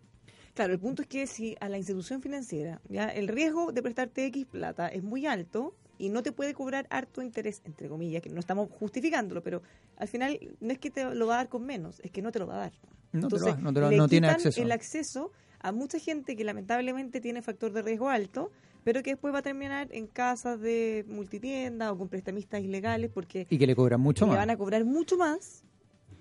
Claro, 0.52 0.74
el 0.74 0.78
punto 0.78 1.00
es 1.00 1.08
que 1.08 1.26
si 1.26 1.56
a 1.58 1.70
la 1.70 1.78
institución 1.78 2.20
financiera 2.20 2.82
ya 2.90 3.08
el 3.08 3.28
riesgo 3.28 3.72
de 3.72 3.82
prestarte 3.82 4.26
X 4.26 4.44
plata 4.44 4.88
es 4.88 5.02
muy 5.02 5.24
alto 5.24 5.74
y 6.00 6.08
no 6.08 6.22
te 6.22 6.32
puede 6.32 6.54
cobrar 6.54 6.86
harto 6.90 7.22
interés, 7.22 7.60
entre 7.64 7.88
comillas, 7.88 8.22
que 8.22 8.30
no 8.30 8.40
estamos 8.40 8.68
justificándolo, 8.70 9.42
pero 9.42 9.62
al 9.96 10.08
final 10.08 10.38
no 10.60 10.72
es 10.72 10.78
que 10.78 10.90
te 10.90 11.14
lo 11.14 11.26
va 11.26 11.34
a 11.34 11.36
dar 11.38 11.48
con 11.48 11.64
menos, 11.64 12.00
es 12.00 12.10
que 12.10 12.22
no 12.22 12.32
te 12.32 12.38
lo 12.38 12.46
va 12.46 12.54
a 12.54 12.58
dar. 12.58 12.72
No 13.12 13.28
te 13.28 13.38
lo 13.38 13.46
Entonces, 13.46 13.54
da, 13.56 13.60
no 13.60 13.72
te 13.74 13.80
lo- 13.80 13.90
le 13.90 13.96
no 13.98 14.08
tiene 14.08 14.26
quitan 14.28 14.36
acceso. 14.36 14.62
el 14.62 14.72
acceso 14.72 15.32
a 15.60 15.72
mucha 15.72 15.98
gente 15.98 16.36
que 16.36 16.44
lamentablemente 16.44 17.20
tiene 17.20 17.42
factor 17.42 17.72
de 17.72 17.82
riesgo 17.82 18.08
alto, 18.08 18.50
pero 18.82 19.02
que 19.02 19.10
después 19.10 19.34
va 19.34 19.40
a 19.40 19.42
terminar 19.42 19.88
en 19.90 20.06
casas 20.06 20.58
de 20.58 21.04
multitiendas 21.06 21.92
o 21.92 21.98
con 21.98 22.08
prestamistas 22.08 22.62
ilegales 22.62 23.10
porque 23.12 23.46
Y 23.50 23.58
que 23.58 23.66
le 23.66 23.76
cobran 23.76 24.00
mucho 24.00 24.24
le 24.24 24.30
más. 24.30 24.38
van 24.38 24.50
a 24.50 24.56
cobrar 24.56 24.84
mucho 24.86 25.18
más 25.18 25.64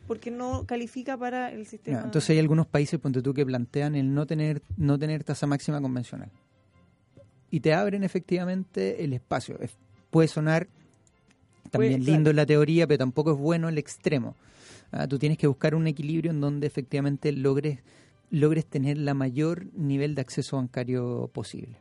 porque 0.08 0.30
no 0.32 0.66
califica 0.66 1.16
para 1.18 1.52
el 1.54 1.66
sistema. 1.68 2.02
Entonces 2.04 2.32
hay 2.32 2.40
algunos 2.40 2.68
países, 2.68 3.00
ponte 3.00 3.22
tú, 3.22 3.34
que 3.34 3.46
plantean 3.46 3.96
el 3.96 4.14
no 4.14 4.26
tener, 4.26 4.62
no 4.76 5.00
tener 5.00 5.24
tasa 5.24 5.48
máxima 5.48 5.80
convencional. 5.82 6.32
Y 7.52 7.60
te 7.62 7.74
abren 7.74 8.04
efectivamente 8.04 9.04
el 9.04 9.14
espacio. 9.14 9.60
Es- 9.60 9.76
puede 10.12 10.28
sonar 10.28 10.68
también 11.72 11.94
lindo 12.04 12.14
claro. 12.16 12.30
en 12.32 12.36
la 12.36 12.46
teoría, 12.46 12.88
pero 12.88 12.98
tampoco 13.00 13.32
es 13.34 13.38
bueno 13.38 13.70
el 13.70 13.78
extremo. 13.78 14.36
Ah, 14.92 15.08
tú 15.08 15.20
tienes 15.20 15.38
que 15.38 15.48
buscar 15.48 15.76
un 15.76 15.86
equilibrio 15.88 16.32
en 16.32 16.42
donde 16.42 16.66
efectivamente 16.68 17.32
logres, 17.32 17.80
logres 18.32 18.66
tener 18.66 18.98
la 18.98 19.14
mayor 19.14 19.66
nivel 19.76 20.16
de 20.16 20.22
acceso 20.22 20.58
bancario 20.58 21.30
posible. 21.34 21.78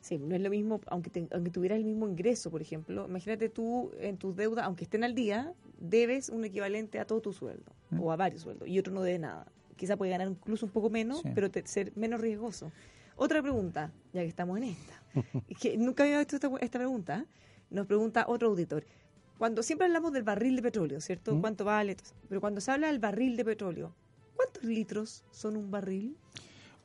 Sí, 0.00 0.18
no 0.18 0.34
es 0.36 0.40
lo 0.40 0.48
mismo, 0.50 0.80
aunque, 0.86 1.10
te- 1.10 1.26
aunque 1.32 1.50
tuvieras 1.50 1.78
el 1.78 1.84
mismo 1.84 2.08
ingreso, 2.08 2.50
por 2.50 2.62
ejemplo. 2.62 3.06
Imagínate 3.08 3.48
tú 3.48 3.90
en 4.00 4.16
tus 4.16 4.36
deudas, 4.36 4.64
aunque 4.64 4.84
estén 4.84 5.02
al 5.04 5.14
día, 5.14 5.52
debes 5.80 6.28
un 6.28 6.44
equivalente 6.44 6.98
a 7.00 7.04
todo 7.04 7.20
tu 7.20 7.32
sueldo 7.32 7.72
Mm. 7.90 8.00
o 8.00 8.12
a 8.12 8.16
varios 8.16 8.42
sueldos 8.42 8.68
y 8.68 8.78
otro 8.78 8.92
no 8.92 9.02
debe 9.02 9.18
nada. 9.18 9.46
Quizá 9.76 9.96
puede 9.96 10.12
ganar 10.12 10.28
incluso 10.28 10.64
un 10.66 10.72
poco 10.72 10.90
menos, 10.90 11.20
Sí. 11.22 11.28
pero 11.34 11.50
te- 11.50 11.66
ser 11.66 11.92
menos 11.96 12.20
riesgoso. 12.20 12.70
Otra 13.18 13.42
pregunta, 13.42 13.92
ya 14.12 14.22
que 14.22 14.28
estamos 14.28 14.56
en 14.58 14.64
esta. 14.64 15.02
Es 15.48 15.58
que 15.58 15.76
nunca 15.76 16.04
había 16.04 16.18
visto 16.18 16.36
esta, 16.36 16.48
esta 16.60 16.78
pregunta. 16.78 17.26
Nos 17.70 17.86
pregunta 17.86 18.24
otro 18.28 18.48
auditor. 18.48 18.84
Cuando 19.36 19.62
siempre 19.62 19.86
hablamos 19.86 20.12
del 20.12 20.22
barril 20.22 20.56
de 20.56 20.62
petróleo, 20.62 21.00
¿cierto? 21.00 21.34
Mm. 21.34 21.40
¿Cuánto 21.40 21.64
vale? 21.64 21.96
Pero 22.28 22.40
cuando 22.40 22.60
se 22.60 22.70
habla 22.70 22.86
del 22.88 22.98
barril 22.98 23.36
de 23.36 23.44
petróleo, 23.44 23.92
¿cuántos 24.36 24.64
litros 24.64 25.22
son 25.30 25.56
un 25.56 25.70
barril? 25.70 26.16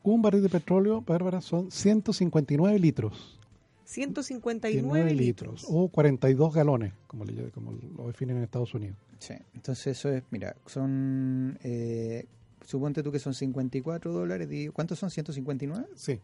Un 0.04 0.22
barril 0.22 0.44
de 0.44 0.50
petróleo, 0.50 1.02
Bárbara, 1.02 1.40
son 1.42 1.72
159 1.72 2.78
litros. 2.80 3.40
159 3.86 4.82
19 4.82 5.14
litros. 5.16 5.66
O 5.70 5.88
42 5.88 6.54
galones, 6.54 6.94
como, 7.08 7.26
le- 7.26 7.52
como 7.52 7.72
lo 7.96 8.08
definen 8.08 8.38
en 8.38 8.44
Estados 8.44 8.74
Unidos. 8.74 8.98
Sí, 9.20 9.34
entonces 9.54 9.88
eso 9.98 10.10
es, 10.10 10.24
mira, 10.32 10.56
son, 10.66 11.58
eh, 11.64 12.26
suponte 12.66 13.04
tú 13.04 13.12
que 13.12 13.20
son 13.20 13.34
54 13.34 14.12
dólares, 14.12 14.50
¿cuántos 14.74 15.00
son? 15.00 15.10
¿159? 15.10 15.88
Sí. 15.96 16.20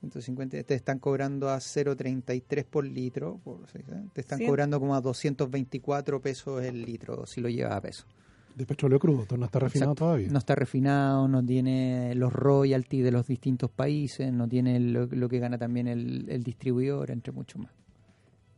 150, 0.00 0.62
te 0.62 0.74
están 0.74 0.98
cobrando 0.98 1.50
a 1.50 1.58
0.33 1.58 2.64
por 2.64 2.86
litro, 2.86 3.38
por, 3.44 3.68
¿sí? 3.70 3.78
¿eh? 3.78 4.04
te 4.14 4.22
están 4.22 4.44
cobrando 4.46 4.80
como 4.80 4.94
a 4.94 5.00
224 5.00 6.22
pesos 6.22 6.64
el 6.64 6.82
litro 6.82 7.26
si 7.26 7.40
lo 7.40 7.50
llevas 7.50 7.74
a 7.74 7.80
peso. 7.82 8.06
De 8.54 8.66
petróleo 8.66 8.98
crudo, 8.98 9.36
no 9.36 9.44
está 9.44 9.58
refinado 9.58 9.92
Exacto. 9.92 10.04
todavía. 10.06 10.28
No 10.30 10.38
está 10.38 10.54
refinado, 10.54 11.28
no 11.28 11.44
tiene 11.44 12.14
los 12.14 12.32
royalties 12.32 13.04
de 13.04 13.12
los 13.12 13.26
distintos 13.26 13.70
países, 13.70 14.32
no 14.32 14.48
tiene 14.48 14.80
lo, 14.80 15.06
lo 15.06 15.28
que 15.28 15.38
gana 15.38 15.58
también 15.58 15.86
el, 15.86 16.28
el 16.28 16.42
distribuidor, 16.42 17.10
entre 17.10 17.32
mucho 17.32 17.58
más. 17.58 17.70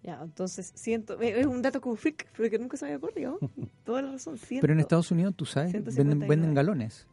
Ya, 0.03 0.21
entonces, 0.23 0.73
ciento, 0.75 1.21
eh, 1.21 1.41
es 1.41 1.47
un 1.47 1.63
dato 1.63 1.81
como 1.81 1.95
freak, 1.97 2.27
pero 2.37 2.51
que 2.51 2.59
nunca 2.59 2.77
se 2.77 2.85
me 2.87 2.93
había 2.93 2.99
ocurrido. 3.07 3.39
Toda 3.85 4.03
la 4.03 4.13
razón, 4.13 4.37
ciento. 4.39 4.63
Pero 4.63 4.73
en 4.73 4.81
Estados 4.81 5.11
Unidos, 5.13 5.35
tú 5.37 5.45
sabes, 5.47 5.73
venden, 5.73 5.93
159. 5.93 6.29
venden 6.29 6.55
galones. 6.55 7.07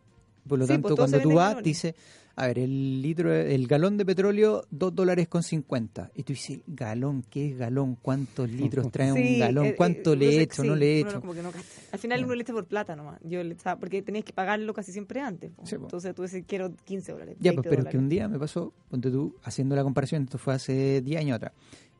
Por 0.47 0.57
lo 0.57 0.65
Sí, 0.65 0.73
tanto, 0.73 0.87
pues, 0.89 0.97
cuando 0.97 1.19
tú 1.21 1.33
vas, 1.35 1.49
galones. 1.49 1.63
dice, 1.65 1.95
a 2.35 2.47
ver, 2.47 2.57
el 2.59 3.01
litro, 3.03 3.31
el 3.31 3.67
galón 3.67 3.97
de 3.97 4.05
petróleo, 4.05 4.65
2 4.71 4.95
dólares 4.95 5.27
con 5.27 5.43
50. 5.43 6.09
Y 6.15 6.23
tú 6.23 6.33
dices, 6.33 6.61
galón, 6.65 7.23
¿qué 7.29 7.51
es 7.51 7.57
galón? 7.59 7.95
¿Cuántos 8.01 8.49
litros 8.49 8.89
trae 8.91 9.11
Sí, 9.13 9.33
un 9.33 9.39
galón? 9.39 9.65
eh, 9.67 9.75
¿Cuánto 9.75 10.13
eh, 10.13 10.15
le 10.15 10.25
he 10.29 10.41
hecho? 10.41 10.63
sí, 10.63 10.67
¿No 10.69 10.75
le 10.75 10.85
he 10.95 10.99
hecho? 11.01 11.21
como 11.21 11.35
que 11.35 11.43
no 11.43 11.51
cacha. 11.51 11.65
Al 11.91 11.99
final 11.99 12.23
uno 12.25 12.33
le 12.33 12.41
echa 12.41 12.53
por 12.53 12.65
plata 12.65 12.95
nomás. 12.95 13.19
Yo 13.23 13.43
le 13.43 13.53
echaba- 13.53 13.79
porque 13.79 14.01
tenías 14.01 14.25
que 14.25 14.33
pagarlo 14.33 14.73
casi 14.73 14.91
siempre 14.91 15.19
antes. 15.21 15.51
Entonces 15.71 16.15
tú 16.15 16.23
dices, 16.23 16.43
quiero 16.47 16.73
15 16.85 17.11
dólares. 17.11 17.35
Ya, 17.39 17.51
20 17.51 17.55
pues, 17.61 17.69
pero 17.69 17.81
es 17.81 17.85
que 17.85 17.97
dólares. 17.97 17.99
un 18.01 18.09
día 18.09 18.27
me 18.27 18.39
pasó, 18.39 18.73
ponte 18.89 19.11
tú, 19.11 19.35
haciendo 19.43 19.75
la 19.75 19.83
comparación, 19.83 20.23
esto 20.23 20.39
fue 20.39 20.55
hace 20.55 21.01
10 21.01 21.19
años 21.19 21.35
atrás. 21.35 21.51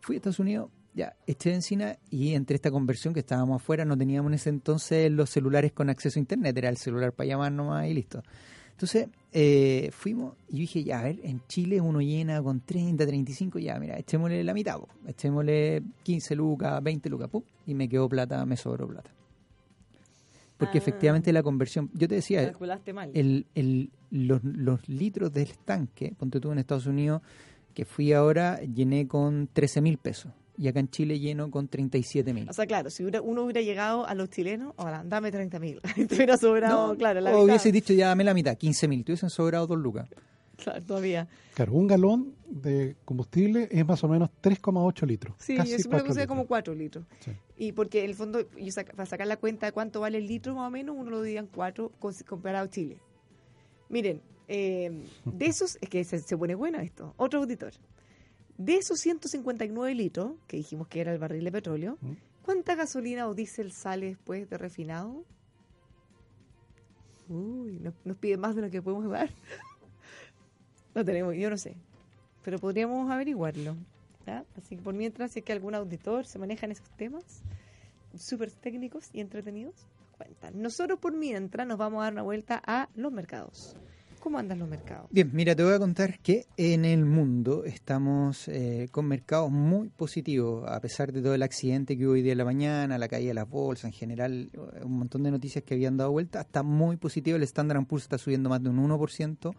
Fui 0.02 0.16
a 0.16 0.18
Estados 0.18 0.40
Unidos, 0.40 0.70
ya, 0.94 1.14
eché 1.28 1.52
benzina 1.52 1.98
y 2.10 2.34
entre 2.34 2.56
esta 2.56 2.72
conversión 2.72 3.14
que 3.14 3.20
estábamos 3.22 3.62
afuera, 3.62 3.86
no 3.86 3.98
teníamos 3.98 4.30
en 4.32 4.34
ese 4.36 4.50
entonces 4.50 5.12
los 5.12 5.30
celulares 5.30 5.72
con 5.72 5.90
acceso 5.90 6.20
a 6.20 6.22
internet, 6.22 6.58
era 6.58 6.70
el 6.70 6.78
celular 6.78 7.14
para 7.14 7.28
llamar 7.28 7.52
nomás 7.52 7.88
y 7.88 7.94
listo. 7.94 8.24
Entonces, 8.72 9.08
eh, 9.34 9.90
fuimos 9.92 10.36
y 10.48 10.54
yo 10.54 10.60
dije, 10.62 10.84
ya, 10.86 11.00
a 11.00 11.04
ver, 11.04 11.20
en 11.24 11.42
Chile 11.48 11.82
uno 11.82 12.00
llena 12.02 12.42
con 12.42 12.62
30, 12.62 13.06
35, 13.06 13.60
ya, 13.60 13.78
mira, 13.78 13.98
echémosle 14.00 14.42
la 14.44 14.54
mitad, 14.54 14.78
po. 14.80 14.88
echémosle 15.06 15.84
15 16.04 16.36
lucas, 16.36 16.82
20 16.82 17.10
lucas, 17.10 17.30
pum, 17.30 17.44
y 17.68 17.74
me 17.74 17.90
quedó 17.90 18.08
plata, 18.08 18.46
me 18.46 18.56
sobró 18.56 18.88
plata. 18.88 19.12
Porque 20.58 20.78
Ah. 20.78 20.82
efectivamente 20.82 21.32
la 21.34 21.44
conversión, 21.44 21.90
yo 21.94 22.08
te 22.08 22.16
decía, 22.16 22.44
Calculaste 22.46 22.94
mal. 22.94 23.12
el, 23.14 23.46
el, 23.56 23.92
los, 24.12 24.44
los 24.44 24.88
litros 24.90 25.32
del 25.32 25.58
tanque, 25.66 26.14
ponte 26.18 26.40
tú 26.40 26.52
en 26.52 26.60
Estados 26.60 26.86
Unidos, 26.86 27.22
que 27.74 27.86
fui 27.86 28.12
ahora, 28.14 28.60
llené 28.62 29.08
con 29.08 29.48
13 29.52 29.82
mil 29.82 29.98
pesos. 29.98 30.32
Y 30.62 30.68
acá 30.68 30.82
en 30.82 30.89
Chile 30.89 31.18
lleno 31.20 31.49
con 31.49 31.70
37 31.70 32.34
mil. 32.34 32.49
O 32.49 32.53
sea, 32.53 32.66
claro, 32.68 32.89
si 32.89 33.03
uno 33.05 33.43
hubiera 33.43 33.62
llegado 33.62 34.05
a 34.05 34.14
los 34.14 34.30
chilenos, 34.30 34.74
ahora, 34.76 35.03
dame 35.05 35.32
30 35.32 35.57
mil. 35.57 35.80
Te 35.95 36.16
hubiera 36.16 36.36
sobrado, 36.36 36.97
claro, 36.97 37.22
la 37.22 37.34
o 37.38 37.45
hubiese 37.45 37.72
dicho 37.72 37.93
ya 37.93 38.10
dame 38.10 38.26
la 38.26 38.34
mitad, 38.34 38.57
15 38.57 38.88
mil. 38.89 39.05
Te 39.05 39.14
hubiesen 39.14 39.30
sobrado 39.30 39.68
dos 39.68 39.78
lucas. 39.78 40.10
Claro, 40.57 40.84
todavía. 40.84 41.30
Claro, 41.53 41.72
un 41.72 41.88
galón 41.88 42.34
de 42.49 42.97
combustible 43.05 43.70
es 43.72 43.86
más 43.86 44.03
o 44.03 44.10
menos 44.10 44.30
3,8 44.43 45.07
litros. 45.07 45.34
Sí, 45.39 45.55
casi 45.55 45.72
yo 45.72 45.78
siempre 45.78 45.99
4 45.99 46.07
puse 46.14 46.28
como 46.28 46.45
4 46.45 46.76
litros. 46.76 47.05
Sí. 47.22 47.32
Y 47.55 47.72
porque 47.72 48.03
en 48.03 48.10
el 48.10 48.16
fondo, 48.18 48.41
yo 48.57 48.72
saca- 48.74 48.91
para 48.91 49.05
sacar 49.05 49.28
la 49.28 49.38
cuenta 49.38 49.66
de 49.68 49.72
cuánto 49.72 50.01
vale 50.01 50.18
el 50.18 50.28
litro 50.28 50.55
más 50.55 50.68
o 50.68 50.72
menos, 50.72 50.93
uno 50.99 51.10
lo 51.10 51.22
dividía 51.22 51.39
en 51.39 51.47
4 51.47 51.93
comparado 52.28 52.66
a 52.66 52.70
Chile. 52.70 52.97
Miren, 53.88 54.22
eh, 54.49 54.91
de 55.24 55.45
esos, 55.45 55.78
es 55.80 55.88
que 55.89 56.03
se, 56.03 56.20
se 56.20 56.38
pone 56.38 56.55
bueno 56.55 56.80
esto. 56.80 57.14
Otro 57.16 57.39
auditor. 57.39 57.72
De 58.60 58.76
esos 58.76 58.99
159 58.99 59.95
litros, 59.95 60.34
que 60.45 60.57
dijimos 60.57 60.89
que 60.89 60.99
era 60.99 61.14
el 61.14 61.18
barril 61.18 61.45
de 61.45 61.51
petróleo, 61.53 61.97
¿Mm? 62.01 62.12
¿cuánta 62.43 62.76
gasolina 62.76 63.30
o 63.30 63.34
diésel 63.34 63.72
sale 63.72 64.07
después 64.07 64.49
de 64.49 64.57
refinado? 64.57 65.24
Uy, 67.30 67.80
nos, 67.80 67.93
nos 68.03 68.18
pide 68.18 68.36
más 68.36 68.57
de 68.57 68.64
lo 68.64 68.70
que 68.70 68.82
podemos 68.82 69.10
dar. 69.10 69.30
no 70.93 71.05
tenemos, 71.05 71.36
yo 71.38 71.49
no 71.49 71.55
sé. 71.55 71.78
Pero 72.43 72.60
podríamos 72.60 73.10
averiguarlo. 73.10 73.78
¿ya? 74.28 74.43
Así 74.57 74.76
que 74.76 74.82
por 74.82 74.93
mientras, 74.93 75.32
si 75.32 75.39
es 75.39 75.45
que 75.45 75.53
algún 75.53 75.74
auditor 75.74 76.26
se 76.26 76.38
maneja 76.38 76.66
en 76.66 76.74
esos 76.74 76.89
temas 76.97 77.43
súper 78.18 78.51
técnicos 78.51 79.10
y 79.14 79.22
entretenidos, 79.22 79.88
nos 80.01 80.18
cuentan. 80.18 80.62
Nosotros 80.62 80.99
por 80.99 81.14
mientras 81.14 81.66
nos 81.66 81.78
vamos 81.78 82.01
a 82.01 82.03
dar 82.03 82.14
una 82.14 82.24
vuelta 82.24 82.62
a 82.66 82.89
los 82.95 83.14
mercados. 83.14 83.78
¿Cómo 84.20 84.38
andan 84.38 84.59
los 84.59 84.67
mercados? 84.67 85.07
Bien, 85.11 85.30
mira, 85.34 85.55
te 85.55 85.63
voy 85.63 85.74
a 85.74 85.80
contar 85.80 86.20
que 86.20 86.45
en 86.57 86.84
el 86.84 87.05
mundo 87.05 87.63
estamos 87.63 88.49
eh, 88.49 88.89
con 88.91 89.05
mercados 89.05 89.49
muy 89.49 89.88
positivos, 89.89 90.70
a 90.70 90.80
pesar 90.82 91.13
de 91.13 91.22
todo 91.22 91.34
el 91.34 91.41
accidente 91.41 91.97
que 91.97 92.05
hubo 92.05 92.13
hoy 92.13 92.22
día 92.22 92.34
en 92.34 92.38
la 92.38 92.45
mañana, 92.45 92.97
la 92.97 93.07
caída 93.07 93.30
de 93.30 93.34
las 93.36 93.49
bolsas, 93.49 93.86
en 93.86 93.93
general, 93.93 94.49
eh, 94.53 94.84
un 94.84 94.97
montón 94.97 95.24
de 95.24 95.32
noticias 95.32 95.63
que 95.63 95.74
habían 95.74 95.95
dado 95.95 96.11
vuelta, 96.11 96.41
está 96.41 96.63
muy 96.63 96.97
positivo, 96.97 97.38
el 97.38 97.43
Standard 97.43 97.86
Poor's 97.86 98.03
está 98.03 98.17
subiendo 98.17 98.49
más 98.49 98.61
de 98.61 98.70
un 98.70 98.89
1%, 98.89 99.55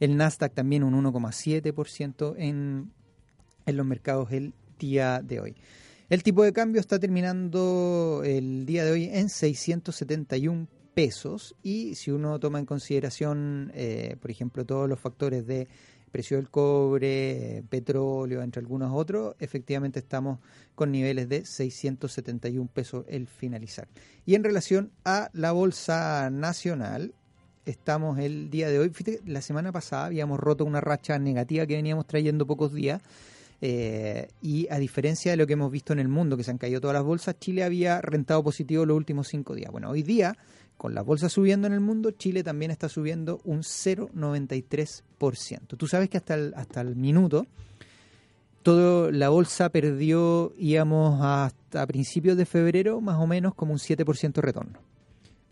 el 0.00 0.16
Nasdaq 0.16 0.54
también 0.54 0.84
un 0.84 0.94
1,7% 0.94 2.34
en, 2.38 2.90
en 3.66 3.76
los 3.76 3.84
mercados 3.84 4.32
el 4.32 4.54
día 4.78 5.20
de 5.22 5.40
hoy. 5.40 5.56
El 6.08 6.22
tipo 6.22 6.42
de 6.42 6.54
cambio 6.54 6.80
está 6.80 6.98
terminando 6.98 8.22
el 8.24 8.64
día 8.64 8.86
de 8.86 8.92
hoy 8.92 9.04
en 9.12 9.28
671 9.28 10.66
pesos 10.98 11.54
y 11.62 11.94
si 11.94 12.10
uno 12.10 12.40
toma 12.40 12.58
en 12.58 12.66
consideración, 12.66 13.70
eh, 13.72 14.16
por 14.20 14.32
ejemplo, 14.32 14.66
todos 14.66 14.88
los 14.88 14.98
factores 14.98 15.46
de 15.46 15.68
precio 16.10 16.38
del 16.38 16.50
cobre, 16.50 17.62
petróleo, 17.70 18.42
entre 18.42 18.58
algunos 18.58 18.90
otros, 18.92 19.36
efectivamente 19.38 20.00
estamos 20.00 20.40
con 20.74 20.90
niveles 20.90 21.28
de 21.28 21.46
671 21.46 22.68
pesos 22.74 23.04
el 23.06 23.28
finalizar. 23.28 23.86
Y 24.26 24.34
en 24.34 24.42
relación 24.42 24.90
a 25.04 25.30
la 25.34 25.52
bolsa 25.52 26.30
nacional, 26.30 27.14
estamos 27.64 28.18
el 28.18 28.50
día 28.50 28.68
de 28.68 28.80
hoy, 28.80 28.90
fíjate, 28.90 29.20
la 29.24 29.40
semana 29.40 29.70
pasada 29.70 30.06
habíamos 30.06 30.40
roto 30.40 30.64
una 30.64 30.80
racha 30.80 31.16
negativa 31.20 31.64
que 31.64 31.76
veníamos 31.76 32.08
trayendo 32.08 32.44
pocos 32.44 32.74
días. 32.74 33.00
eh, 33.60 34.28
y 34.40 34.68
a 34.70 34.78
diferencia 34.78 35.32
de 35.32 35.36
lo 35.36 35.46
que 35.46 35.52
hemos 35.52 35.70
visto 35.70 35.92
en 35.92 35.98
el 36.00 36.08
mundo, 36.08 36.36
que 36.36 36.44
se 36.44 36.50
han 36.50 36.58
caído 36.58 36.80
todas 36.80 36.94
las 36.94 37.02
bolsas, 37.04 37.38
Chile 37.38 37.62
había 37.62 38.00
rentado 38.00 38.42
positivo 38.42 38.84
los 38.84 38.96
últimos 38.96 39.28
cinco 39.28 39.54
días. 39.54 39.72
Bueno, 39.72 39.90
hoy 39.90 40.04
día, 40.04 40.36
con 40.78 40.94
las 40.94 41.04
bolsas 41.04 41.32
subiendo 41.32 41.66
en 41.66 41.74
el 41.74 41.80
mundo, 41.80 42.12
Chile 42.12 42.42
también 42.42 42.70
está 42.70 42.88
subiendo 42.88 43.40
un 43.44 43.62
0,93%. 43.62 45.76
Tú 45.76 45.88
sabes 45.88 46.08
que 46.08 46.16
hasta 46.16 46.34
el, 46.34 46.54
hasta 46.56 46.80
el 46.80 46.96
minuto, 46.96 47.46
todo 48.62 49.10
la 49.10 49.28
bolsa 49.28 49.68
perdió, 49.70 50.52
íbamos 50.56 51.20
hasta 51.20 51.84
principios 51.86 52.36
de 52.36 52.46
febrero, 52.46 53.00
más 53.00 53.18
o 53.18 53.26
menos 53.26 53.54
como 53.54 53.72
un 53.72 53.78
7% 53.78 54.32
de 54.32 54.40
retorno. 54.40 54.78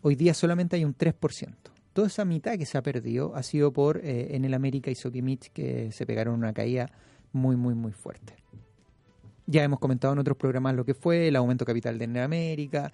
Hoy 0.01 0.15
día 0.15 0.33
solamente 0.33 0.77
hay 0.77 0.85
un 0.85 0.97
3%. 0.97 1.55
Toda 1.93 2.07
esa 2.07 2.25
mitad 2.25 2.57
que 2.57 2.67
se 2.67 2.79
ha 2.79 2.83
perdido 2.83 3.35
ha 3.35 3.43
sido 3.43 3.73
por 3.73 3.97
eh, 3.99 4.37
en 4.37 4.45
el 4.45 4.55
América 4.55 4.93
y 4.93 4.95
Sokimich 4.95 5.51
que 5.53 5.91
se 5.91 6.07
pegaron 6.07 6.35
una 6.35 6.53
caída 6.53 6.89
muy, 7.33 7.57
muy, 7.57 7.75
muy 7.75 7.91
fuerte. 7.93 8.37
Ya 9.47 9.65
hemos 9.65 9.81
comentado 9.81 10.13
en 10.13 10.21
otros 10.21 10.37
programas 10.37 10.77
lo 10.77 10.85
que 10.85 10.95
fue 10.95 11.27
el 11.29 11.37
aumento 11.37 11.65
capital 11.65 11.99
de 11.99 12.21
América, 12.21 12.93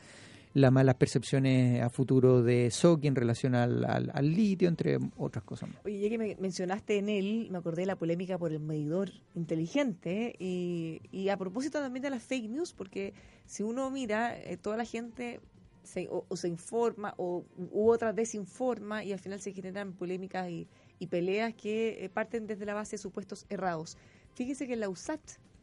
las 0.55 0.71
malas 0.71 0.97
percepciones 0.97 1.83
a 1.83 1.89
futuro 1.89 2.43
de 2.43 2.71
Soki 2.71 3.07
en 3.07 3.15
relación 3.17 3.55
al, 3.55 4.13
litio, 4.35 4.69
entre 4.69 4.99
otras 5.17 5.45
cosas. 5.45 5.71
Oye, 5.85 6.11
que 6.11 6.19
me 6.19 6.37
mencionaste 6.39 6.99
en 6.99 7.09
él, 7.09 7.49
me 7.51 7.59
acordé 7.59 7.83
de 7.83 7.87
la 7.87 7.97
polémica 7.97 8.39
por 8.39 8.53
el 8.53 8.61
medidor 8.61 9.11
inteligente 9.35 10.35
y, 10.39 11.29
a 11.29 11.37
propósito 11.37 11.81
también 11.81 12.03
de 12.03 12.11
las 12.11 12.23
fake 12.23 12.51
news, 12.51 12.73
porque 12.75 13.15
si 13.47 13.63
uno 13.63 13.91
mira, 13.91 14.39
eh, 14.39 14.57
toda 14.57 14.77
la 14.77 14.85
gente 14.85 15.41
se, 15.83 16.09
o, 16.11 16.25
se 16.37 16.49
informa 16.49 17.15
o 17.17 17.45
u 17.57 17.91
otra 17.91 18.13
desinforma 18.13 19.05
y 19.05 19.13
al 19.13 19.19
final 19.19 19.41
se 19.41 19.53
generan 19.53 19.95
polémicas 19.95 20.49
y, 20.51 20.69
y 20.99 21.07
peleas 21.07 21.55
que 21.55 22.05
eh, 22.05 22.09
parten 22.09 22.47
desde 22.47 22.67
la 22.67 22.75
base 22.75 22.93
de 22.97 22.99
supuestos 23.03 23.47
errados. 23.49 23.97
Fíjese 24.35 24.67
que 24.67 24.77
la 24.77 24.89
USAT, 24.89 25.21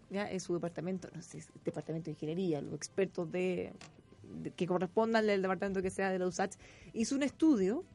ya 0.10 0.30
en 0.30 0.40
su 0.40 0.54
departamento, 0.54 1.08
no 1.14 1.22
sé, 1.22 1.44
departamento 1.64 2.06
de 2.06 2.12
ingeniería, 2.12 2.62
los 2.62 2.74
expertos 2.74 3.32
de- 3.32 3.74
que 4.56 4.68
correspondan 4.68 5.30
al 5.30 5.42
departamento 5.42 5.82
que 5.82 5.90
sea 5.90 6.12
de 6.12 6.20
la 6.20 6.28
USAT, 6.28 6.56
hizo 6.94 7.16
un 7.16 7.24
estudio 7.24 7.86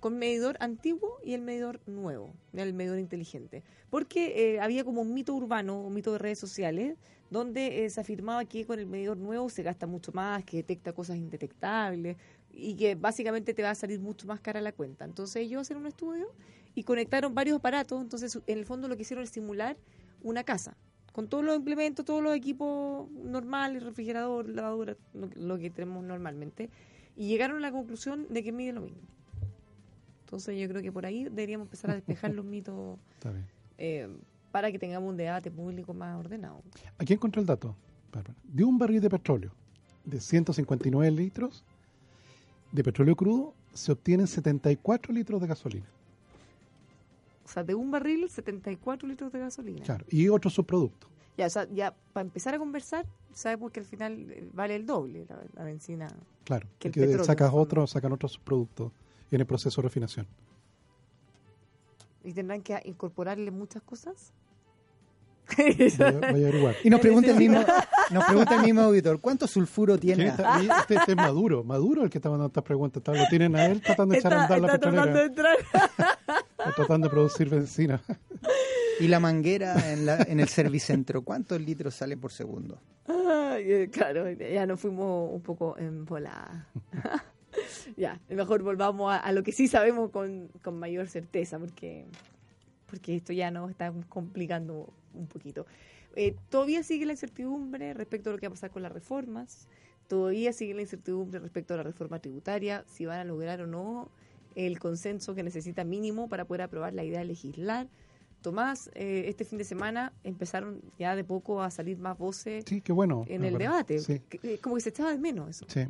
con 0.00 0.18
medidor 0.18 0.56
antiguo 0.60 1.18
y 1.24 1.32
el 1.34 1.42
medidor 1.42 1.80
nuevo, 1.86 2.34
el 2.52 2.74
medidor 2.74 2.98
inteligente. 2.98 3.62
Porque 3.90 4.54
eh, 4.54 4.60
había 4.60 4.84
como 4.84 5.00
un 5.00 5.14
mito 5.14 5.34
urbano, 5.34 5.80
un 5.80 5.94
mito 5.94 6.12
de 6.12 6.18
redes 6.18 6.38
sociales, 6.38 6.96
donde 7.30 7.84
eh, 7.84 7.90
se 7.90 8.00
afirmaba 8.00 8.44
que 8.44 8.64
con 8.66 8.78
el 8.78 8.86
medidor 8.86 9.16
nuevo 9.16 9.48
se 9.48 9.62
gasta 9.62 9.86
mucho 9.86 10.12
más, 10.12 10.44
que 10.44 10.58
detecta 10.58 10.92
cosas 10.92 11.16
indetectables 11.16 12.16
y 12.52 12.76
que 12.76 12.94
básicamente 12.94 13.52
te 13.54 13.62
va 13.62 13.70
a 13.70 13.74
salir 13.74 14.00
mucho 14.00 14.26
más 14.26 14.40
cara 14.40 14.60
la 14.60 14.72
cuenta. 14.72 15.04
Entonces 15.04 15.36
ellos 15.36 15.62
hicieron 15.62 15.82
un 15.82 15.88
estudio 15.88 16.32
y 16.74 16.84
conectaron 16.84 17.34
varios 17.34 17.58
aparatos, 17.58 18.00
entonces 18.00 18.38
en 18.46 18.58
el 18.58 18.66
fondo 18.66 18.88
lo 18.88 18.96
que 18.96 19.02
hicieron 19.02 19.24
es 19.24 19.30
simular 19.30 19.76
una 20.22 20.44
casa 20.44 20.76
con 21.16 21.28
todos 21.28 21.42
los 21.42 21.56
implementos, 21.56 22.04
todos 22.04 22.22
los 22.22 22.36
equipos 22.36 23.10
normales, 23.10 23.82
refrigerador, 23.82 24.50
lavadora, 24.50 24.98
lo, 25.14 25.30
lo 25.34 25.58
que 25.58 25.70
tenemos 25.70 26.04
normalmente, 26.04 26.68
y 27.16 27.26
llegaron 27.26 27.56
a 27.56 27.60
la 27.60 27.72
conclusión 27.72 28.26
de 28.28 28.44
que 28.44 28.52
mide 28.52 28.74
lo 28.74 28.82
mismo. 28.82 29.00
Entonces 30.26 30.60
yo 30.60 30.68
creo 30.68 30.82
que 30.82 30.92
por 30.92 31.06
ahí 31.06 31.24
deberíamos 31.24 31.68
empezar 31.68 31.92
a 31.92 31.94
despejar 31.94 32.34
los 32.34 32.44
mitos 32.54 32.98
eh, 33.78 34.14
para 34.52 34.70
que 34.70 34.78
tengamos 34.78 35.08
un 35.08 35.16
debate 35.16 35.50
público 35.50 35.94
más 35.94 36.20
ordenado. 36.20 36.60
Aquí 36.98 37.14
encontré 37.14 37.40
el 37.40 37.46
dato, 37.46 37.74
Bárbara. 38.12 38.34
De 38.44 38.64
un 38.64 38.76
barril 38.76 39.00
de 39.00 39.08
petróleo 39.08 39.52
de 40.04 40.20
159 40.20 41.10
litros 41.12 41.64
de 42.72 42.84
petróleo 42.84 43.16
crudo 43.16 43.54
se 43.72 43.90
obtienen 43.90 44.26
74 44.26 45.14
litros 45.14 45.40
de 45.40 45.46
gasolina. 45.46 45.86
O 47.46 47.48
sea, 47.48 47.62
de 47.62 47.76
un 47.76 47.92
barril, 47.92 48.28
74 48.28 49.06
litros 49.06 49.32
de 49.32 49.38
gasolina. 49.38 49.84
Claro. 49.84 50.04
Y 50.10 50.28
otros 50.28 50.52
subproductos. 50.52 51.08
Ya, 51.38 51.46
o 51.46 51.50
sea, 51.50 51.68
ya 51.70 51.94
para 52.12 52.22
empezar 52.26 52.54
a 52.56 52.58
conversar, 52.58 53.06
sabemos 53.32 53.70
que 53.70 53.78
al 53.78 53.86
final 53.86 54.26
eh, 54.32 54.48
vale 54.52 54.74
el 54.74 54.84
doble 54.84 55.26
la, 55.28 55.38
la 55.54 55.62
benzina. 55.64 56.08
Claro. 56.42 56.66
Que 56.80 56.88
el 56.88 56.94
que 56.94 57.00
petróleo, 57.02 57.24
sacas 57.24 57.52
otros, 57.54 57.90
sacan 57.90 58.10
otros 58.12 58.32
subproductos 58.32 58.90
en 59.30 59.40
el 59.40 59.46
proceso 59.46 59.80
de 59.80 59.86
refinación. 59.86 60.26
Y 62.24 62.32
tendrán 62.32 62.62
que 62.62 62.80
incorporarle 62.84 63.52
muchas 63.52 63.82
cosas. 63.82 64.32
Voy 65.56 65.64
a, 66.00 66.10
voy 66.32 66.44
a 66.44 66.48
averiguar. 66.48 66.74
Y 66.84 66.90
nos 66.90 66.98
pregunta 67.00 67.30
el 67.30 67.36
mismo, 67.38 67.64
nos 68.10 68.24
pregunta 68.24 68.56
el 68.56 68.62
mismo 68.62 68.80
auditor, 68.80 69.20
¿cuánto 69.20 69.46
sulfuro 69.46 69.96
¿Quién 69.96 70.16
tiene? 70.16 70.30
está- 70.32 70.60
este, 70.80 70.94
este 70.96 71.12
es 71.12 71.16
Maduro. 71.16 71.62
Maduro 71.62 72.02
el 72.02 72.10
que 72.10 72.18
está 72.18 72.28
mandando 72.30 72.48
estas 72.48 72.64
preguntas. 72.64 73.00
Está- 73.00 73.12
Lo 73.12 73.28
tienen 73.28 73.54
a 73.54 73.66
él 73.66 73.80
tratando 73.80 74.12
de 74.14 74.18
echar 74.18 74.32
a 74.34 74.42
Está, 74.42 74.54
andar 74.56 74.60
la 74.68 74.74
está 74.74 74.90
tratando 74.90 75.18
de 75.20 75.28
petrolera. 75.30 76.18
Está 76.68 76.82
tratando 76.82 77.08
de 77.08 77.10
producir 77.10 77.48
benzina. 77.48 78.02
Y 78.98 79.08
la 79.08 79.20
manguera 79.20 79.92
en, 79.92 80.06
la, 80.06 80.22
en 80.22 80.40
el 80.40 80.48
servicentro, 80.48 81.20
¿cuántos 81.20 81.60
litros 81.60 81.94
salen 81.94 82.18
por 82.18 82.32
segundo? 82.32 82.80
Ay, 83.06 83.70
eh, 83.70 83.90
claro, 83.92 84.30
ya 84.32 84.64
nos 84.64 84.80
fuimos 84.80 85.34
un 85.34 85.42
poco 85.42 85.76
en 85.76 86.06
volada. 86.06 86.66
ya, 87.98 88.18
mejor 88.30 88.62
volvamos 88.62 89.12
a, 89.12 89.18
a 89.18 89.32
lo 89.32 89.42
que 89.42 89.52
sí 89.52 89.68
sabemos 89.68 90.10
con, 90.10 90.48
con 90.62 90.78
mayor 90.78 91.08
certeza, 91.08 91.58
porque, 91.58 92.06
porque 92.86 93.16
esto 93.16 93.34
ya 93.34 93.50
nos 93.50 93.70
está 93.70 93.92
complicando 94.08 94.88
un 95.12 95.26
poquito. 95.26 95.66
Eh, 96.14 96.34
todavía 96.48 96.82
sigue 96.82 97.04
la 97.04 97.12
incertidumbre 97.12 97.92
respecto 97.92 98.30
a 98.30 98.32
lo 98.32 98.38
que 98.38 98.46
va 98.46 98.52
a 98.52 98.54
pasar 98.54 98.70
con 98.70 98.82
las 98.82 98.92
reformas, 98.92 99.68
todavía 100.08 100.54
sigue 100.54 100.72
la 100.72 100.80
incertidumbre 100.80 101.38
respecto 101.38 101.74
a 101.74 101.76
la 101.76 101.82
reforma 101.82 102.18
tributaria, 102.18 102.82
si 102.86 103.04
van 103.04 103.20
a 103.20 103.24
lograr 103.24 103.60
o 103.60 103.66
no 103.66 104.10
el 104.56 104.78
consenso 104.80 105.34
que 105.36 105.42
necesita 105.44 105.84
mínimo 105.84 106.28
para 106.28 106.44
poder 106.46 106.62
aprobar 106.62 106.92
la 106.94 107.04
idea 107.04 107.20
de 107.20 107.26
legislar. 107.26 107.86
Tomás, 108.40 108.90
eh, 108.94 109.24
este 109.28 109.44
fin 109.44 109.58
de 109.58 109.64
semana 109.64 110.12
empezaron 110.24 110.80
ya 110.98 111.14
de 111.16 111.24
poco 111.24 111.62
a 111.62 111.70
salir 111.70 111.98
más 111.98 112.16
voces 112.18 112.64
Sí, 112.66 112.80
qué 112.80 112.92
bueno. 112.92 113.24
en 113.28 113.44
el 113.44 113.58
debate. 113.58 113.98
Sí. 114.00 114.20
Eh, 114.42 114.58
Como 114.62 114.74
que 114.76 114.80
se 114.80 114.88
echaba 114.90 115.10
de 115.12 115.18
menos 115.18 115.50
eso. 115.50 115.66
Sí. 115.68 115.80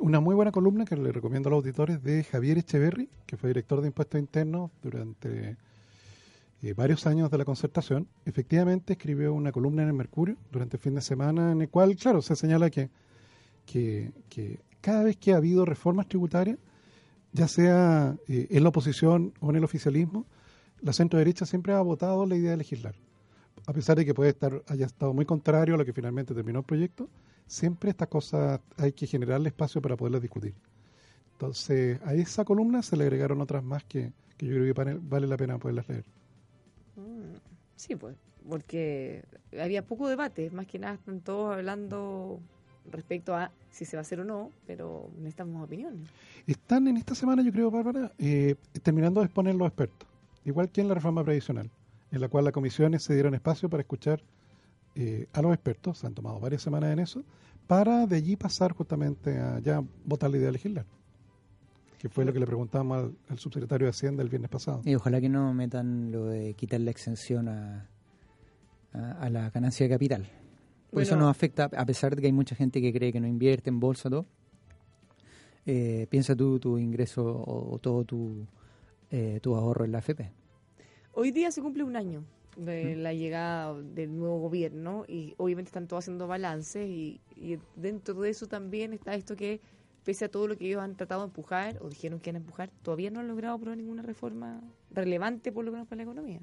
Una 0.00 0.20
muy 0.20 0.34
buena 0.34 0.52
columna 0.52 0.84
que 0.84 0.96
le 0.96 1.12
recomiendo 1.12 1.48
a 1.48 1.50
los 1.50 1.58
auditores 1.58 2.02
de 2.02 2.24
Javier 2.24 2.58
Echeverry, 2.58 3.08
que 3.26 3.36
fue 3.36 3.50
director 3.50 3.80
de 3.80 3.88
impuestos 3.88 4.18
internos 4.20 4.70
durante 4.82 5.56
eh, 6.62 6.72
varios 6.74 7.06
años 7.06 7.30
de 7.30 7.38
la 7.38 7.44
concertación. 7.44 8.08
Efectivamente 8.24 8.94
escribió 8.94 9.32
una 9.34 9.52
columna 9.52 9.82
en 9.82 9.88
el 9.88 9.94
Mercurio 9.94 10.36
durante 10.50 10.76
el 10.76 10.82
fin 10.82 10.94
de 10.94 11.00
semana 11.02 11.52
en 11.52 11.60
el 11.62 11.68
cual, 11.68 11.96
claro, 11.96 12.20
se 12.22 12.36
señala 12.36 12.70
que, 12.70 12.90
que, 13.66 14.12
que 14.28 14.60
cada 14.80 15.02
vez 15.02 15.16
que 15.16 15.32
ha 15.32 15.36
habido 15.36 15.64
reformas 15.64 16.08
tributarias, 16.08 16.58
ya 17.32 17.48
sea 17.48 18.16
eh, 18.28 18.48
en 18.50 18.62
la 18.62 18.70
oposición 18.70 19.34
o 19.40 19.50
en 19.50 19.56
el 19.56 19.64
oficialismo, 19.64 20.26
la 20.80 20.92
centro 20.92 21.18
derecha 21.18 21.46
siempre 21.46 21.72
ha 21.74 21.80
votado 21.80 22.26
la 22.26 22.36
idea 22.36 22.52
de 22.52 22.58
legislar. 22.58 22.94
A 23.66 23.72
pesar 23.72 23.96
de 23.98 24.04
que 24.06 24.14
puede 24.14 24.30
estar 24.30 24.62
haya 24.68 24.86
estado 24.86 25.14
muy 25.14 25.26
contrario 25.26 25.74
a 25.74 25.78
lo 25.78 25.84
que 25.84 25.92
finalmente 25.92 26.34
terminó 26.34 26.60
el 26.60 26.64
proyecto, 26.66 27.10
siempre 27.46 27.90
estas 27.90 28.08
cosas 28.08 28.60
hay 28.78 28.92
que 28.92 29.06
generarle 29.06 29.48
espacio 29.50 29.82
para 29.82 29.96
poderlas 29.96 30.22
discutir. 30.22 30.54
Entonces, 31.34 32.00
a 32.04 32.14
esa 32.14 32.44
columna 32.44 32.82
se 32.82 32.96
le 32.96 33.04
agregaron 33.04 33.40
otras 33.40 33.64
más 33.64 33.84
que, 33.84 34.12
que 34.38 34.46
yo 34.46 34.54
creo 34.54 34.74
que 34.74 34.98
vale- 35.00 35.26
la 35.26 35.36
pena 35.36 35.58
poderlas 35.58 35.88
leer. 35.88 36.04
Mm, 36.96 37.36
Sí, 37.76 37.96
pues, 37.96 38.16
porque 38.48 39.24
había 39.60 39.84
poco 39.86 40.08
debate, 40.08 40.50
más 40.50 40.66
que 40.66 40.78
nada 40.78 40.94
están 40.94 41.20
todos 41.22 41.52
hablando 41.54 42.40
respecto 42.90 43.34
a 43.34 43.50
si 43.70 43.84
se 43.84 43.96
va 43.96 44.00
a 44.00 44.02
hacer 44.02 44.20
o 44.20 44.24
no, 44.24 44.50
pero 44.66 45.08
necesitamos 45.16 45.64
opiniones. 45.64 46.08
Están 46.46 46.88
en 46.88 46.96
esta 46.96 47.14
semana, 47.14 47.42
yo 47.42 47.52
creo, 47.52 47.70
Bárbara, 47.70 48.12
eh, 48.18 48.56
terminando 48.82 49.20
de 49.20 49.26
exponer 49.26 49.54
los 49.54 49.68
expertos, 49.68 50.08
igual 50.44 50.70
que 50.70 50.80
en 50.80 50.88
la 50.88 50.94
reforma 50.94 51.24
previsional, 51.24 51.70
en 52.10 52.20
la 52.20 52.28
cual 52.28 52.44
las 52.44 52.52
comisiones 52.52 53.04
se 53.04 53.14
dieron 53.14 53.34
espacio 53.34 53.68
para 53.68 53.82
escuchar 53.82 54.22
eh, 54.94 55.26
a 55.32 55.40
los 55.40 55.54
expertos, 55.54 55.98
se 55.98 56.06
han 56.06 56.14
tomado 56.14 56.38
varias 56.40 56.62
semanas 56.62 56.92
en 56.92 56.98
eso, 56.98 57.24
para 57.66 58.06
de 58.06 58.16
allí 58.16 58.36
pasar 58.36 58.72
justamente 58.72 59.38
a 59.38 59.58
ya 59.60 59.82
votar 60.04 60.30
la 60.30 60.36
idea 60.36 60.46
de 60.46 60.52
legislar, 60.52 60.84
que 61.98 62.08
fue 62.08 62.24
lo 62.24 62.32
que 62.32 62.40
le 62.40 62.46
preguntamos 62.46 62.98
al, 62.98 63.16
al 63.28 63.38
subsecretario 63.38 63.86
de 63.86 63.90
Hacienda 63.90 64.22
el 64.22 64.28
viernes 64.28 64.50
pasado. 64.50 64.82
Y 64.84 64.94
ojalá 64.94 65.20
que 65.20 65.28
no 65.28 65.54
metan 65.54 66.10
lo 66.10 66.26
de 66.26 66.54
quitar 66.54 66.80
la 66.80 66.90
exención 66.90 67.48
a, 67.48 67.88
a, 68.92 69.12
a 69.12 69.30
la 69.30 69.48
ganancia 69.50 69.86
de 69.86 69.94
capital. 69.94 70.28
Por 70.92 71.02
eso 71.02 71.16
nos 71.16 71.30
afecta, 71.30 71.70
a 71.74 71.86
pesar 71.86 72.14
de 72.14 72.20
que 72.20 72.26
hay 72.26 72.32
mucha 72.32 72.54
gente 72.54 72.82
que 72.82 72.92
cree 72.92 73.12
que 73.12 73.20
no 73.20 73.26
invierte 73.26 73.70
en 73.70 73.80
bolsa, 73.80 74.10
todo. 74.10 74.26
Eh, 75.64 76.06
piensa 76.10 76.36
tú 76.36 76.58
tu 76.58 76.76
ingreso 76.76 77.24
o, 77.24 77.74
o 77.74 77.78
todo 77.78 78.04
tu, 78.04 78.46
eh, 79.10 79.38
tu 79.40 79.54
ahorro 79.54 79.86
en 79.86 79.92
la 79.92 79.98
AFP. 79.98 80.30
Hoy 81.12 81.30
día 81.30 81.50
se 81.50 81.62
cumple 81.62 81.82
un 81.84 81.96
año 81.96 82.24
de 82.56 82.96
la 82.96 83.14
llegada 83.14 83.74
del 83.80 84.14
nuevo 84.16 84.38
gobierno 84.40 85.04
y 85.08 85.34
obviamente 85.38 85.68
están 85.68 85.86
todos 85.88 86.04
haciendo 86.04 86.26
balances 86.26 86.86
y, 86.88 87.20
y 87.36 87.58
dentro 87.76 88.20
de 88.20 88.28
eso 88.28 88.46
también 88.46 88.92
está 88.92 89.14
esto 89.14 89.34
que 89.34 89.60
pese 90.04 90.26
a 90.26 90.28
todo 90.28 90.48
lo 90.48 90.56
que 90.58 90.66
ellos 90.66 90.82
han 90.82 90.96
tratado 90.96 91.22
de 91.22 91.26
empujar 91.28 91.78
o 91.80 91.88
dijeron 91.88 92.20
que 92.20 92.30
iban 92.30 92.42
a 92.42 92.44
empujar, 92.44 92.70
todavía 92.82 93.10
no 93.10 93.20
han 93.20 93.28
logrado 93.28 93.54
aprobar 93.54 93.78
ninguna 93.78 94.02
reforma 94.02 94.60
relevante 94.90 95.52
por 95.52 95.64
lo 95.64 95.72
menos 95.72 95.86
para 95.86 95.98
la 95.98 96.02
economía. 96.02 96.40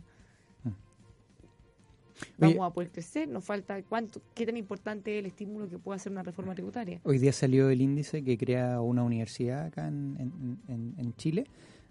Vamos 2.37 2.55
Oye. 2.57 2.65
a 2.65 2.69
poder 2.71 2.91
crecer, 2.91 3.27
nos 3.27 3.43
falta 3.45 3.81
cuánto, 3.83 4.21
qué 4.33 4.45
tan 4.45 4.57
importante 4.57 5.13
es 5.17 5.19
el 5.19 5.25
estímulo 5.27 5.69
que 5.69 5.77
pueda 5.79 5.95
hacer 5.97 6.11
una 6.11 6.23
reforma 6.23 6.53
tributaria. 6.53 6.99
Hoy 7.03 7.17
día 7.19 7.31
salió 7.33 7.69
el 7.69 7.81
índice 7.81 8.23
que 8.23 8.37
crea 8.37 8.81
una 8.81 9.03
universidad 9.03 9.65
acá 9.65 9.87
en, 9.87 10.57
en- 10.67 11.13
Chile 11.15 11.45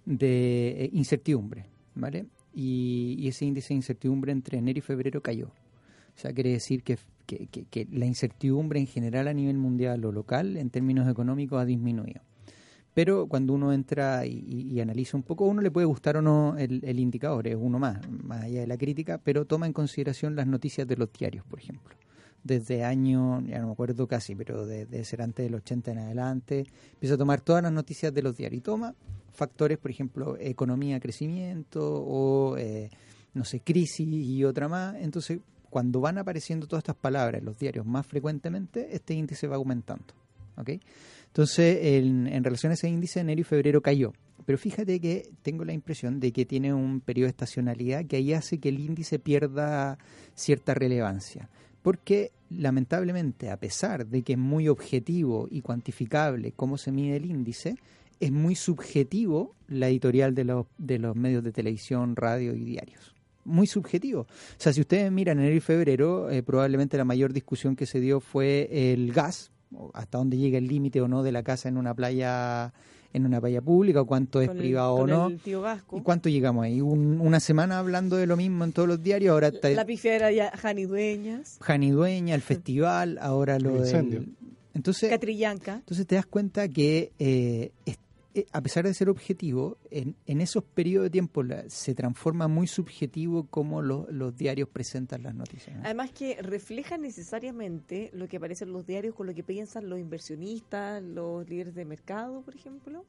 de 0.06 0.84
eh, 0.84 0.90
incertidumbre, 0.92 1.64
¿vale? 1.94 2.26
Y, 2.54 3.16
y 3.18 3.28
ese 3.28 3.44
índice 3.44 3.68
de 3.68 3.74
incertidumbre 3.76 4.32
entre 4.32 4.58
enero 4.58 4.78
y 4.78 4.82
febrero 4.82 5.20
cayó. 5.22 5.46
O 5.46 6.20
sea, 6.20 6.32
quiere 6.32 6.50
decir 6.50 6.82
que, 6.82 6.98
que- 7.26 7.46
que- 7.46 7.64
que 7.64 7.86
la 7.92 8.06
incertidumbre 8.06 8.80
en 8.80 8.86
general 8.86 9.28
a 9.28 9.32
nivel 9.34 9.56
mundial 9.58 10.04
o 10.04 10.12
local 10.12 10.56
en 10.56 10.70
términos 10.70 11.08
económicos 11.08 11.60
ha 11.60 11.64
disminuido. 11.64 12.20
Pero 12.98 13.28
cuando 13.28 13.52
uno 13.52 13.72
entra 13.72 14.26
y, 14.26 14.72
y- 14.72 14.80
analiza 14.80 15.16
un 15.16 15.22
poco, 15.22 15.44
uno 15.44 15.62
le 15.62 15.70
puede 15.70 15.86
gustar 15.86 16.16
o 16.16 16.20
no 16.20 16.56
el, 16.58 16.98
indicador, 16.98 17.46
es 17.46 17.54
uno 17.56 17.78
más, 17.78 18.00
más 18.10 18.42
allá 18.42 18.62
de 18.62 18.66
la 18.66 18.76
crítica, 18.76 19.20
pero 19.22 19.44
toma 19.44 19.66
en 19.66 19.72
consideración 19.72 20.34
las 20.34 20.48
noticias 20.48 20.84
de 20.88 20.96
los 20.96 21.12
diarios, 21.12 21.44
por 21.46 21.60
ejemplo. 21.60 21.94
Desde 22.42 22.82
año, 22.82 23.40
ya 23.42 23.60
no 23.60 23.68
me 23.68 23.72
acuerdo 23.74 24.08
casi, 24.08 24.34
pero 24.34 24.66
de, 24.66 24.84
de 24.86 25.04
ser 25.04 25.22
antes 25.22 25.46
del 25.46 25.54
80 25.54 25.92
en 25.92 25.98
adelante, 25.98 26.66
empieza 26.94 27.14
a 27.14 27.18
tomar 27.18 27.40
todas 27.40 27.62
las 27.62 27.70
noticias 27.70 28.12
de 28.12 28.20
los 28.20 28.36
diarios 28.36 28.58
y 28.58 28.62
toma 28.62 28.96
factores, 29.32 29.78
por 29.78 29.92
ejemplo, 29.92 30.36
economía, 30.36 30.98
crecimiento 30.98 32.02
o, 32.04 32.56
eh, 32.56 32.90
no 33.32 33.44
sé, 33.44 33.60
crisis 33.60 34.08
y 34.08 34.42
otra 34.42 34.66
más. 34.66 34.96
Entonces, 34.96 35.38
cuando 35.70 36.00
van 36.00 36.18
apareciendo 36.18 36.66
todas 36.66 36.80
estas 36.80 36.96
palabras 36.96 37.38
en 37.38 37.44
los 37.44 37.56
diarios 37.56 37.86
más 37.86 38.04
frecuentemente, 38.08 38.88
este 38.90 39.14
índice 39.14 39.46
va 39.46 39.54
aumentando. 39.54 40.14
¿ok? 40.56 40.70
Entonces, 41.38 41.78
en, 41.80 42.26
en 42.26 42.42
relación 42.42 42.72
a 42.72 42.74
ese 42.74 42.88
índice, 42.88 43.20
enero 43.20 43.40
y 43.40 43.44
febrero 43.44 43.80
cayó. 43.80 44.12
Pero 44.44 44.58
fíjate 44.58 44.98
que 44.98 45.30
tengo 45.42 45.64
la 45.64 45.72
impresión 45.72 46.18
de 46.18 46.32
que 46.32 46.44
tiene 46.44 46.74
un 46.74 47.00
periodo 47.00 47.26
de 47.26 47.30
estacionalidad 47.30 48.06
que 48.06 48.16
ahí 48.16 48.32
hace 48.32 48.58
que 48.58 48.70
el 48.70 48.80
índice 48.80 49.20
pierda 49.20 49.98
cierta 50.34 50.74
relevancia. 50.74 51.48
Porque 51.80 52.32
lamentablemente, 52.50 53.50
a 53.50 53.56
pesar 53.56 54.08
de 54.08 54.22
que 54.22 54.32
es 54.32 54.38
muy 54.38 54.66
objetivo 54.66 55.46
y 55.48 55.60
cuantificable 55.60 56.50
cómo 56.50 56.76
se 56.76 56.90
mide 56.90 57.18
el 57.18 57.26
índice, 57.26 57.76
es 58.18 58.32
muy 58.32 58.56
subjetivo 58.56 59.54
la 59.68 59.88
editorial 59.88 60.34
de 60.34 60.42
los, 60.42 60.66
de 60.76 60.98
los 60.98 61.14
medios 61.14 61.44
de 61.44 61.52
televisión, 61.52 62.16
radio 62.16 62.52
y 62.52 62.64
diarios. 62.64 63.14
Muy 63.44 63.68
subjetivo. 63.68 64.22
O 64.22 64.26
sea, 64.56 64.72
si 64.72 64.80
ustedes 64.80 65.12
miran 65.12 65.38
enero 65.38 65.54
y 65.54 65.60
febrero, 65.60 66.30
eh, 66.30 66.42
probablemente 66.42 66.96
la 66.96 67.04
mayor 67.04 67.32
discusión 67.32 67.76
que 67.76 67.86
se 67.86 68.00
dio 68.00 68.18
fue 68.18 68.92
el 68.92 69.12
gas, 69.12 69.52
hasta 69.94 70.18
dónde 70.18 70.36
llega 70.36 70.58
el 70.58 70.66
límite 70.68 71.00
o 71.00 71.08
no 71.08 71.22
de 71.22 71.32
la 71.32 71.42
casa 71.42 71.68
en 71.68 71.76
una 71.76 71.94
playa 71.94 72.72
en 73.14 73.24
una 73.24 73.40
playa 73.40 73.62
pública 73.62 74.02
o 74.02 74.06
cuánto 74.06 74.42
es 74.42 74.50
el- 74.50 74.56
privado 74.58 74.92
o 74.94 75.06
no. 75.06 75.28
el 75.28 75.38
tío 75.40 75.62
Gasco. 75.62 75.96
¿Y 75.96 76.02
cuánto 76.02 76.28
llegamos 76.28 76.64
ahí? 76.64 76.82
Un- 76.82 77.20
una 77.22 77.40
semana 77.40 77.78
hablando 77.78 78.16
de 78.16 78.26
lo 78.26 78.36
mismo 78.36 78.64
en 78.64 78.72
todos 78.72 78.86
los 78.86 79.02
diarios, 79.02 79.32
ahora 79.32 79.48
está 79.48 79.70
La 79.70 79.86
pifia 79.86 80.14
era 80.14 80.30
ya 80.30 80.50
Jani 80.54 80.84
Dueñas, 80.84 81.56
Jani 81.62 81.90
Dueña, 81.90 82.34
el 82.34 82.42
festival, 82.42 83.18
ahora 83.22 83.58
lo 83.58 83.82
El 83.82 84.10
del... 84.10 84.28
Entonces, 84.74 85.08
Catrillanca. 85.10 85.76
entonces 85.76 86.06
te 86.06 86.16
das 86.16 86.26
cuenta 86.26 86.68
que 86.68 87.12
eh, 87.18 87.72
es- 87.86 87.94
eh, 87.96 87.98
a 88.52 88.60
pesar 88.62 88.84
de 88.84 88.94
ser 88.94 89.08
objetivo, 89.08 89.78
en, 89.90 90.14
en 90.26 90.40
esos 90.40 90.62
periodos 90.64 91.06
de 91.06 91.10
tiempo 91.10 91.42
se 91.68 91.94
transforma 91.94 92.48
muy 92.48 92.66
subjetivo 92.66 93.46
cómo 93.50 93.82
lo- 93.82 94.06
los 94.10 94.36
diarios 94.36 94.68
presentan 94.68 95.22
las 95.22 95.34
noticias. 95.34 95.76
¿no? 95.76 95.82
Además 95.84 96.10
que 96.12 96.40
refleja 96.42 96.96
necesariamente 96.98 98.10
lo 98.12 98.28
que 98.28 98.36
aparece 98.38 98.64
en 98.64 98.72
los 98.72 98.86
diarios 98.86 99.14
con 99.14 99.26
lo 99.26 99.34
que 99.34 99.42
piensan 99.42 99.88
los 99.88 99.98
inversionistas, 99.98 101.02
los 101.02 101.48
líderes 101.48 101.74
de 101.74 101.84
mercado, 101.84 102.42
por 102.42 102.54
ejemplo. 102.54 103.04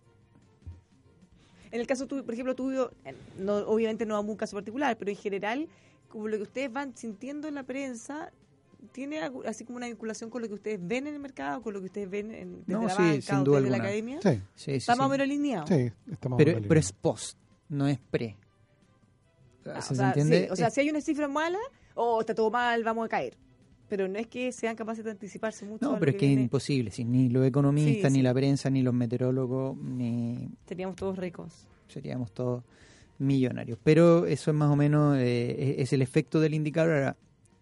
En 1.72 1.80
el 1.80 1.88
caso, 1.88 2.08
tu- 2.08 2.24
por 2.26 2.34
ejemplo, 2.34 2.56
tuyo, 2.56 2.92
eh, 3.06 3.14
no, 3.38 3.58
obviamente 3.58 4.06
no 4.06 4.16
vamos 4.16 4.30
a 4.30 4.32
un 4.32 4.38
caso 4.38 4.56
particular, 4.58 4.98
pero 4.98 5.12
en 5.12 5.18
general, 5.18 5.68
como 6.08 6.28
lo 6.28 6.38
que 6.38 6.44
ustedes 6.44 6.72
van 6.74 6.96
sintiendo 6.98 7.48
en 7.48 7.56
la 7.56 7.64
prensa, 7.64 8.32
tiene 8.92 9.20
así 9.46 9.66
como 9.66 9.78
una 9.78 9.88
vinculación 9.88 10.30
con 10.30 10.42
lo 10.42 10.48
que 10.48 10.54
ustedes 10.56 10.80
ven 10.82 11.08
en 11.08 11.14
el 11.16 11.20
mercado, 11.20 11.62
con 11.62 11.74
lo 11.74 11.80
que 11.80 11.88
ustedes 11.88 12.10
ven 12.10 12.34
en, 12.34 12.60
desde 12.66 12.74
No, 12.74 12.84
la 12.84 12.90
sí, 12.96 13.02
banca 13.02 13.22
sin 13.22 13.36
o 13.36 13.44
duda 13.44 13.58
desde 13.60 13.72
la 13.72 13.78
academia. 13.78 14.20
Sí, 14.22 14.30
Sí, 14.30 14.42
sí, 14.56 14.72
Está 14.74 14.96
más 14.96 15.06
o 15.06 15.10
sí. 15.10 15.12
menos 15.12 15.24
alineado. 15.26 15.68
sí, 15.68 15.92
estamos 16.12 16.38
Pero, 16.38 16.52
en 16.52 16.62
la 16.62 16.68
pero 16.68 16.80
es 16.80 16.92
post, 16.94 17.38
no 17.70 17.88
es 17.88 18.00
pre. 18.00 18.36
Ah, 19.66 19.82
¿Se 19.82 19.94
o 19.94 19.96
sea, 19.98 20.08
entiende? 20.08 20.46
sí, 20.46 20.48
o 20.52 20.56
sea, 20.56 20.68
Es- 20.68 20.74
si 20.74 20.82
hay 20.82 20.90
una 20.90 21.02
cifra 21.02 21.28
mala, 21.28 21.60
o 21.96 22.22
está 22.22 22.34
todo 22.34 22.50
mal, 22.50 22.84
vamos 22.84 23.06
a 23.06 23.10
caer. 23.10 23.38
Pero 23.90 24.08
no 24.08 24.20
es 24.20 24.28
que 24.28 24.52
sean 24.52 24.76
capaces 24.76 25.04
de 25.04 25.12
anticiparse 25.12 25.66
mucho. 25.66 25.84
a 25.86 25.88
No, 25.88 25.94
lo 25.96 26.00
pero 26.00 26.12
es 26.12 26.18
que 26.18 26.32
es 26.32 26.40
imposible. 26.40 26.92
si 26.92 27.04
ni 27.04 27.28
los 27.30 27.46
economistas, 27.46 28.12
Sí, 28.12 28.14
ni 28.14 28.20
sí. 28.20 28.22
la 28.24 28.34
prensa, 28.34 28.70
ni 28.70 28.84
los 28.84 28.94
meteorólogos, 28.94 29.76
ni 29.78 30.50
Teníamos 30.66 30.96
todos 30.96 31.18
ricos. 31.18 31.68
seríamos 31.88 32.32
todos 32.32 32.64
millonarios. 33.18 33.80
Pero 33.84 34.26
eso 34.28 34.52
es 34.52 34.58
más 34.58 34.70
o 34.70 34.76
menos 34.76 35.18
eh, 35.18 35.74
es 35.80 35.88
es 35.88 35.94
el 35.94 36.02
efecto 36.04 36.40
del 36.40 36.54
indicador. 36.54 36.94
Ahora, 36.94 37.18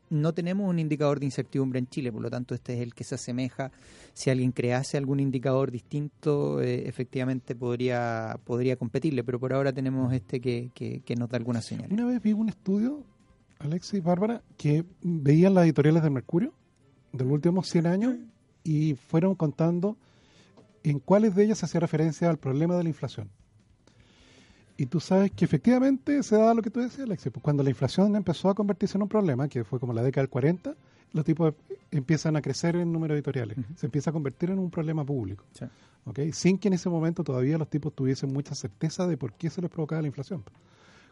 no 0.09 0.33
tenemos 0.33 0.69
un 0.69 0.79
indicador 0.79 1.19
de 1.19 1.25
incertidumbre 1.25 1.79
en 1.79 1.87
Chile, 1.87 2.11
por 2.11 2.21
lo 2.21 2.29
tanto 2.29 2.55
este 2.55 2.75
es 2.75 2.81
el 2.81 2.93
que 2.93 3.03
se 3.03 3.15
asemeja. 3.15 3.71
Si 4.13 4.29
alguien 4.29 4.51
crease 4.51 4.97
algún 4.97 5.19
indicador 5.19 5.71
distinto, 5.71 6.61
eh, 6.61 6.87
efectivamente 6.87 7.55
podría 7.55 8.39
podría 8.45 8.75
competirle, 8.75 9.23
pero 9.23 9.39
por 9.39 9.53
ahora 9.53 9.73
tenemos 9.73 10.13
este 10.13 10.39
que, 10.39 10.71
que, 10.73 11.15
nos 11.15 11.29
da 11.29 11.37
algunas 11.37 11.65
señales. 11.65 11.91
Una 11.91 12.05
vez 12.05 12.21
vi 12.21 12.33
un 12.33 12.49
estudio, 12.49 13.03
Alexis 13.59 13.95
y 13.95 13.99
Bárbara, 14.01 14.41
que 14.57 14.85
veían 15.01 15.53
las 15.53 15.65
editoriales 15.65 16.03
del 16.03 16.11
Mercurio 16.11 16.53
de 17.11 17.23
los 17.23 17.33
últimos 17.33 17.67
100 17.69 17.87
años 17.87 18.15
y 18.63 18.95
fueron 18.95 19.35
contando 19.35 19.97
en 20.83 20.99
cuáles 20.99 21.35
de 21.35 21.45
ellas 21.45 21.63
hacía 21.63 21.79
referencia 21.79 22.29
al 22.29 22.37
problema 22.37 22.75
de 22.75 22.83
la 22.83 22.89
inflación. 22.89 23.29
Y 24.77 24.85
tú 24.85 24.99
sabes 24.99 25.31
que 25.31 25.43
efectivamente 25.43 26.21
se 26.21 26.35
da 26.37 26.53
lo 26.53 26.61
que 26.61 26.69
tú 26.69 26.79
decías, 26.79 27.01
Alexis. 27.01 27.31
pues 27.31 27.43
cuando 27.43 27.63
la 27.63 27.69
inflación 27.69 28.15
empezó 28.15 28.49
a 28.49 28.55
convertirse 28.55 28.97
en 28.97 29.01
un 29.01 29.09
problema, 29.09 29.47
que 29.47 29.63
fue 29.63 29.79
como 29.79 29.91
la 29.91 30.03
década 30.03 30.21
del 30.21 30.29
40, 30.29 30.75
los 31.13 31.25
tipos 31.25 31.55
empiezan 31.89 32.35
a 32.35 32.41
crecer 32.41 32.75
en 32.75 32.91
número 32.91 33.13
de 33.13 33.19
editoriales. 33.19 33.57
Se 33.75 33.87
empieza 33.87 34.11
a 34.11 34.13
convertir 34.13 34.51
en 34.51 34.59
un 34.59 34.69
problema 34.69 35.03
público. 35.03 35.43
Sí. 35.51 35.65
Sin 36.31 36.57
que 36.57 36.67
en 36.67 36.75
ese 36.75 36.89
momento 36.89 37.23
todavía 37.23 37.57
los 37.57 37.69
tipos 37.69 37.93
tuviesen 37.93 38.31
mucha 38.31 38.55
certeza 38.55 39.07
de 39.07 39.17
por 39.17 39.33
qué 39.33 39.49
se 39.49 39.61
les 39.61 39.69
provocaba 39.69 40.01
la 40.01 40.07
inflación. 40.07 40.43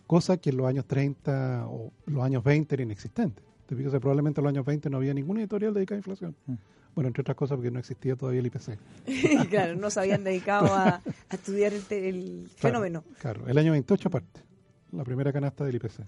Cosa 0.07 0.38
que 0.38 0.51
en 0.51 0.57
los 0.57 0.68
años 0.68 0.86
30 0.86 1.66
o 1.68 1.91
los 2.05 2.24
años 2.24 2.43
20 2.43 2.76
era 2.76 2.84
inexistente. 2.84 3.41
Te 3.66 3.76
fijas, 3.76 3.91
probablemente 3.99 4.41
en 4.41 4.43
los 4.43 4.51
años 4.51 4.66
20 4.66 4.89
no 4.89 4.97
había 4.97 5.13
ninguna 5.13 5.39
editorial 5.39 5.74
dedicada 5.74 5.97
a 5.97 5.99
inflación. 5.99 6.36
Mm. 6.45 6.53
Bueno, 6.96 7.10
entre 7.10 7.22
otras 7.22 7.36
cosas 7.36 7.58
porque 7.58 7.72
no 7.72 7.80
existía 7.80 8.16
todavía 8.16 8.39
el 8.39 8.46
IPC. 8.48 8.80
claro, 9.50 9.76
no 9.76 9.89
se 9.89 10.00
habían 10.00 10.24
dedicado 10.24 10.74
a, 10.74 10.96
a 10.96 11.36
estudiar 11.36 11.74
el, 11.74 11.84
te- 11.84 12.08
el 12.10 12.50
Claro, 12.60 12.76
fenómeno. 12.80 13.04
Claro, 13.20 13.48
el 13.48 13.58
año 13.58 13.74
28 13.74 14.08
aparte. 14.08 14.41
La 14.93 15.04
primera 15.04 15.34
canasta 15.34 15.66
del 15.66 15.76
IPC. 15.76 16.00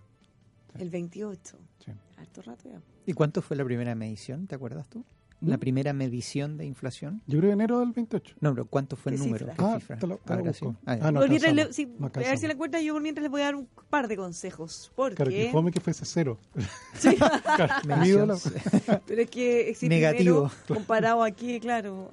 El 0.79 0.89
28. 0.89 1.57
Sí. 1.83 1.91
Harto 2.17 2.41
rato 2.41 2.69
ya. 2.69 2.79
¿Y 3.05 3.13
cuánto 3.13 3.41
fue 3.41 3.57
la 3.57 3.65
primera 3.65 3.95
medición? 3.95 4.47
¿Te 4.47 4.55
acuerdas 4.55 4.88
tú? 4.88 5.03
La 5.39 5.57
primera 5.59 5.93
medición 5.93 6.57
de 6.57 6.65
inflación. 6.65 7.21
Yo 7.27 7.38
creo 7.38 7.49
que 7.51 7.53
enero 7.53 7.79
del 7.79 7.91
28. 7.91 8.38
No, 8.41 8.53
pero 8.53 8.65
¿cuánto 8.65 8.95
fue 8.95 9.11
el 9.11 9.19
¿Qué 9.19 9.25
número? 9.25 9.45
cifra? 9.45 9.55
¿Qué 9.55 9.63
Ah, 9.63 9.79
cifra? 9.79 9.97
te 9.99 10.07
lo- 10.07 10.17
te 10.17 10.35
lo. 10.35 10.77
Ah, 10.88 10.95
ya. 10.97 11.07
Ah, 11.07 11.11
no 11.11 11.19
Por 11.19 11.29
mientras 11.29 11.53
le- 11.53 11.73
sí, 11.73 11.85
no 11.99 12.07
a 12.07 12.09
ver 12.09 12.38
si 12.39 12.47
la 12.47 12.55
cuenta, 12.57 12.81
yo 12.81 12.99
mientras 12.99 13.21
les 13.21 13.29
voy 13.31 13.41
a 13.41 13.45
dar 13.45 13.55
un 13.55 13.67
par 13.89 14.07
de 14.07 14.17
consejos. 14.17 14.91
Porque, 14.95 15.15
Claro, 15.15 15.29
que 15.31 15.49
fome 15.51 15.71
que 15.71 15.79
fuese 15.79 16.05
cero. 16.05 16.39
Sí. 16.97 17.15
Claro, 17.15 18.38
pero 19.07 19.21
es 19.21 19.29
que 19.29 19.61
existe 19.69 19.89
Negativo. 19.89 20.49
primero, 20.49 20.75
comparado 20.79 21.23
aquí, 21.23 21.59
claro. 21.59 22.09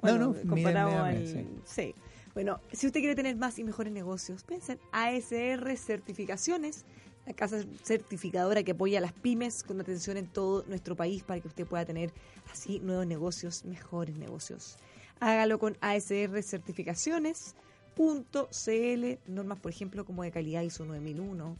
Bueno, 0.00 0.18
No, 0.18 0.26
no, 0.44 0.48
comparado 0.48 0.90
mide- 0.90 0.98
al. 1.00 1.18
mide, 1.18 1.46
sí. 1.64 1.94
Bueno, 2.34 2.60
si 2.72 2.86
usted 2.86 3.00
quiere 3.00 3.14
tener 3.14 3.36
más 3.36 3.58
y 3.58 3.64
mejores 3.64 3.92
negocios, 3.92 4.42
piensa 4.44 4.72
en 4.74 4.78
ASR 4.92 5.76
Certificaciones, 5.76 6.84
la 7.26 7.34
casa 7.34 7.62
certificadora 7.82 8.62
que 8.62 8.70
apoya 8.72 8.98
a 8.98 9.00
las 9.00 9.12
pymes 9.12 9.62
con 9.62 9.80
atención 9.80 10.16
en 10.16 10.26
todo 10.26 10.64
nuestro 10.66 10.96
país 10.96 11.22
para 11.22 11.40
que 11.40 11.46
usted 11.48 11.66
pueda 11.66 11.84
tener 11.84 12.12
así 12.50 12.80
nuevos 12.80 13.06
negocios, 13.06 13.64
mejores 13.64 14.16
negocios. 14.16 14.76
Hágalo 15.20 15.60
con 15.60 15.76
ASR 15.80 16.42
Certificaciones.cl, 16.42 19.04
normas, 19.26 19.60
por 19.60 19.70
ejemplo, 19.70 20.04
como 20.04 20.24
de 20.24 20.32
calidad 20.32 20.62
ISO 20.62 20.84
9001, 20.84 21.56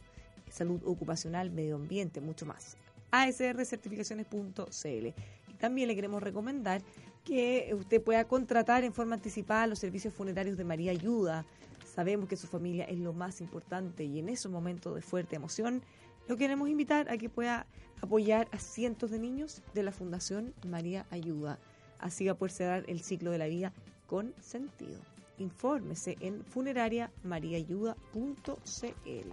salud 0.51 0.81
ocupacional, 0.83 1.49
medio 1.49 1.77
ambiente, 1.77 2.19
mucho 2.19 2.45
más. 2.45 2.75
asrcertificaciones.cl. 3.11 5.13
Y 5.47 5.53
también 5.59 5.87
le 5.87 5.95
queremos 5.95 6.21
recomendar 6.21 6.81
que 7.23 7.73
usted 7.73 8.01
pueda 8.01 8.27
contratar 8.27 8.83
en 8.83 8.93
forma 8.93 9.15
anticipada 9.15 9.67
los 9.67 9.79
servicios 9.79 10.13
funerarios 10.13 10.57
de 10.57 10.65
María 10.65 10.91
Ayuda. 10.91 11.45
Sabemos 11.93 12.27
que 12.27 12.37
su 12.37 12.47
familia 12.47 12.85
es 12.85 12.97
lo 12.97 13.13
más 13.13 13.39
importante 13.39 14.03
y 14.03 14.17
en 14.17 14.27
esos 14.27 14.51
momentos 14.51 14.95
de 14.95 15.03
fuerte 15.03 15.35
emoción 15.35 15.83
lo 16.27 16.37
queremos 16.37 16.67
invitar 16.67 17.07
a 17.07 17.19
que 17.19 17.29
pueda 17.29 17.67
apoyar 18.01 18.47
a 18.51 18.57
cientos 18.57 19.11
de 19.11 19.19
niños 19.19 19.61
de 19.75 19.83
la 19.83 19.91
Fundación 19.91 20.55
María 20.67 21.05
Ayuda. 21.11 21.59
Así 21.99 22.25
va 22.25 22.31
a 22.31 22.35
poder 22.35 22.51
cerrar 22.51 22.83
el 22.87 23.01
ciclo 23.01 23.29
de 23.29 23.37
la 23.37 23.45
vida 23.45 23.73
con 24.07 24.33
sentido. 24.41 24.99
Infórmese 25.37 26.17
en 26.19 26.43
funerariamariaayuda.cl. 26.45 29.29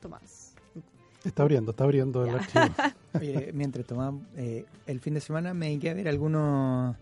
Tomás. 0.00 0.54
Está 1.24 1.42
abriendo, 1.42 1.72
está 1.72 1.84
abriendo 1.84 2.24
el 2.24 2.36
archivo. 2.36 2.64
Oye, 3.18 3.50
mientras 3.52 3.84
tomamos 3.84 4.22
eh, 4.36 4.64
el 4.86 5.00
fin 5.00 5.14
de 5.14 5.20
semana 5.20 5.54
me 5.54 5.66
dediqué 5.66 5.90
a 5.90 5.94
ver 5.94 6.08
algunos 6.08 6.94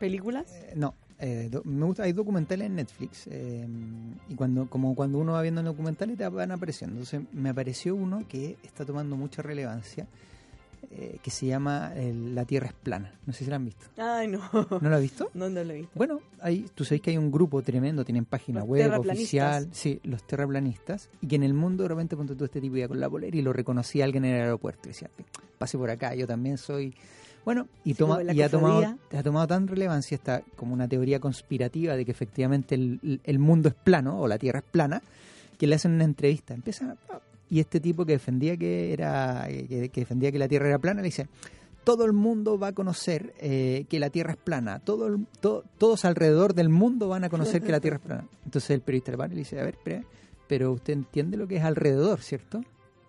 ¿Películas? 0.00 0.52
eh, 0.52 0.72
no 0.74 0.94
eh, 1.18 1.48
do- 1.50 1.62
me 1.64 1.86
gusta 1.86 2.02
hay 2.02 2.12
documentales 2.12 2.66
en 2.66 2.76
Netflix 2.76 3.26
eh, 3.30 3.66
y 4.28 4.34
cuando 4.34 4.68
como 4.68 4.94
cuando 4.94 5.18
uno 5.18 5.32
va 5.32 5.42
viendo 5.42 5.62
documentales 5.62 6.16
te 6.18 6.28
van 6.28 6.50
apareciendo 6.50 6.96
entonces 6.96 7.22
me 7.32 7.48
apareció 7.50 7.94
uno 7.94 8.24
que 8.28 8.56
está 8.62 8.84
tomando 8.84 9.16
mucha 9.16 9.40
relevancia 9.42 10.06
eh, 10.90 11.18
que 11.22 11.30
se 11.30 11.46
llama 11.46 11.92
La 12.34 12.44
Tierra 12.44 12.66
es 12.68 12.72
plana 12.74 13.12
no 13.24 13.32
sé 13.32 13.44
si 13.44 13.50
la 13.50 13.56
han 13.56 13.64
visto 13.64 13.86
Ay, 13.96 14.28
no. 14.28 14.40
¿no 14.52 14.88
lo 14.90 14.94
has 14.94 15.00
visto? 15.02 15.30
No, 15.34 15.48
no 15.48 15.64
lo 15.64 15.72
he 15.72 15.76
visto. 15.78 15.90
Bueno, 15.94 16.20
hay, 16.40 16.66
tú 16.74 16.84
sabes 16.84 17.00
que 17.00 17.10
hay 17.10 17.16
un 17.16 17.32
grupo 17.32 17.62
tremendo, 17.62 18.04
tienen 18.04 18.24
página 18.26 18.60
Los 18.60 18.68
web 18.68 19.00
oficial, 19.00 19.68
sí, 19.72 20.00
los 20.04 20.24
terraplanistas, 20.26 21.08
y 21.22 21.26
que 21.28 21.36
en 21.36 21.42
el 21.42 21.54
mundo 21.54 21.82
de 21.84 21.88
repente 21.88 22.14
ponte 22.16 22.36
tú 22.36 22.44
este 22.44 22.60
tipo 22.60 22.76
iba 22.76 22.86
con 22.88 23.00
la 23.00 23.08
polera 23.10 23.36
y 23.36 23.42
lo 23.42 23.52
reconocía 23.54 24.04
alguien 24.04 24.24
en 24.26 24.34
el 24.34 24.42
aeropuerto 24.42 24.82
y 24.84 24.92
decía, 24.92 25.08
pase 25.58 25.76
por 25.78 25.88
acá, 25.90 26.14
yo 26.14 26.26
también 26.26 26.58
soy... 26.58 26.94
Bueno, 27.46 27.66
y, 27.84 27.94
toma, 27.94 28.22
y 28.24 28.42
ha, 28.42 28.48
tomado, 28.50 28.74
cofradía. 28.82 28.98
ha 29.18 29.22
tomado 29.22 29.46
tan 29.46 29.66
relevancia 29.68 30.16
esta 30.16 30.42
como 30.56 30.74
una 30.74 30.86
teoría 30.88 31.18
conspirativa 31.20 31.96
de 31.96 32.04
que 32.04 32.10
efectivamente 32.10 32.74
el, 32.74 33.20
el 33.24 33.38
mundo 33.38 33.68
es 33.70 33.74
plano 33.74 34.20
o 34.20 34.28
la 34.28 34.36
Tierra 34.36 34.58
es 34.58 34.64
plana, 34.70 35.00
que 35.56 35.66
le 35.68 35.76
hacen 35.76 35.92
una 35.92 36.04
entrevista. 36.04 36.52
Empiezan 36.52 36.90
a- 36.90 36.96
y 37.48 37.60
este 37.60 37.78
tipo 37.80 38.04
que 38.04 38.12
defendía 38.12 38.56
que 38.56 38.92
era 38.92 39.46
que, 39.48 39.88
que 39.90 40.00
defendía 40.00 40.30
que 40.32 40.38
la 40.40 40.48
Tierra 40.48 40.66
era 40.68 40.78
plana 40.80 41.00
le 41.00 41.06
dice 41.06 41.28
todo 41.84 42.04
el 42.04 42.12
mundo 42.12 42.58
va 42.58 42.66
a 42.68 42.72
conocer 42.72 43.32
eh, 43.38 43.84
que 43.88 44.00
la 44.00 44.10
Tierra 44.10 44.32
es 44.32 44.38
plana. 44.38 44.80
Todo 44.80 45.06
el- 45.06 45.24
to- 45.40 45.62
todos 45.78 46.04
alrededor 46.04 46.52
del 46.52 46.68
mundo 46.68 47.06
van 47.06 47.22
a 47.22 47.28
conocer 47.28 47.62
que 47.62 47.70
la 47.70 47.78
Tierra 47.78 47.98
es 47.98 48.02
plana. 48.02 48.24
Entonces 48.44 48.70
el 48.70 48.80
periodista 48.80 49.12
le 49.12 49.24
y 49.26 49.28
le 49.28 49.36
dice, 49.36 49.60
a 49.60 49.62
ver, 49.62 49.74
espera, 49.76 50.02
pero 50.48 50.72
usted 50.72 50.94
entiende 50.94 51.36
lo 51.36 51.46
que 51.46 51.58
es 51.58 51.62
alrededor, 51.62 52.20
¿cierto? 52.22 52.64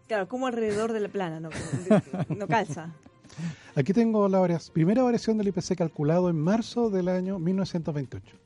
Claro, 0.07 0.27
como 0.27 0.45
alrededor 0.45 0.93
de 0.93 0.99
la 0.99 1.09
plana, 1.09 1.39
no, 1.39 1.49
no 2.37 2.47
calza. 2.47 2.93
Aquí 3.75 3.93
tengo 3.93 4.27
la 4.27 4.39
variación- 4.39 4.73
primera 4.73 5.03
variación 5.03 5.37
del 5.37 5.47
IPC 5.49 5.75
calculado 5.75 6.29
en 6.29 6.37
marzo 6.39 6.89
del 6.89 7.07
año 7.09 7.39
1928. 7.39 8.37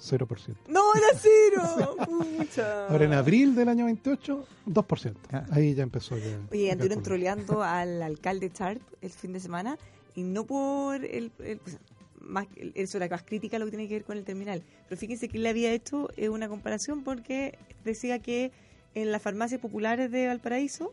0%. 0.00 0.56
¡No, 0.68 0.80
era 0.94 1.06
cero! 1.18 1.96
Pucha. 2.38 2.88
Ahora 2.88 3.04
en 3.04 3.12
abril 3.12 3.54
del 3.54 3.68
año 3.68 3.84
28, 3.86 4.46
2%. 4.66 5.14
Ah. 5.32 5.46
Ahí 5.52 5.74
ya 5.74 5.82
empezó. 5.82 6.18
ya- 6.18 6.38
Oye, 6.50 6.70
anduvieron 6.72 7.02
troleando 7.02 7.62
al 7.62 8.02
alcalde 8.02 8.50
Sharp 8.52 8.82
el 9.00 9.10
fin 9.10 9.32
de 9.32 9.40
semana 9.40 9.78
y 10.14 10.22
no 10.24 10.44
por 10.44 11.04
el, 11.04 11.30
el- 11.38 11.58
pues, 11.58 11.78
más 12.20 12.46
eso 12.74 12.96
era 12.96 13.08
más 13.08 13.22
crítica 13.22 13.58
lo 13.58 13.66
que 13.66 13.70
tiene 13.72 13.86
que 13.88 13.94
ver 13.94 14.04
con 14.04 14.16
el 14.18 14.24
terminal. 14.24 14.62
Pero 14.88 14.98
fíjense 15.00 15.28
que 15.28 15.36
él 15.36 15.42
le 15.44 15.50
había 15.50 15.72
hecho 15.72 16.08
eh, 16.16 16.28
una 16.28 16.48
comparación 16.48 17.04
porque 17.04 17.56
decía 17.84 18.18
que 18.18 18.50
en 18.94 19.12
las 19.12 19.22
farmacias 19.22 19.60
populares 19.60 20.10
de 20.10 20.26
Valparaíso, 20.28 20.92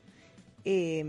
eh, 0.66 1.04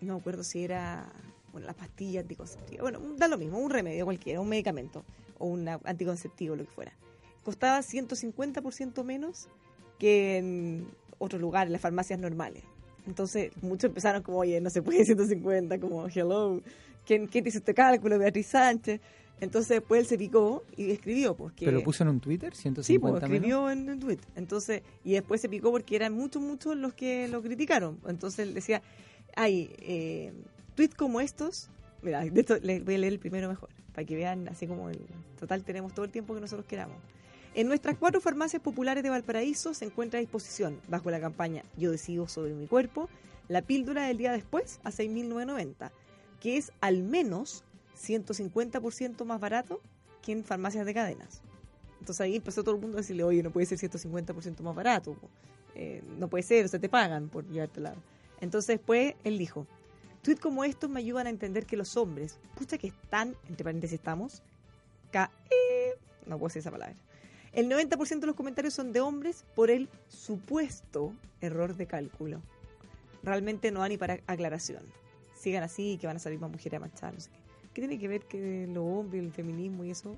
no 0.00 0.14
me 0.14 0.20
acuerdo 0.20 0.42
si 0.44 0.64
era 0.64 1.06
bueno, 1.52 1.66
las 1.66 1.76
pastillas 1.76 2.22
anticonceptivas, 2.22 2.82
bueno, 2.82 3.00
da 3.16 3.28
lo 3.28 3.38
mismo, 3.38 3.58
un 3.58 3.70
remedio 3.70 4.04
cualquiera, 4.04 4.40
un 4.40 4.48
medicamento 4.48 5.04
o 5.38 5.46
un 5.46 5.68
anticonceptivo, 5.68 6.56
lo 6.56 6.64
que 6.64 6.70
fuera. 6.70 6.92
costaba 7.44 7.80
150% 7.80 9.04
menos 9.04 9.48
que 9.98 10.38
en 10.38 10.86
otros 11.18 11.40
lugares, 11.40 11.70
las 11.70 11.80
farmacias 11.80 12.18
normales. 12.18 12.62
Entonces, 13.06 13.50
muchos 13.62 13.84
empezaron 13.84 14.22
como, 14.22 14.38
oye, 14.38 14.60
no 14.60 14.70
se 14.70 14.82
puede 14.82 15.04
150, 15.04 15.78
como, 15.78 16.06
hello, 16.08 16.60
¿quién, 17.06 17.26
quién 17.26 17.44
te 17.44 17.50
hizo 17.50 17.58
este 17.58 17.74
cálculo? 17.74 18.18
Beatriz 18.18 18.46
Sánchez. 18.46 19.00
Entonces, 19.40 19.80
después 19.80 20.02
él 20.02 20.06
se 20.06 20.16
picó 20.18 20.62
y 20.76 20.92
escribió, 20.92 21.34
porque... 21.34 21.64
¿Pero 21.64 21.78
lo 21.78 21.82
puso 21.82 22.04
en 22.04 22.10
un 22.10 22.20
Twitter? 22.20 22.54
150 22.54 22.82
Sí, 22.86 22.98
pues 23.00 23.12
menos? 23.12 23.24
escribió 23.24 23.70
en 23.70 23.90
un 23.90 23.98
tweet. 23.98 24.18
Entonces, 24.36 24.82
y 25.02 25.14
después 25.14 25.40
se 25.40 25.48
picó 25.48 25.72
porque 25.72 25.96
eran 25.96 26.12
muchos, 26.12 26.40
muchos 26.40 26.76
los 26.76 26.94
que 26.94 27.26
lo 27.26 27.42
criticaron. 27.42 27.98
Entonces 28.06 28.46
él 28.46 28.54
decía, 28.54 28.82
hay 29.34 29.74
eh, 29.80 30.32
tweets 30.74 30.94
como 30.94 31.20
estos. 31.20 31.68
Mira, 32.02 32.24
de 32.24 32.40
esto 32.40 32.56
les 32.62 32.84
voy 32.84 32.94
a 32.94 32.98
leer 32.98 33.12
el 33.14 33.18
primero 33.18 33.48
mejor, 33.48 33.68
para 33.94 34.06
que 34.06 34.16
vean 34.16 34.48
así 34.48 34.66
como 34.66 34.90
el 34.90 35.00
total 35.38 35.62
tenemos 35.64 35.94
todo 35.94 36.04
el 36.04 36.10
tiempo 36.10 36.34
que 36.34 36.40
nosotros 36.40 36.66
queramos. 36.66 36.96
En 37.54 37.68
nuestras 37.68 37.98
cuatro 37.98 38.20
farmacias 38.20 38.62
populares 38.62 39.02
de 39.02 39.10
Valparaíso 39.10 39.74
se 39.74 39.84
encuentra 39.84 40.18
a 40.18 40.20
disposición, 40.20 40.80
bajo 40.88 41.10
la 41.10 41.20
campaña 41.20 41.62
Yo 41.76 41.90
decido 41.90 42.26
sobre 42.26 42.54
mi 42.54 42.66
cuerpo, 42.66 43.10
la 43.48 43.60
píldora 43.60 44.06
del 44.06 44.16
día 44.16 44.32
después 44.32 44.80
a 44.84 44.90
6.990, 44.90 45.90
que 46.40 46.56
es 46.56 46.72
al 46.80 47.02
menos 47.02 47.62
150% 48.00 49.24
más 49.24 49.38
barato 49.40 49.80
que 50.22 50.32
en 50.32 50.44
farmacias 50.44 50.86
de 50.86 50.94
cadenas. 50.94 51.42
Entonces 52.00 52.20
ahí 52.22 52.36
empezó 52.36 52.64
todo 52.64 52.74
el 52.74 52.80
mundo 52.80 52.96
a 52.96 53.00
decirle, 53.00 53.22
oye, 53.22 53.42
no 53.42 53.50
puede 53.50 53.66
ser 53.66 53.78
150% 53.78 54.60
más 54.62 54.74
barato. 54.74 55.16
Eh, 55.74 56.02
no 56.18 56.28
puede 56.28 56.42
ser, 56.42 56.64
o 56.64 56.68
sea, 56.68 56.80
te 56.80 56.88
pagan 56.88 57.28
por 57.28 57.46
llevártela. 57.46 57.94
Entonces 58.40 58.78
después 58.78 59.14
él 59.24 59.38
dijo, 59.38 59.66
tweets 60.22 60.40
como 60.40 60.64
estos 60.64 60.88
me 60.88 61.00
ayudan 61.00 61.26
a 61.26 61.30
entender 61.30 61.66
que 61.66 61.76
los 61.76 61.96
hombres, 61.96 62.38
pucha 62.54 62.78
que 62.78 62.88
están, 62.88 63.34
entre 63.48 63.64
paréntesis 63.64 63.98
estamos, 63.98 64.42
ca 65.10 65.30
eh, 65.50 65.94
no 66.26 66.38
puedo 66.38 66.48
decir 66.48 66.60
esa 66.60 66.70
palabra. 66.70 66.94
El 67.52 67.68
90% 67.68 68.20
de 68.20 68.26
los 68.26 68.36
comentarios 68.36 68.72
son 68.72 68.92
de 68.92 69.00
hombres 69.00 69.44
por 69.54 69.70
el 69.70 69.88
supuesto 70.08 71.12
error 71.40 71.76
de 71.76 71.86
cálculo. 71.86 72.40
Realmente 73.22 73.70
no 73.70 73.82
hay 73.82 73.90
ni 73.90 73.96
para 73.98 74.20
aclaración. 74.26 74.82
Sigan 75.38 75.62
así, 75.62 75.98
que 76.00 76.06
van 76.06 76.16
a 76.16 76.20
salir 76.20 76.38
más 76.40 76.50
mujeres 76.50 76.78
a 76.78 76.80
marchar, 76.80 77.12
no 77.14 77.20
sé 77.20 77.30
qué. 77.30 77.42
¿Qué 77.74 77.80
tiene 77.82 77.98
que 77.98 78.08
ver 78.08 78.22
que 78.24 78.66
los 78.68 78.84
hombres, 78.84 79.22
el 79.22 79.32
feminismo 79.32 79.84
y 79.84 79.90
eso, 79.90 80.16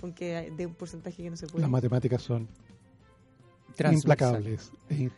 con 0.00 0.12
que 0.12 0.52
de 0.56 0.66
un 0.66 0.74
porcentaje 0.74 1.22
que 1.22 1.30
no 1.30 1.36
se 1.36 1.46
puede? 1.46 1.62
Las 1.62 1.70
matemáticas 1.70 2.22
son 2.22 2.48
Transversal. 3.76 3.94
implacables. 3.94 4.72
E 4.90 5.10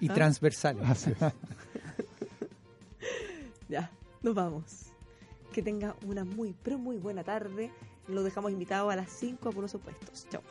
Y 0.00 0.10
¿Ah? 0.10 0.14
transversales. 0.14 1.06
Ya, 3.70 3.88
nos 4.22 4.34
vamos. 4.34 4.92
Que 5.52 5.62
tenga 5.62 5.94
una 6.04 6.24
muy, 6.24 6.56
pero 6.64 6.76
muy 6.76 6.96
buena 6.98 7.22
tarde. 7.22 7.70
Lo 8.08 8.24
dejamos 8.24 8.50
invitado 8.50 8.90
a 8.90 8.96
las 8.96 9.08
5 9.10 9.48
a 9.48 9.52
por 9.52 9.62
los 9.62 9.74
opuestos. 9.76 10.26
Chao. 10.28 10.42